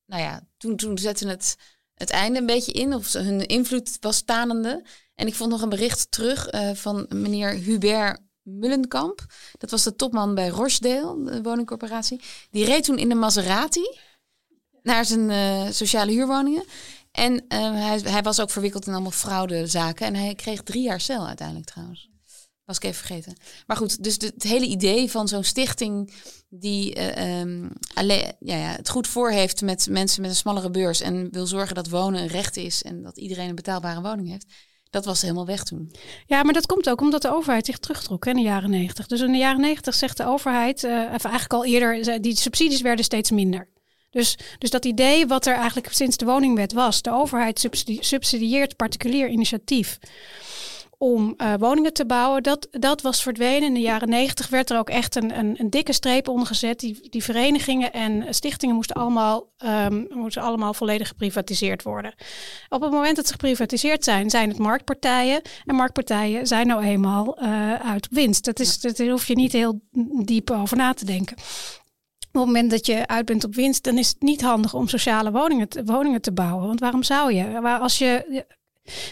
nou 0.05 0.21
ja, 0.21 0.41
toen, 0.57 0.75
toen 0.75 0.97
zetten 0.97 1.27
het 1.27 1.55
het 1.93 2.09
einde 2.09 2.39
een 2.39 2.45
beetje 2.45 2.71
in, 2.71 2.93
of 2.93 3.13
hun 3.13 3.45
invloed 3.45 3.97
was 3.99 4.15
stanende. 4.15 4.85
En 5.15 5.27
ik 5.27 5.35
vond 5.35 5.51
nog 5.51 5.61
een 5.61 5.69
bericht 5.69 6.11
terug 6.11 6.53
uh, 6.53 6.71
van 6.73 7.05
meneer 7.09 7.49
Hubert 7.49 8.19
Mullenkamp. 8.41 9.25
Dat 9.57 9.71
was 9.71 9.83
de 9.83 9.95
topman 9.95 10.35
bij 10.35 10.47
Rochdale, 10.47 11.23
de 11.23 11.41
woningcorporatie. 11.41 12.21
Die 12.51 12.65
reed 12.65 12.83
toen 12.83 12.97
in 12.97 13.09
de 13.09 13.15
Maserati 13.15 13.97
naar 14.83 15.05
zijn 15.05 15.29
uh, 15.29 15.71
sociale 15.71 16.11
huurwoningen. 16.11 16.63
En 17.11 17.33
uh, 17.33 17.41
hij, 17.59 17.99
hij, 17.99 18.21
was 18.21 18.39
ook 18.39 18.49
verwikkeld 18.49 18.87
in 18.87 18.93
allemaal 18.93 19.11
fraudezaken. 19.11 20.05
En 20.05 20.15
hij 20.15 20.35
kreeg 20.35 20.63
drie 20.63 20.83
jaar 20.83 21.01
cel 21.01 21.27
uiteindelijk 21.27 21.67
trouwens. 21.67 22.11
Was 22.65 22.75
ik 22.75 22.83
even 22.83 23.05
vergeten. 23.05 23.35
Maar 23.67 23.77
goed, 23.77 24.03
dus 24.03 24.13
het 24.13 24.43
hele 24.43 24.65
idee 24.65 25.11
van 25.11 25.27
zo'n 25.27 25.43
stichting 25.43 26.13
die 26.49 27.19
um, 27.39 27.71
alleen, 27.93 28.35
ja, 28.39 28.55
ja, 28.55 28.71
het 28.71 28.89
goed 28.89 29.07
voor 29.07 29.31
heeft 29.31 29.61
met 29.61 29.87
mensen 29.89 30.21
met 30.21 30.29
een 30.29 30.35
smallere 30.35 30.69
beurs 30.69 31.01
en 31.01 31.31
wil 31.31 31.45
zorgen 31.45 31.75
dat 31.75 31.89
wonen 31.89 32.21
een 32.21 32.27
recht 32.27 32.57
is 32.57 32.83
en 32.83 33.01
dat 33.01 33.17
iedereen 33.17 33.49
een 33.49 33.55
betaalbare 33.55 34.01
woning 34.01 34.29
heeft 34.29 34.45
dat 34.93 35.05
was 35.05 35.21
helemaal 35.21 35.45
weg 35.45 35.63
toen. 35.63 35.91
Ja, 36.25 36.43
maar 36.43 36.53
dat 36.53 36.65
komt 36.65 36.89
ook 36.89 37.01
omdat 37.01 37.21
de 37.21 37.33
overheid 37.33 37.65
zich 37.65 37.77
terugtrok 37.77 38.25
in 38.25 38.35
de 38.35 38.41
jaren 38.41 38.69
negentig. 38.69 39.07
Dus 39.07 39.21
in 39.21 39.31
de 39.31 39.37
jaren 39.37 39.61
negentig 39.61 39.95
zegt 39.95 40.17
de 40.17 40.25
overheid, 40.25 40.83
uh, 40.83 40.91
eigenlijk 41.07 41.53
al 41.53 41.65
eerder, 41.65 42.21
die 42.21 42.35
subsidies 42.35 42.81
werden 42.81 43.05
steeds 43.05 43.31
minder. 43.31 43.69
Dus, 44.09 44.37
dus 44.57 44.69
dat 44.69 44.85
idee 44.85 45.27
wat 45.27 45.45
er 45.45 45.55
eigenlijk 45.55 45.93
sinds 45.93 46.17
de 46.17 46.25
woningwet 46.25 46.73
was, 46.73 47.01
de 47.01 47.11
overheid 47.11 47.69
subsidieert 47.99 48.75
particulier 48.75 49.27
initiatief 49.29 49.99
om 51.03 51.33
uh, 51.37 51.53
woningen 51.59 51.93
te 51.93 52.05
bouwen, 52.05 52.43
dat, 52.43 52.67
dat 52.71 53.01
was 53.01 53.23
verdwenen. 53.23 53.67
In 53.67 53.73
de 53.73 53.79
jaren 53.79 54.09
negentig 54.09 54.49
werd 54.49 54.69
er 54.69 54.77
ook 54.77 54.89
echt 54.89 55.15
een, 55.15 55.37
een, 55.37 55.55
een, 55.59 55.69
dikke 55.69 55.93
streep 55.93 56.27
ondergezet. 56.27 56.79
Die, 56.79 57.09
die 57.09 57.23
verenigingen 57.23 57.93
en 57.93 58.33
stichtingen 58.33 58.75
moesten 58.75 58.95
allemaal, 58.95 59.51
um, 59.65 60.07
moesten 60.09 60.41
allemaal 60.41 60.73
volledig 60.73 61.07
geprivatiseerd 61.07 61.83
worden. 61.83 62.13
Op 62.69 62.81
het 62.81 62.91
moment 62.91 63.15
dat 63.15 63.25
ze 63.25 63.31
geprivatiseerd 63.31 64.03
zijn, 64.03 64.29
zijn 64.29 64.49
het 64.49 64.57
marktpartijen. 64.57 65.41
En 65.65 65.75
marktpartijen 65.75 66.47
zijn 66.47 66.67
nou 66.67 66.83
eenmaal 66.83 67.41
uh, 67.41 67.73
uit 67.73 68.07
winst. 68.11 68.45
Dat, 68.45 68.59
is, 68.59 68.79
dat 68.79 68.97
hoef 68.97 69.27
je 69.27 69.35
niet 69.35 69.51
heel 69.51 69.81
diep 70.25 70.51
over 70.51 70.77
na 70.77 70.93
te 70.93 71.05
denken. 71.05 71.37
Op 71.37 72.39
het 72.39 72.45
moment 72.45 72.71
dat 72.71 72.85
je 72.85 73.07
uit 73.07 73.25
bent 73.25 73.43
op 73.43 73.55
winst, 73.55 73.83
dan 73.83 73.97
is 73.97 74.07
het 74.07 74.21
niet 74.21 74.41
handig 74.41 74.73
om 74.73 74.87
sociale 74.87 75.31
woningen 75.31 75.69
te, 75.69 75.83
woningen 75.83 76.21
te 76.21 76.31
bouwen. 76.31 76.67
Want 76.67 76.79
waarom 76.79 77.03
zou 77.03 77.33
je? 77.33 77.59
Als 77.79 77.97
je 77.97 78.45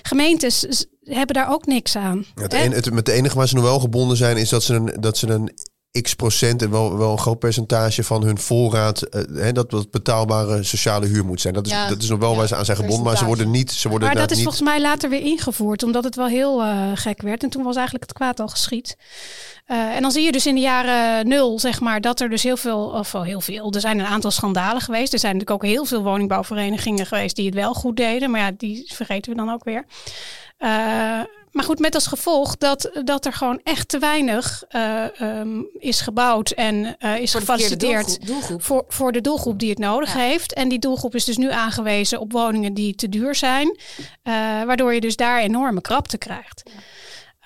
gemeentes 0.02 0.86
hebben 1.04 1.36
daar 1.36 1.52
ook 1.52 1.66
niks 1.66 1.96
aan. 1.96 2.26
Het, 2.36 2.54
en, 2.54 2.72
het, 2.72 2.86
met 2.94 3.08
het 3.08 3.16
enige 3.16 3.36
waar 3.36 3.48
ze 3.48 3.56
nog 3.56 3.64
wel 3.64 3.80
gebonden 3.80 4.18
zijn, 4.18 4.38
is 4.38 4.50
dat 4.50 4.64
ze 4.64 4.74
een, 4.74 4.98
dat 5.00 5.18
ze 5.18 5.28
een 5.28 5.52
x 6.02 6.16
procent 6.16 6.62
en 6.62 6.72
wel, 6.72 6.98
wel 6.98 7.12
een 7.12 7.18
groot 7.18 7.40
percentage 7.40 8.04
van 8.04 8.24
hun 8.24 8.38
voorraad, 8.38 9.08
uh, 9.16 9.22
hè, 9.34 9.52
dat 9.52 9.72
wat 9.72 9.92
betaalbare 9.92 10.64
sociale 10.64 11.06
huur 11.06 11.26
moet 11.26 11.42
zijn. 11.42 11.54
Dat 11.54 11.66
is, 11.66 11.74
dat 11.90 12.02
is 12.02 12.10
nog 12.10 12.20
wel 12.20 12.36
waar 12.36 12.48
ze 12.48 12.56
aan 12.56 12.66
zijn 12.66 12.78
gebonden, 12.78 13.04
maar 13.04 13.18
ze 13.18 13.26
worden 13.26 13.52
niet. 13.52 13.72
Ze 13.72 13.90
worden 13.90 14.08
maar 14.08 14.18
dat 14.18 14.32
is 14.32 14.42
volgens 14.42 14.62
mij 14.64 14.82
later 14.82 15.10
weer 15.10 15.22
ingevoerd, 15.22 15.84
omdat 15.84 16.04
het 16.04 16.16
wel 16.16 16.28
heel 16.28 16.64
uh, 16.64 16.92
gek 16.94 17.22
werd. 17.22 17.44
En 17.44 17.50
toen 17.50 17.64
was 17.64 17.76
eigenlijk 17.76 18.06
het 18.06 18.18
kwaad 18.18 18.40
al 18.40 18.48
geschied. 18.48 18.98
Uh, 19.68 19.96
en 19.96 20.02
dan 20.02 20.12
zie 20.12 20.24
je 20.24 20.32
dus 20.32 20.46
in 20.46 20.56
de 20.56 20.62
jaren 20.62 21.28
nul, 21.28 21.60
zeg 21.60 21.80
maar, 21.80 22.02
dat 22.02 22.20
er 22.20 22.30
dus 22.30 22.44
heel 22.44 22.58
veel, 22.58 22.86
of 22.86 23.12
wel 23.12 23.24
heel 23.24 23.42
veel, 23.42 23.72
er 23.74 23.82
zijn 23.82 24.00
een 24.00 24.06
aantal 24.06 24.32
schandalen 24.32 24.82
geweest. 24.82 25.14
Er 25.14 25.20
zijn 25.20 25.38
natuurlijk 25.38 25.64
ook 25.64 25.72
heel 25.72 25.86
veel 25.86 26.04
woningbouwverenigingen 26.04 27.06
geweest 27.06 27.36
die 27.36 27.46
het 27.46 27.56
wel 27.56 27.74
goed 27.74 27.98
deden, 27.98 28.32
maar 28.32 28.42
ja, 28.42 28.52
die 28.58 28.92
vergeten 28.94 29.32
we 29.32 29.38
dan 29.38 29.52
ook 29.52 29.64
weer. 29.64 29.86
Maar 31.52 31.64
goed, 31.64 31.80
met 31.80 31.96
als 31.96 32.08
gevolg 32.08 32.58
dat, 32.58 32.92
dat 33.04 33.26
er 33.26 33.34
gewoon 33.34 33.60
echt 33.64 33.88
te 33.88 34.00
weinig 34.00 34.64
uh, 34.72 35.04
um, 35.22 35.68
is 35.80 36.02
gebouwd 36.02 36.52
en 36.52 36.96
uh, 37.00 37.18
is 37.18 37.32
voor 37.32 37.40
gefaciliteerd 37.40 38.28
doelgroep, 38.28 38.64
Voor, 38.64 38.86
voor 38.88 39.12
de 39.12 39.22
doelgroep 39.22 39.60
die 39.60 39.70
het 39.70 39.80
nodig 39.80 40.14
ja. 40.14 40.20
heeft. 40.20 40.54
En 40.54 40.70
die 40.70 40.80
doelgroep 40.80 41.16
is 41.16 41.26
dus 41.26 41.38
nu 41.38 41.52
aangewezen 41.52 42.20
op 42.20 42.32
woningen 42.32 42.74
die 42.74 42.96
te 42.96 43.10
duur 43.10 43.36
zijn, 43.36 43.78
waardoor 44.66 44.94
je 44.94 45.02
dus 45.02 45.16
daar 45.16 45.40
enorme 45.40 45.82
krapte 45.82 46.18
krijgt. 46.18 46.62
Ja. 46.64 46.80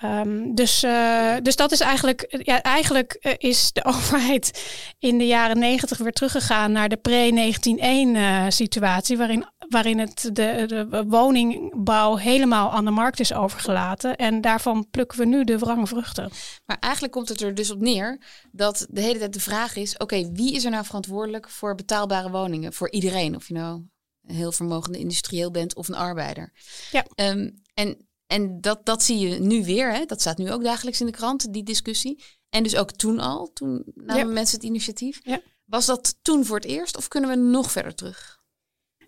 Um, 0.03 0.55
dus, 0.55 0.83
uh, 0.83 1.35
dus 1.41 1.55
dat 1.55 1.71
is 1.71 1.79
eigenlijk, 1.79 2.43
ja, 2.43 2.61
eigenlijk 2.61 3.17
uh, 3.21 3.33
is 3.37 3.71
de 3.71 3.85
overheid 3.95 4.63
in 4.99 5.17
de 5.17 5.27
jaren 5.27 5.59
negentig 5.59 5.97
weer 5.97 6.11
teruggegaan 6.11 6.71
naar 6.71 6.89
de 6.89 6.97
pre-1901 6.97 8.17
uh, 8.17 8.45
situatie, 8.49 9.17
waarin, 9.17 9.45
waarin 9.69 9.99
het 9.99 10.29
de, 10.33 10.63
de 10.67 11.03
woningbouw 11.07 12.15
helemaal 12.15 12.71
aan 12.71 12.85
de 12.85 12.91
markt 12.91 13.19
is 13.19 13.33
overgelaten. 13.33 14.15
En 14.15 14.41
daarvan 14.41 14.87
plukken 14.91 15.19
we 15.19 15.25
nu 15.25 15.43
de 15.43 15.57
wrange 15.57 15.87
vruchten. 15.87 16.31
Maar 16.65 16.77
eigenlijk 16.79 17.13
komt 17.13 17.29
het 17.29 17.41
er 17.41 17.55
dus 17.55 17.71
op 17.71 17.79
neer 17.79 18.21
dat 18.51 18.85
de 18.89 19.01
hele 19.01 19.19
tijd 19.19 19.33
de 19.33 19.39
vraag 19.39 19.75
is: 19.75 19.93
oké, 19.93 20.03
okay, 20.03 20.31
wie 20.33 20.55
is 20.55 20.65
er 20.65 20.71
nou 20.71 20.85
verantwoordelijk 20.85 21.49
voor 21.49 21.75
betaalbare 21.75 22.31
woningen? 22.31 22.73
Voor 22.73 22.91
iedereen, 22.91 23.35
of 23.35 23.47
je 23.47 23.53
nou 23.53 23.81
een 24.27 24.35
heel 24.35 24.51
vermogende 24.51 24.97
industrieel 24.97 25.51
bent 25.51 25.75
of 25.75 25.87
een 25.87 25.95
arbeider. 25.95 26.51
Ja. 26.91 27.05
Um, 27.15 27.61
en 27.73 28.07
en 28.27 28.61
dat, 28.61 28.85
dat 28.85 29.03
zie 29.03 29.19
je 29.19 29.39
nu 29.39 29.63
weer. 29.63 29.93
Hè? 29.93 30.05
Dat 30.05 30.21
staat 30.21 30.37
nu 30.37 30.51
ook 30.51 30.63
dagelijks 30.63 30.99
in 30.99 31.05
de 31.05 31.11
krant, 31.11 31.53
die 31.53 31.63
discussie. 31.63 32.23
En 32.49 32.63
dus 32.63 32.75
ook 32.75 32.91
toen 32.91 33.19
al, 33.19 33.51
toen 33.53 33.83
namen 33.95 34.27
ja. 34.27 34.33
mensen 34.33 34.55
het 34.55 34.65
initiatief. 34.65 35.19
Ja. 35.23 35.41
Was 35.65 35.85
dat 35.85 36.15
toen 36.21 36.45
voor 36.45 36.55
het 36.55 36.65
eerst 36.65 36.97
of 36.97 37.07
kunnen 37.07 37.29
we 37.29 37.35
nog 37.35 37.71
verder 37.71 37.95
terug? 37.95 38.43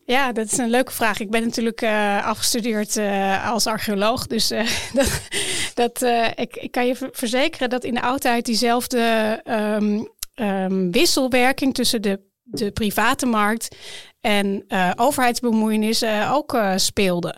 Ja, 0.05 0.31
dat 0.31 0.51
is 0.51 0.57
een 0.57 0.69
leuke 0.69 0.91
vraag. 0.91 1.19
Ik 1.19 1.29
ben 1.29 1.43
natuurlijk 1.43 1.81
uh, 1.81 2.25
afgestudeerd 2.25 2.95
uh, 2.95 3.51
als 3.51 3.67
archeoloog. 3.67 4.27
Dus 4.27 4.51
uh, 4.51 4.67
dat, 4.93 5.21
dat, 5.73 6.01
ik, 6.35 6.55
ik 6.55 6.71
kan 6.71 6.87
je 6.87 7.09
verzekeren 7.11 7.69
dat 7.69 7.83
in 7.83 7.93
de 7.93 8.01
oudheid 8.01 8.45
diezelfde 8.45 9.41
um, 9.45 10.07
um, 10.35 10.91
wisselwerking 10.91 11.73
tussen 11.73 12.01
de, 12.01 12.19
de 12.43 12.71
private 12.71 13.25
markt 13.25 13.75
en 14.21 14.65
overheidsbemoeienis 14.95 16.03
ook 16.31 16.57
speelde. 16.75 17.35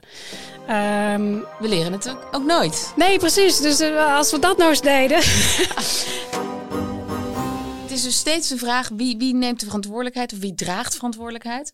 Um, 0.69 1.45
we 1.59 1.67
leren 1.67 1.91
het 1.91 2.09
ook, 2.09 2.27
ook 2.31 2.45
nooit. 2.45 2.93
Nee, 2.95 3.19
precies. 3.19 3.57
Dus 3.57 3.81
uh, 3.81 4.15
als 4.15 4.31
we 4.31 4.39
dat 4.39 4.57
nou 4.57 4.69
eens 4.69 4.81
deden. 4.81 5.17
het 7.81 7.91
is 7.91 8.03
dus 8.03 8.17
steeds 8.17 8.49
de 8.49 8.57
vraag 8.57 8.89
wie, 8.89 9.17
wie 9.17 9.33
neemt 9.33 9.59
de 9.59 9.65
verantwoordelijkheid 9.65 10.33
of 10.33 10.39
wie 10.39 10.55
draagt 10.55 10.95
verantwoordelijkheid 10.95 11.73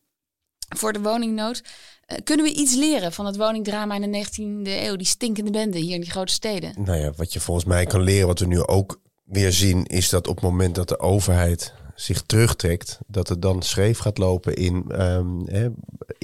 voor 0.76 0.94
de 0.94 1.02
woningnood. 1.02 1.64
Uh, 2.08 2.18
kunnen 2.24 2.46
we 2.46 2.54
iets 2.54 2.76
leren 2.76 3.12
van 3.12 3.26
het 3.26 3.38
woningdrama 3.38 3.96
in 3.96 4.12
de 4.12 4.26
19e 4.26 4.84
eeuw, 4.84 4.96
die 4.96 5.08
stinkende 5.08 5.52
bende 5.52 5.78
hier 5.78 5.96
in 5.96 6.02
die 6.02 6.12
grote 6.12 6.34
steden? 6.34 6.74
Nou 6.78 6.98
ja, 6.98 7.12
wat 7.16 7.34
je 7.34 7.40
volgens 7.40 7.66
mij 7.66 7.86
kan 7.86 8.02
leren, 8.02 8.28
wat 8.28 8.40
we 8.40 8.46
nu 8.46 8.66
ook 8.66 9.00
weer 9.24 9.52
zien, 9.52 9.86
is 9.86 10.10
dat 10.10 10.28
op 10.28 10.36
het 10.36 10.44
moment 10.44 10.76
dat 10.76 10.88
de 10.88 11.00
overheid 11.00 11.74
zich 11.96 12.22
terugtrekt, 12.22 13.00
dat 13.08 13.30
het 13.30 13.42
dan 13.42 13.62
scheef 13.62 13.98
gaat 13.98 14.18
lopen 14.18 14.54
in, 14.54 15.02
um, 15.02 15.48
hè, 15.48 15.70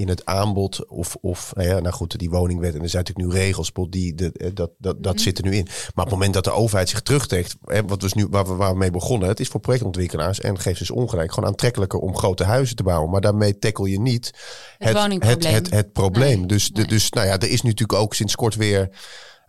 in 0.01 0.09
het 0.09 0.25
aanbod. 0.25 0.87
Of, 0.87 1.17
of 1.21 1.51
nou 1.55 1.67
ja, 1.67 1.79
nou 1.79 1.93
goed, 1.93 2.19
die 2.19 2.29
woningwet. 2.29 2.75
En 2.75 2.81
er 2.81 2.89
zijn 2.89 3.03
natuurlijk 3.05 3.35
nu 3.35 3.41
regels, 3.41 3.71
die, 3.89 4.15
de, 4.15 4.31
eh, 4.31 4.49
dat, 4.53 4.71
dat, 4.77 5.03
dat 5.03 5.13
mm 5.13 5.19
zit 5.21 5.37
er 5.37 5.43
nu 5.43 5.55
in. 5.55 5.65
Maar 5.65 5.73
op 5.93 6.03
het 6.03 6.11
moment 6.11 6.33
dat 6.33 6.43
de 6.43 6.51
overheid 6.51 6.89
zich 6.89 7.01
terugtrekt, 7.01 7.55
hè, 7.65 7.85
wat 7.85 8.01
was 8.01 8.13
nu, 8.13 8.27
waar, 8.29 8.47
we, 8.47 8.53
waar 8.53 8.71
we 8.71 8.77
mee 8.77 8.91
begonnen, 8.91 9.27
het 9.27 9.39
is 9.39 9.47
voor 9.47 9.59
projectontwikkelaars 9.59 10.39
en 10.39 10.59
geeft 10.59 10.79
dus 10.79 10.91
ongelijk, 10.91 11.33
gewoon 11.33 11.49
aantrekkelijker 11.49 11.99
om 11.99 12.17
grote 12.17 12.43
huizen 12.43 12.75
te 12.75 12.83
bouwen. 12.83 13.09
Maar 13.09 13.21
daarmee 13.21 13.59
tackle 13.59 13.89
je 13.89 13.99
niet 13.99 14.31
het, 14.77 14.97
het, 14.97 15.23
het, 15.23 15.47
het, 15.47 15.69
het 15.69 15.93
probleem. 15.93 16.37
Nee, 16.37 16.47
dus, 16.47 16.71
nee. 16.71 16.85
Dus 16.85 17.09
nou 17.09 17.27
ja, 17.27 17.33
er 17.33 17.49
is 17.49 17.61
nu 17.61 17.69
natuurlijk 17.69 17.99
ook 17.99 18.13
sinds 18.13 18.35
kort 18.35 18.55
weer 18.55 18.89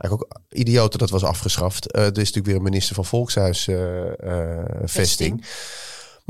eigenlijk 0.03 0.13
ook 0.13 0.27
idioot 0.49 0.91
dat 0.91 1.01
dat 1.01 1.11
was 1.11 1.25
afgeschaft. 1.25 1.97
Uh, 1.97 2.03
er 2.03 2.09
is 2.09 2.17
natuurlijk 2.17 2.47
weer 2.47 2.57
een 2.57 2.63
minister 2.63 2.95
van 2.95 3.05
Volkshuisvesting. 3.05 5.33
Uh, 5.33 5.39
uh, 5.39 5.45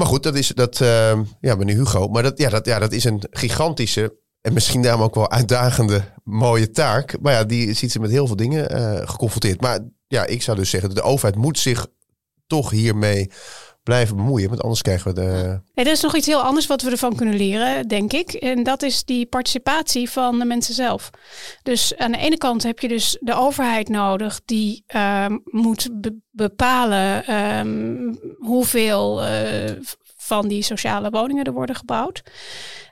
maar 0.03 0.11
goed, 0.11 0.23
dat 0.23 0.35
is 0.35 0.49
dat, 0.49 0.81
uh, 0.81 1.21
ja, 1.41 1.55
meneer 1.55 1.77
Hugo. 1.77 2.09
Maar 2.09 2.23
dat, 2.23 2.39
ja, 2.39 2.49
dat, 2.49 2.67
ja, 2.67 2.79
dat 2.79 2.93
is 2.93 3.05
een 3.05 3.23
gigantische 3.31 4.17
en 4.41 4.53
misschien 4.53 4.83
daarom 4.83 5.03
ook 5.03 5.15
wel 5.15 5.31
uitdagende 5.31 6.05
mooie 6.25 6.71
taak. 6.71 7.21
Maar 7.21 7.33
ja, 7.33 7.45
die 7.45 7.73
ziet 7.73 7.93
ze 7.93 8.01
met 8.01 8.11
heel 8.11 8.27
veel 8.27 8.37
dingen 8.37 8.73
uh, 8.73 9.09
geconfronteerd. 9.09 9.61
Maar 9.61 9.81
ja, 10.07 10.27
ik 10.27 10.43
zou 10.43 10.57
dus 10.57 10.71
zeggen, 10.71 10.95
de 10.95 11.03
overheid 11.03 11.37
moet 11.37 11.59
zich 11.59 11.87
toch 12.47 12.71
hiermee 12.71 13.31
blijven 13.83 14.17
bemoeien. 14.17 14.49
Want 14.49 14.63
anders 14.63 14.83
krijgen 14.83 15.15
we 15.15 15.21
de... 15.21 15.61
Er 15.75 15.87
is 15.87 16.01
nog 16.01 16.17
iets 16.17 16.27
heel 16.27 16.43
anders 16.43 16.67
wat 16.67 16.83
we 16.83 16.91
ervan 16.91 17.17
kunnen 17.17 17.37
leren, 17.37 17.89
denk 17.89 18.13
ik. 18.13 18.33
En 18.33 18.63
dat 18.63 18.83
is 18.83 19.05
die 19.05 19.27
participatie 19.27 20.11
van 20.11 20.39
de 20.39 20.45
mensen 20.45 20.75
zelf. 20.75 21.11
Dus 21.63 21.97
aan 21.97 22.13
de 22.13 22.19
ene 22.19 22.39
kant 22.39 22.63
heb 22.63 22.79
je 22.79 22.89
dus 22.89 23.17
de 23.21 23.35
overheid 23.35 23.89
nodig 23.89 24.41
die 24.45 24.85
ehm, 24.87 25.39
moet 25.45 25.89
bepalen 26.31 27.27
ehm, 27.27 28.15
hoeveel 28.39 29.25
uh, 29.25 29.31
van 30.17 30.49
die 30.49 30.63
sociale 30.63 31.11
woningen 31.11 31.45
er 31.45 31.53
worden 31.53 31.77
gebouwd. 31.77 32.23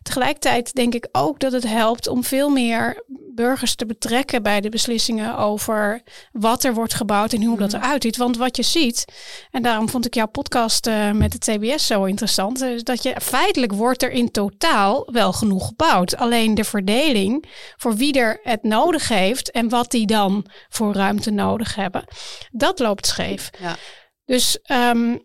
Tegelijkertijd 0.03 0.75
denk 0.75 0.95
ik 0.95 1.09
ook 1.13 1.41
dat 1.41 1.53
het 1.53 1.67
helpt 1.67 2.09
om 2.09 2.25
veel 2.25 2.49
meer 2.49 3.05
burgers 3.35 3.75
te 3.75 3.87
betrekken 3.87 4.43
bij 4.43 4.61
de 4.61 4.69
beslissingen 4.69 5.37
over 5.37 6.03
wat 6.33 6.65
er 6.65 6.75
wordt 6.75 6.95
gebouwd 6.95 7.33
en 7.33 7.43
hoe 7.43 7.59
dat 7.59 7.73
mhm. 7.73 7.83
eruit 7.83 8.03
ziet. 8.03 8.17
Want 8.17 8.37
wat 8.37 8.57
je 8.57 8.63
ziet, 8.63 9.05
en 9.51 9.63
daarom 9.63 9.89
vond 9.89 10.07
ik 10.07 10.15
jouw 10.15 10.27
podcast 10.27 10.87
uh, 10.87 11.11
met 11.11 11.33
de 11.33 11.39
TBS 11.39 11.87
zo 11.87 12.05
interessant, 12.05 12.61
is 12.63 12.85
dat 12.85 13.03
je 13.03 13.17
feitelijk 13.23 13.73
wordt 13.73 14.03
er 14.03 14.11
in 14.11 14.31
totaal 14.31 15.09
wel 15.13 15.33
genoeg 15.33 15.67
gebouwd. 15.67 16.17
Alleen 16.17 16.55
de 16.55 16.65
verdeling 16.65 17.45
voor 17.77 17.95
wie 17.95 18.19
er 18.19 18.41
het 18.43 18.63
nodig 18.63 19.09
heeft 19.09 19.51
en 19.51 19.69
wat 19.69 19.91
die 19.91 20.07
dan 20.07 20.47
voor 20.69 20.95
ruimte 20.95 21.31
nodig 21.31 21.75
hebben, 21.75 22.05
dat 22.51 22.79
loopt 22.79 23.07
scheef. 23.07 23.51
Ja. 23.61 23.77
Dus 24.25 24.59
um, 24.73 25.23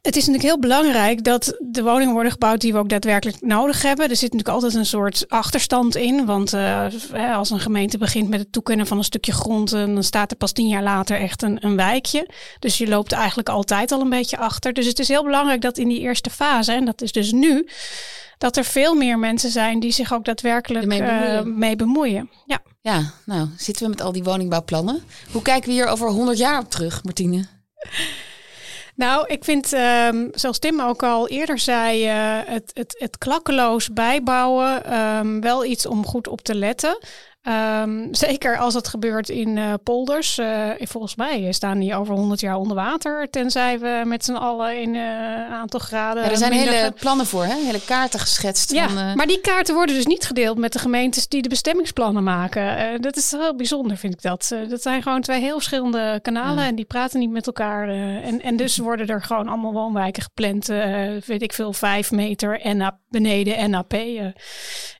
het 0.00 0.16
is 0.16 0.26
natuurlijk 0.26 0.42
heel 0.42 0.58
belangrijk 0.58 1.24
dat 1.24 1.56
de 1.60 1.82
woningen 1.82 2.12
worden 2.12 2.32
gebouwd 2.32 2.60
die 2.60 2.72
we 2.72 2.78
ook 2.78 2.88
daadwerkelijk 2.88 3.40
nodig 3.40 3.82
hebben. 3.82 4.08
Er 4.08 4.16
zit 4.16 4.32
natuurlijk 4.32 4.48
altijd 4.48 4.74
een 4.74 4.86
soort 4.86 5.24
achterstand 5.28 5.96
in. 5.96 6.26
Want 6.26 6.54
uh, 6.54 6.86
als 7.36 7.50
een 7.50 7.60
gemeente 7.60 7.98
begint 7.98 8.28
met 8.28 8.40
het 8.40 8.52
toekennen 8.52 8.86
van 8.86 8.98
een 8.98 9.04
stukje 9.04 9.32
grond, 9.32 9.70
dan 9.70 10.02
staat 10.02 10.30
er 10.30 10.36
pas 10.36 10.52
tien 10.52 10.68
jaar 10.68 10.82
later 10.82 11.20
echt 11.20 11.42
een, 11.42 11.64
een 11.64 11.76
wijkje. 11.76 12.28
Dus 12.58 12.78
je 12.78 12.88
loopt 12.88 13.12
eigenlijk 13.12 13.48
altijd 13.48 13.92
al 13.92 14.00
een 14.00 14.10
beetje 14.10 14.38
achter. 14.38 14.72
Dus 14.72 14.86
het 14.86 14.98
is 14.98 15.08
heel 15.08 15.24
belangrijk 15.24 15.60
dat 15.60 15.78
in 15.78 15.88
die 15.88 16.00
eerste 16.00 16.30
fase, 16.30 16.72
en 16.72 16.84
dat 16.84 17.02
is 17.02 17.12
dus 17.12 17.32
nu, 17.32 17.68
dat 18.38 18.56
er 18.56 18.64
veel 18.64 18.94
meer 18.94 19.18
mensen 19.18 19.50
zijn 19.50 19.80
die 19.80 19.92
zich 19.92 20.12
ook 20.12 20.24
daadwerkelijk 20.24 20.86
mee 20.86 21.02
bemoeien. 21.02 21.48
Uh, 21.48 21.54
mee 21.56 21.76
bemoeien. 21.76 22.30
Ja. 22.46 22.62
ja, 22.80 23.12
nou 23.24 23.48
zitten 23.56 23.84
we 23.84 23.90
met 23.90 24.00
al 24.00 24.12
die 24.12 24.22
woningbouwplannen. 24.22 25.02
Hoe 25.32 25.42
kijken 25.42 25.68
we 25.68 25.74
hier 25.74 25.86
over 25.86 26.08
100 26.08 26.38
jaar 26.38 26.58
op 26.58 26.70
terug, 26.70 27.04
Martine? 27.04 27.46
Nou, 28.94 29.26
ik 29.26 29.44
vind, 29.44 29.72
um, 29.72 30.28
zoals 30.32 30.58
Tim 30.58 30.80
ook 30.80 31.02
al 31.02 31.28
eerder 31.28 31.58
zei, 31.58 32.06
uh, 32.06 32.38
het, 32.44 32.70
het, 32.74 32.94
het 32.98 33.18
klakkeloos 33.18 33.92
bijbouwen 33.92 34.98
um, 34.98 35.40
wel 35.40 35.64
iets 35.64 35.86
om 35.86 36.06
goed 36.06 36.28
op 36.28 36.40
te 36.40 36.54
letten. 36.54 36.98
Um, 37.48 38.08
zeker 38.14 38.58
als 38.58 38.74
het 38.74 38.88
gebeurt 38.88 39.28
in 39.28 39.56
uh, 39.56 39.74
polders. 39.82 40.38
Uh, 40.38 40.68
volgens 40.78 41.14
mij 41.14 41.52
staan 41.52 41.78
die 41.78 41.94
over 41.94 42.14
100 42.14 42.40
jaar 42.40 42.56
onder 42.56 42.76
water. 42.76 43.30
Tenzij 43.30 43.78
we 43.78 44.02
met 44.04 44.24
z'n 44.24 44.32
allen 44.32 44.80
in 44.80 44.88
een 44.88 45.48
uh, 45.48 45.52
aantal 45.52 45.80
graden. 45.80 46.22
Ja, 46.22 46.30
er 46.30 46.36
zijn 46.36 46.52
hele 46.52 46.92
plannen 46.98 47.26
voor, 47.26 47.44
hè? 47.44 47.54
hele 47.54 47.84
kaarten 47.84 48.20
geschetst. 48.20 48.72
Ja, 48.72 48.88
van, 48.88 49.16
maar 49.16 49.26
die 49.26 49.40
kaarten 49.40 49.74
worden 49.74 49.94
dus 49.94 50.06
niet 50.06 50.24
gedeeld 50.24 50.58
met 50.58 50.72
de 50.72 50.78
gemeentes 50.78 51.28
die 51.28 51.42
de 51.42 51.48
bestemmingsplannen 51.48 52.24
maken. 52.24 53.00
dat 53.02 53.16
is 53.16 53.30
heel 53.30 53.56
bijzonder, 53.56 53.96
vind 53.96 54.14
ik 54.14 54.22
dat. 54.22 54.54
dat 54.68 54.82
zijn 54.82 55.02
gewoon 55.02 55.20
twee 55.20 55.40
heel 55.40 55.54
verschillende 55.54 56.18
kanalen 56.22 56.64
en 56.64 56.74
die 56.74 56.84
praten 56.84 57.20
niet 57.20 57.30
met 57.30 57.46
elkaar. 57.46 57.88
en, 58.22 58.42
en 58.42 58.56
dus 58.56 58.76
worden 58.76 59.06
er 59.06 59.22
gewoon 59.22 59.48
allemaal 59.48 59.72
woonwijken 59.72 60.22
gepland. 60.22 60.66
weet 61.26 61.42
ik 61.42 61.52
veel, 61.52 61.72
vijf 61.72 62.10
meter 62.10 62.60
en 62.60 62.76
naar 62.76 62.98
beneden 63.08 63.70
NAP. 63.70 63.94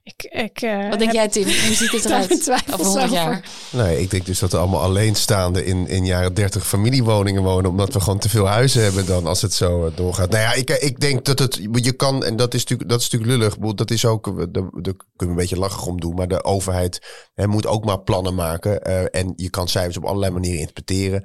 Ik, 0.04 0.22
ik, 0.22 0.60
Wat 0.90 0.98
denk 0.98 1.12
jij, 1.12 1.28
Tim? 1.28 1.44
Hoe 1.44 1.74
ziet 1.74 1.90
het 1.90 2.04
eruit? 2.10 2.50
over. 2.78 3.10
Jaar. 3.10 3.44
Nee, 3.70 4.00
ik 4.00 4.10
denk 4.10 4.26
dus 4.26 4.38
dat 4.38 4.52
er 4.52 4.58
allemaal 4.58 4.80
alleenstaande 4.80 5.64
in, 5.64 5.88
in 5.88 6.06
jaren 6.06 6.34
30 6.34 6.66
familiewoningen 6.66 7.42
wonen. 7.42 7.70
Omdat 7.70 7.92
we 7.92 8.00
gewoon 8.00 8.18
te 8.18 8.28
veel 8.28 8.46
huizen 8.46 8.82
hebben 8.82 9.06
dan 9.06 9.26
als 9.26 9.42
het 9.42 9.52
zo 9.54 9.86
eh, 9.86 9.96
doorgaat. 9.96 10.30
Nou 10.30 10.42
ja, 10.42 10.52
ik, 10.52 10.70
ik 10.70 11.00
denk 11.00 11.24
dat 11.24 11.38
het, 11.38 11.60
je 11.72 11.92
kan, 11.92 12.24
en 12.24 12.36
dat 12.36 12.54
is 12.54 12.60
natuurlijk, 12.60 12.90
dat 12.90 13.00
is 13.00 13.10
natuurlijk 13.10 13.40
lullig. 13.40 13.74
Dat 13.74 13.90
is 13.90 14.04
ook, 14.04 14.24
daar 14.52 14.64
kunnen 14.72 14.94
we 15.16 15.26
een 15.26 15.34
beetje 15.34 15.58
lachig 15.58 15.86
om 15.86 16.00
doen. 16.00 16.14
Maar 16.14 16.28
de 16.28 16.44
overheid 16.44 17.28
hè, 17.34 17.46
moet 17.46 17.66
ook 17.66 17.84
maar 17.84 18.00
plannen 18.00 18.34
maken. 18.34 18.88
Uh, 18.88 19.04
en 19.10 19.32
je 19.36 19.50
kan 19.50 19.68
cijfers 19.68 19.96
op 19.96 20.04
allerlei 20.04 20.32
manieren 20.32 20.60
interpreteren. 20.60 21.24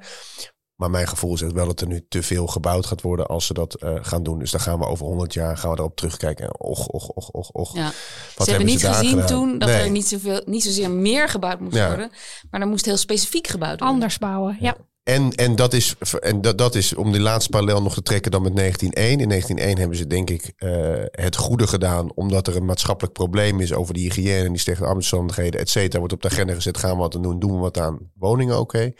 Maar 0.78 0.90
mijn 0.90 1.08
gevoel 1.08 1.36
zegt 1.36 1.52
wel 1.52 1.66
dat 1.66 1.80
er 1.80 1.86
nu 1.86 2.06
te 2.08 2.22
veel 2.22 2.46
gebouwd 2.46 2.86
gaat 2.86 3.02
worden 3.02 3.26
als 3.26 3.46
ze 3.46 3.54
dat 3.54 3.76
uh, 3.82 3.98
gaan 4.00 4.22
doen. 4.22 4.38
Dus 4.38 4.50
dan 4.50 4.60
gaan 4.60 4.78
we 4.78 4.86
over 4.86 5.06
100 5.06 5.34
jaar 5.34 5.56
gaan 5.56 5.70
we 5.70 5.76
erop 5.76 5.96
terugkijken. 5.96 6.44
En 6.44 6.60
och, 6.60 6.86
och, 6.86 7.08
och, 7.08 7.30
och, 7.30 7.50
och. 7.52 7.76
Ja. 7.76 7.92
Wat 8.36 8.46
ze 8.46 8.50
hebben 8.50 8.68
niet 8.68 8.86
gezien 8.86 9.10
gedaan? 9.10 9.26
toen 9.26 9.58
dat 9.58 9.68
er 9.68 9.90
niet, 9.90 10.08
zoveel, 10.08 10.42
niet 10.46 10.62
zozeer 10.62 10.90
meer 10.90 11.28
gebouwd 11.28 11.60
moest 11.60 11.86
worden. 11.86 12.10
Maar 12.50 12.60
er 12.60 12.66
moest 12.66 12.84
heel 12.84 12.96
specifiek 12.96 13.46
gebouwd 13.46 13.70
worden. 13.70 13.88
Anders 13.88 14.18
bouwen, 14.18 14.56
ja. 14.60 14.76
En, 15.02 15.32
en, 15.32 15.56
dat 15.56 15.72
is, 15.72 15.94
en 16.20 16.40
dat, 16.40 16.58
dat 16.58 16.74
is 16.74 16.94
om 16.94 17.12
die 17.12 17.20
laatste 17.20 17.50
parallel 17.50 17.82
nog 17.82 17.94
te 17.94 18.02
trekken 18.02 18.30
dan 18.30 18.42
met 18.42 18.56
1901. 18.56 19.20
In 19.20 19.28
1901 19.28 19.78
hebben 19.78 19.96
ze 19.96 20.06
denk 20.06 20.30
ik 20.30 20.52
uh, 20.58 21.04
het 21.10 21.36
goede 21.36 21.66
gedaan. 21.66 22.12
Omdat 22.14 22.46
er 22.46 22.56
een 22.56 22.64
maatschappelijk 22.64 23.14
probleem 23.14 23.60
is 23.60 23.72
over 23.72 23.94
die 23.94 24.04
hygiëne 24.04 24.44
en 24.44 24.52
die 24.52 24.60
slechte 24.60 24.84
arbeidsomstandigheden, 24.84 25.60
et 25.60 25.68
cetera. 25.68 25.98
Wordt 25.98 26.14
op 26.14 26.22
de 26.22 26.28
agenda 26.28 26.54
gezet. 26.54 26.78
Gaan 26.78 26.90
we 26.90 26.96
wat 26.96 27.14
aan 27.14 27.22
doen? 27.22 27.38
Doen 27.38 27.52
we 27.52 27.58
wat 27.58 27.78
aan 27.78 28.10
woningen? 28.14 28.58
Oké. 28.58 28.92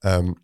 Okay. 0.00 0.16
Um, 0.18 0.34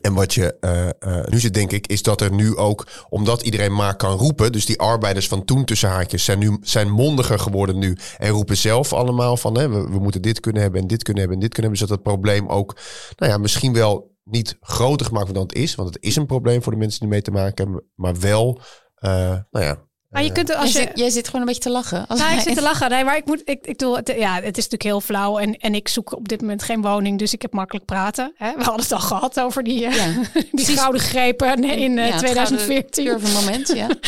en 0.00 0.14
wat 0.14 0.34
je 0.34 0.56
uh, 0.60 1.12
uh, 1.12 1.26
nu 1.26 1.40
zit, 1.40 1.54
denk 1.54 1.72
ik, 1.72 1.86
is 1.86 2.02
dat 2.02 2.20
er 2.20 2.32
nu 2.32 2.56
ook, 2.56 2.86
omdat 3.08 3.42
iedereen 3.42 3.74
maar 3.74 3.96
kan 3.96 4.16
roepen, 4.16 4.52
dus 4.52 4.66
die 4.66 4.80
arbeiders 4.80 5.28
van 5.28 5.44
toen 5.44 5.64
tussen 5.64 5.88
haakjes 5.88 6.24
zijn 6.24 6.38
nu 6.38 6.56
zijn 6.60 6.90
mondiger 6.90 7.38
geworden 7.38 7.78
nu. 7.78 7.96
En 8.18 8.28
roepen 8.28 8.56
zelf 8.56 8.92
allemaal 8.92 9.36
van, 9.36 9.58
hè, 9.58 9.68
we, 9.68 9.88
we 9.90 9.98
moeten 9.98 10.22
dit 10.22 10.40
kunnen 10.40 10.62
hebben 10.62 10.80
en 10.80 10.86
dit 10.86 11.02
kunnen 11.02 11.22
hebben 11.22 11.40
en 11.40 11.46
dit 11.46 11.54
kunnen 11.54 11.70
hebben, 11.70 11.88
zodat 11.88 12.04
het 12.04 12.14
probleem 12.14 12.48
ook, 12.48 12.76
nou 13.16 13.32
ja, 13.32 13.38
misschien 13.38 13.72
wel 13.72 14.16
niet 14.24 14.56
groter 14.60 15.06
gemaakt 15.06 15.34
dan 15.34 15.42
het 15.42 15.54
is, 15.54 15.74
want 15.74 15.94
het 15.94 16.02
is 16.02 16.16
een 16.16 16.26
probleem 16.26 16.62
voor 16.62 16.72
de 16.72 16.78
mensen 16.78 17.00
die 17.00 17.08
mee 17.08 17.22
te 17.22 17.30
maken 17.30 17.64
hebben, 17.64 17.84
maar 17.94 18.18
wel, 18.18 18.60
uh, 19.00 19.10
nou 19.50 19.64
ja, 19.64 19.87
maar 20.08 20.24
je 20.24 20.32
kunt, 20.32 20.54
als 20.54 20.72
je, 20.72 20.78
zit, 20.78 20.90
jij 20.94 21.10
zit 21.10 21.26
gewoon 21.26 21.40
een 21.40 21.46
beetje 21.46 21.62
te 21.62 21.70
lachen. 21.70 22.06
Als 22.06 22.18
nou, 22.18 22.34
ik 22.34 22.40
zit 22.40 22.54
te 22.54 22.62
lachen. 22.62 22.90
Nee, 22.90 23.04
maar 23.04 23.16
ik 23.16 23.24
moet, 23.24 23.42
ik, 23.44 23.66
ik 23.66 23.78
doe, 23.78 23.96
het, 23.96 24.14
ja, 24.16 24.34
het 24.34 24.58
is 24.58 24.68
natuurlijk 24.68 24.82
heel 24.82 25.00
flauw. 25.00 25.38
En, 25.38 25.56
en 25.56 25.74
ik 25.74 25.88
zoek 25.88 26.12
op 26.12 26.28
dit 26.28 26.40
moment 26.40 26.62
geen 26.62 26.82
woning, 26.82 27.18
dus 27.18 27.32
ik 27.32 27.42
heb 27.42 27.52
makkelijk 27.52 27.84
praten. 27.84 28.32
Hè? 28.36 28.52
We 28.56 28.62
hadden 28.62 28.82
het 28.82 28.92
al 28.92 28.98
gehad 28.98 29.40
over 29.40 29.62
die, 29.62 29.78
ja. 29.78 29.90
die 30.52 30.66
gouden 30.66 31.00
grepen 31.00 31.64
in 31.64 31.96
ja, 31.96 32.18
2014. 32.18 33.06
Een 33.06 33.32
moment, 33.32 33.68
ja. 33.74 33.88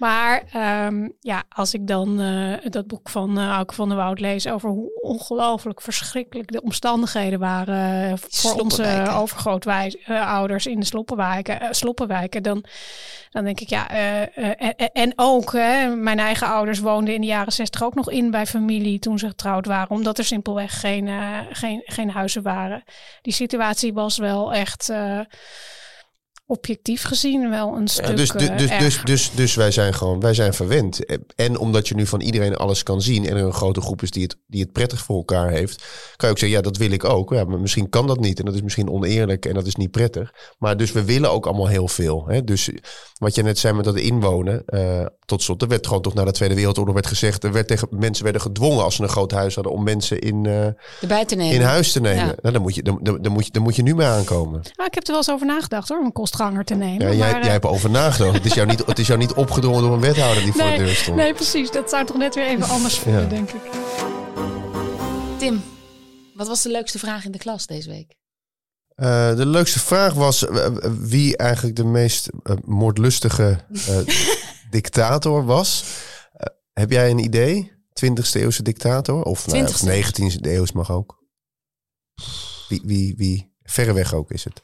Maar 0.00 0.42
um, 0.86 1.12
ja, 1.20 1.42
als 1.48 1.74
ik 1.74 1.86
dan 1.86 2.20
uh, 2.20 2.56
dat 2.64 2.86
boek 2.86 3.08
van 3.08 3.38
uh, 3.38 3.48
Auke 3.48 3.74
van 3.74 3.88
der 3.88 3.96
Woud 3.96 4.20
lees 4.20 4.46
over 4.46 4.70
hoe 4.70 5.00
ongelooflijk 5.00 5.80
verschrikkelijk 5.80 6.52
de 6.52 6.62
omstandigheden 6.62 7.38
waren 7.38 8.10
uh, 8.10 8.16
voor 8.16 8.60
onze 8.60 9.06
overgrootouders 9.10 10.66
in 10.66 10.80
de 10.80 10.86
sloppenwijken, 10.86 11.74
sloppenwijken, 11.74 12.42
dan, 12.42 12.64
dan 13.30 13.44
denk 13.44 13.60
ik 13.60 13.68
ja. 13.68 13.88
En, 13.88 14.76
en, 14.92 15.12
ook, 15.16 15.52
hè, 15.52 15.96
mijn 15.96 16.18
eigen 16.18 16.46
ouders 16.46 16.78
woonden 16.78 17.14
in 17.14 17.20
de 17.20 17.26
jaren 17.26 17.52
zestig 17.52 17.82
ook 17.82 17.94
nog 17.94 18.10
in 18.10 18.30
bij 18.30 18.46
familie 18.46 18.98
toen 18.98 19.18
ze 19.18 19.26
getrouwd 19.26 19.66
waren, 19.66 19.90
omdat 19.90 20.18
er 20.18 20.24
simpelweg 20.24 20.80
geen, 20.80 21.08
geen, 21.50 21.82
geen 21.84 22.10
huizen 22.10 22.42
waren. 22.42 22.84
Die 23.22 23.32
situatie 23.32 23.92
was 23.92 24.18
wel 24.18 24.52
echt 24.52 24.92
objectief 26.50 27.02
gezien 27.02 27.50
wel 27.50 27.76
een 27.76 27.88
stuk. 27.88 28.06
Ja, 28.06 28.12
dus, 28.12 28.30
dus, 28.30 28.48
dus, 28.56 28.78
dus, 28.78 29.00
dus, 29.04 29.30
dus 29.34 29.54
wij 29.54 29.70
zijn 29.70 29.94
gewoon, 29.94 30.20
wij 30.20 30.34
zijn 30.34 30.54
verwend. 30.54 31.18
En 31.34 31.58
omdat 31.58 31.88
je 31.88 31.94
nu 31.94 32.06
van 32.06 32.20
iedereen 32.20 32.56
alles 32.56 32.82
kan 32.82 33.02
zien 33.02 33.26
en 33.26 33.36
er 33.36 33.44
een 33.44 33.52
grote 33.52 33.80
groep 33.80 34.02
is 34.02 34.10
die 34.10 34.22
het, 34.22 34.36
die 34.46 34.60
het 34.60 34.72
prettig 34.72 35.00
voor 35.00 35.16
elkaar 35.16 35.50
heeft, 35.50 35.76
kan 36.16 36.28
je 36.28 36.34
ook 36.34 36.38
zeggen, 36.38 36.58
ja, 36.58 36.62
dat 36.62 36.76
wil 36.76 36.90
ik 36.90 37.04
ook. 37.04 37.32
Ja, 37.32 37.44
maar 37.44 37.60
misschien 37.60 37.88
kan 37.88 38.06
dat 38.06 38.20
niet 38.20 38.38
en 38.38 38.44
dat 38.44 38.54
is 38.54 38.62
misschien 38.62 38.90
oneerlijk 38.90 39.46
en 39.46 39.54
dat 39.54 39.66
is 39.66 39.74
niet 39.74 39.90
prettig. 39.90 40.32
Maar 40.58 40.76
dus 40.76 40.92
we 40.92 41.04
willen 41.04 41.30
ook 41.30 41.46
allemaal 41.46 41.68
heel 41.68 41.88
veel. 41.88 42.24
Hè? 42.26 42.44
Dus 42.44 42.70
wat 43.18 43.34
je 43.34 43.42
net 43.42 43.58
zei 43.58 43.74
met 43.74 43.84
dat 43.84 43.96
inwonen, 43.96 44.62
uh, 44.66 45.06
tot 45.24 45.42
slot, 45.42 45.62
er 45.62 45.68
werd 45.68 45.86
gewoon 45.86 46.02
toch 46.02 46.14
na 46.14 46.24
de 46.24 46.32
Tweede 46.32 46.54
Wereldoorlog 46.54 46.94
werd 46.94 47.06
gezegd, 47.06 47.44
er 47.44 47.52
werd 47.52 47.68
tegen 47.68 47.88
mensen 47.90 48.24
werden 48.24 48.42
gedwongen 48.42 48.84
als 48.84 48.94
ze 48.94 49.02
een 49.02 49.08
groot 49.08 49.30
huis 49.30 49.54
hadden 49.54 49.72
om 49.72 49.82
mensen 49.82 50.18
in, 50.18 50.44
uh, 50.44 50.66
te 51.26 51.34
nemen. 51.34 51.54
in 51.54 51.62
huis 51.62 51.92
te 51.92 52.00
nemen. 52.00 52.36
Nou, 52.42 52.54
dan, 52.54 52.62
moet 52.62 52.74
je, 52.74 52.82
dan, 52.82 52.98
dan, 53.02 53.32
moet 53.32 53.46
je, 53.46 53.52
dan 53.52 53.62
moet 53.62 53.76
je 53.76 53.82
nu 53.82 53.94
mee 53.94 54.06
aankomen. 54.06 54.60
Nou, 54.76 54.88
ik 54.88 54.94
heb 54.94 55.02
er 55.02 55.08
wel 55.08 55.16
eens 55.16 55.30
over 55.30 55.46
nagedacht 55.46 55.88
hoor, 55.88 55.98
om 55.98 56.12
kost 56.12 56.34
te 56.40 56.74
nemen. 56.74 57.06
Ja, 57.06 57.12
jij, 57.12 57.40
jij 57.42 57.50
hebt 57.50 57.64
over 57.64 57.90
nagedacht. 57.90 58.34
het, 58.34 58.44
is 58.44 58.54
jou 58.54 58.66
niet, 58.66 58.86
het 58.86 58.98
is 58.98 59.06
jou 59.06 59.18
niet 59.18 59.32
opgedrongen 59.32 59.82
door 59.82 59.92
een 59.92 60.00
wethouder 60.00 60.42
die 60.42 60.52
voor 60.52 60.70
de 60.70 60.76
deur 60.76 60.94
stond. 60.94 61.16
Nee, 61.16 61.34
precies. 61.34 61.70
Dat 61.70 61.90
zou 61.90 62.06
toch 62.06 62.16
net 62.16 62.34
weer 62.34 62.46
even 62.46 62.68
anders 62.68 62.98
voelen, 62.98 63.28
denk 63.28 63.50
ik. 63.50 63.60
Tim, 65.38 65.62
wat 66.34 66.48
was 66.48 66.62
de 66.62 66.70
leukste 66.70 66.98
vraag 66.98 67.24
in 67.24 67.32
de 67.32 67.38
klas 67.38 67.66
deze 67.66 67.88
week? 67.88 68.14
Uh, 68.96 69.36
de 69.36 69.46
leukste 69.46 69.78
vraag 69.78 70.14
was 70.14 70.42
uh, 70.42 70.66
wie 71.00 71.36
eigenlijk 71.36 71.76
de 71.76 71.84
meest 71.84 72.28
uh, 72.42 72.56
moordlustige 72.64 73.58
dictator 74.70 75.44
was. 75.44 75.84
heb 76.72 76.90
jij 76.90 77.10
een 77.10 77.18
idee? 77.18 77.72
20e 78.06 78.32
eeuwse 78.32 78.62
dictator? 78.62 79.22
Of, 79.22 79.46
nou, 79.46 79.64
of 79.64 79.82
19e 79.82 80.40
eeuw 80.40 80.64
mag 80.74 80.90
ook. 80.90 81.18
Wie, 82.68 82.82
wie, 82.84 83.14
wie? 83.16 83.54
Verreweg 83.62 84.14
ook 84.14 84.30
is 84.30 84.44
het. 84.44 84.62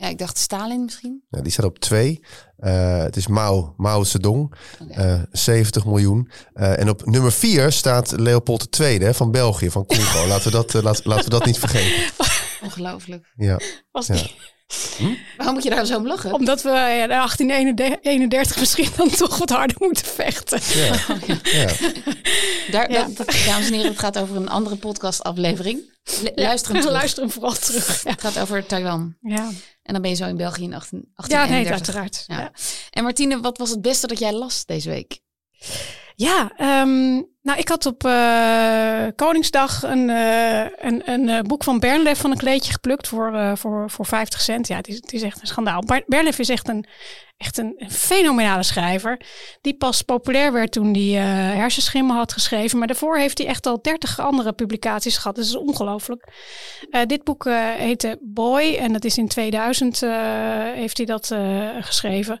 Ja, 0.00 0.08
ik 0.08 0.18
dacht 0.18 0.38
Stalin 0.38 0.84
misschien. 0.84 1.22
Ja, 1.30 1.40
die 1.40 1.52
staat 1.52 1.64
op 1.64 1.78
twee. 1.78 2.20
Uh, 2.60 2.98
het 2.98 3.16
is 3.16 3.26
Mao, 3.26 3.74
Mao 3.76 4.04
Zedong. 4.04 4.54
Okay. 4.90 5.12
Uh, 5.14 5.22
70 5.32 5.84
miljoen. 5.84 6.30
Uh, 6.54 6.78
en 6.78 6.88
op 6.88 7.06
nummer 7.06 7.32
vier 7.32 7.72
staat 7.72 8.10
Leopold 8.16 8.80
II 8.80 9.14
van 9.14 9.30
België, 9.30 9.70
van 9.70 9.86
Congo. 9.86 10.26
laten, 10.28 10.44
we 10.44 10.50
dat, 10.50 10.74
uh, 10.74 10.82
laten, 10.82 11.02
laten 11.08 11.24
we 11.24 11.30
dat 11.30 11.44
niet 11.44 11.58
vergeten. 11.58 12.12
Ongelooflijk. 12.66 13.32
Ja. 13.36 13.58
Was 13.90 14.06
Ja. 14.06 14.14
die- 14.14 14.48
Waarom 15.36 15.54
moet 15.54 15.64
je 15.64 15.70
daar 15.70 15.86
zo 15.86 15.96
om 15.96 16.06
lachen? 16.06 16.32
Omdat 16.32 16.62
we 16.62 16.68
ja, 16.68 17.02
in 17.02 17.08
1831 17.08 18.58
misschien 18.58 18.88
dan 18.96 19.08
toch 19.10 19.38
wat 19.38 19.50
harder 19.50 19.76
moeten 19.80 20.06
vechten. 20.06 20.60
Ja. 20.74 20.94
ja. 21.62 21.68
Daar, 22.70 22.90
Ja. 22.92 23.04
dat, 23.04 23.16
dat- 23.16 23.36
dames 23.46 23.66
en 23.66 23.72
heren, 23.72 23.90
het 23.90 23.98
gaat 23.98 24.18
over 24.18 24.36
een 24.36 24.48
andere 24.48 24.76
podcastaflevering. 24.76 25.89
Lu- 26.22 26.30
Luister 26.34 26.72
hem 26.72 26.80
terug. 26.80 26.96
Luister 26.98 27.22
hem 27.22 27.30
vooral 27.32 27.52
terug. 27.54 28.02
Het 28.02 28.20
gaat 28.20 28.38
over 28.38 28.66
Taiwan. 28.66 29.16
ja. 29.22 29.50
En 29.82 29.92
dan 29.92 30.02
ben 30.02 30.10
je 30.10 30.16
zo 30.16 30.26
in 30.26 30.36
België 30.36 30.62
in 30.62 30.74
18, 30.74 30.98
ja 31.26 31.46
nee, 31.46 31.64
1831. 31.64 31.96
uiteraard. 32.28 32.54
En 32.90 33.02
Martine, 33.02 33.40
wat 33.40 33.58
was 33.58 33.70
het 33.70 33.80
beste 33.82 34.06
dat 34.06 34.18
jij 34.18 34.32
las 34.32 34.64
deze 34.64 34.88
week? 34.88 35.20
Ja, 36.20 36.52
ehm, 36.56 37.12
nou, 37.42 37.58
ik 37.58 37.68
had 37.68 37.86
op 37.86 38.04
eh, 38.04 39.06
Koningsdag 39.16 39.82
een, 39.82 40.10
eh, 40.10 40.66
een, 40.78 41.02
een 41.04 41.28
eh, 41.28 41.40
boek 41.40 41.64
van 41.64 41.78
Bernlef 41.78 42.18
van 42.20 42.30
een 42.30 42.36
kleedje 42.36 42.72
geplukt 42.72 43.08
voor, 43.08 43.56
voor, 43.56 43.90
voor 43.90 44.06
50 44.06 44.40
cent. 44.40 44.68
Ja, 44.68 44.76
het 44.76 44.88
is, 44.88 44.94
het 44.96 45.12
is 45.12 45.22
echt 45.22 45.40
een 45.40 45.46
schandaal. 45.46 45.80
Ber- 45.80 46.04
Bernlef 46.06 46.38
is 46.38 46.48
echt 46.48 46.68
een, 46.68 46.86
echt 47.36 47.58
een, 47.58 47.82
fenomenale 47.88 48.62
schrijver. 48.62 49.20
Die 49.60 49.76
pas 49.76 50.02
populair 50.02 50.52
werd 50.52 50.72
toen 50.72 50.94
hij 50.94 51.22
hersenschimmen 51.56 52.16
had 52.16 52.32
geschreven. 52.32 52.78
Maar 52.78 52.86
daarvoor 52.86 53.18
heeft 53.18 53.38
hij 53.38 53.46
echt 53.46 53.66
al 53.66 53.82
30 53.82 54.20
andere 54.20 54.52
publicaties 54.52 55.16
gehad. 55.16 55.36
Dat 55.36 55.44
is 55.44 55.56
ongelooflijk. 55.56 56.32
Dit 57.06 57.24
boek 57.24 57.44
heette 57.76 58.18
Boy 58.22 58.74
en 58.74 58.92
dat 58.92 59.04
is 59.04 59.18
in 59.18 59.28
2000 59.28 60.02
eh, 60.02 60.10
heeft 60.74 60.96
hij 60.96 61.06
dat 61.06 61.34
geschreven. 61.80 62.40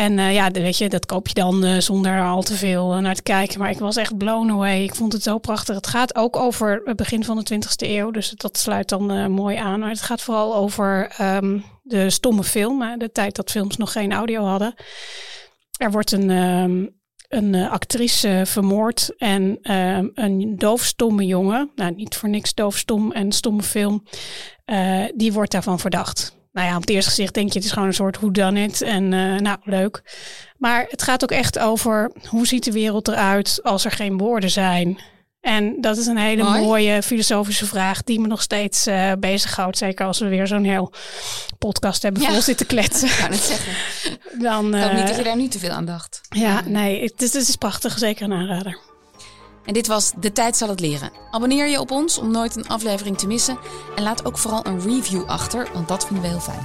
En 0.00 0.18
eh, 0.18 0.34
ja, 0.34 0.50
weet 0.50 0.78
je, 0.78 0.88
dat 0.88 1.06
koop 1.06 1.28
je 1.28 1.34
dan 1.34 1.64
eh, 1.64 1.78
zonder 1.78 2.22
al 2.22 2.42
te 2.42 2.54
veel 2.54 2.92
eh, 2.92 2.98
naar 2.98 3.14
te 3.14 3.22
kijken. 3.22 3.58
Maar 3.58 3.70
ik 3.70 3.78
was 3.78 3.96
echt 3.96 4.16
blown 4.16 4.50
away. 4.50 4.82
Ik 4.82 4.94
vond 4.94 5.12
het 5.12 5.22
zo 5.22 5.38
prachtig. 5.38 5.74
Het 5.74 5.86
gaat 5.86 6.14
ook 6.14 6.36
over 6.36 6.80
het 6.84 6.96
begin 6.96 7.24
van 7.24 7.44
de 7.44 7.54
20e 7.54 7.88
eeuw. 7.88 8.10
Dus 8.10 8.30
dat 8.30 8.58
sluit 8.58 8.88
dan 8.88 9.30
mooi 9.30 9.56
aan. 9.56 9.80
Maar 9.80 9.88
het 9.88 10.02
gaat 10.02 10.20
vooral 10.20 10.54
over 10.54 11.12
ehm, 11.16 11.58
de 11.82 12.10
stomme 12.10 12.44
film. 12.44 12.98
De 12.98 13.12
tijd 13.12 13.36
dat 13.36 13.50
films 13.50 13.76
nog 13.76 13.92
geen 13.92 14.12
audio 14.12 14.44
hadden. 14.44 14.74
Er 15.76 15.90
wordt 15.90 16.12
een, 16.12 16.30
ehm, 16.30 16.86
een 17.28 17.68
actrice 17.68 18.42
vermoord. 18.46 19.14
En 19.16 19.58
ehm, 19.62 20.08
een 20.14 20.54
doofstomme 20.56 21.26
jongen. 21.26 21.70
Nou, 21.74 21.94
niet 21.94 22.16
voor 22.16 22.28
niks 22.28 22.54
doofstom 22.54 23.12
en 23.12 23.32
stomme 23.32 23.62
film. 23.62 24.04
die 25.14 25.32
wordt 25.32 25.52
daarvan 25.52 25.78
verdacht 25.78 26.38
nou 26.52 26.66
ja, 26.68 26.74
op 26.74 26.80
het 26.80 26.90
eerste 26.90 27.10
gezicht 27.10 27.34
denk 27.34 27.48
je 27.48 27.54
het 27.58 27.64
is 27.64 27.72
gewoon 27.72 27.88
een 27.88 27.94
soort 27.94 28.16
hoe 28.16 28.32
dan 28.32 28.54
het 28.56 28.82
en 28.82 29.12
eh, 29.12 29.36
nou 29.40 29.58
leuk. 29.64 30.02
Maar 30.58 30.86
het 30.88 31.02
gaat 31.02 31.22
ook 31.22 31.30
echt 31.30 31.58
over 31.58 32.12
hoe 32.28 32.46
ziet 32.46 32.64
de 32.64 32.72
wereld 32.72 33.08
eruit 33.08 33.60
als 33.62 33.84
er 33.84 33.90
geen 33.90 34.18
woorden 34.18 34.50
zijn. 34.50 34.98
En 35.40 35.80
dat 35.80 35.96
is 35.96 36.06
een 36.06 36.16
hele 36.16 36.42
Mooi. 36.42 36.60
mooie 36.60 37.02
filosofische 37.02 37.66
vraag 37.66 38.02
die 38.04 38.20
me 38.20 38.26
nog 38.26 38.42
steeds 38.42 38.86
eh 38.86 39.12
bezighoudt. 39.18 39.78
Zeker 39.78 40.06
als 40.06 40.18
we 40.18 40.28
weer 40.28 40.46
zo'n 40.46 40.64
heel 40.64 40.92
podcast 41.58 42.02
hebben 42.02 42.22
Ja. 42.22 42.28
vol 42.30 42.40
zitten 42.40 42.66
kletsen. 42.66 43.08
Ik 43.10 43.14
wou 43.18 43.30
net 43.30 43.40
zeggen. 43.40 43.72
Dan, 44.40 44.74
Ik 44.74 44.82
hoop 44.82 44.92
niet 44.92 45.00
eh, 45.00 45.06
dat 45.06 45.16
je 45.16 45.22
daar 45.22 45.36
nu 45.36 45.48
te 45.48 45.58
veel 45.58 45.70
aan 45.70 45.84
dacht. 45.84 46.20
ja, 46.28 46.62
nee, 46.66 47.02
het 47.02 47.22
is, 47.22 47.32
het 47.32 47.48
is 47.48 47.56
prachtig. 47.56 47.98
Zeker 47.98 48.24
een 48.24 48.32
aanrader. 48.32 48.78
En 49.64 49.72
dit 49.72 49.86
was 49.86 50.12
De 50.16 50.32
Tijd 50.32 50.56
zal 50.56 50.68
het 50.68 50.80
leren. 50.80 51.10
Abonneer 51.30 51.68
je 51.68 51.80
op 51.80 51.90
ons 51.90 52.18
om 52.18 52.30
nooit 52.30 52.56
een 52.56 52.68
aflevering 52.68 53.18
te 53.18 53.26
missen. 53.26 53.58
En 53.96 54.02
laat 54.02 54.24
ook 54.24 54.38
vooral 54.38 54.66
een 54.66 54.80
review 54.80 55.24
achter, 55.26 55.68
want 55.72 55.88
dat 55.88 56.06
vinden 56.06 56.22
we 56.22 56.28
heel 56.28 56.40
fijn. 56.40 56.62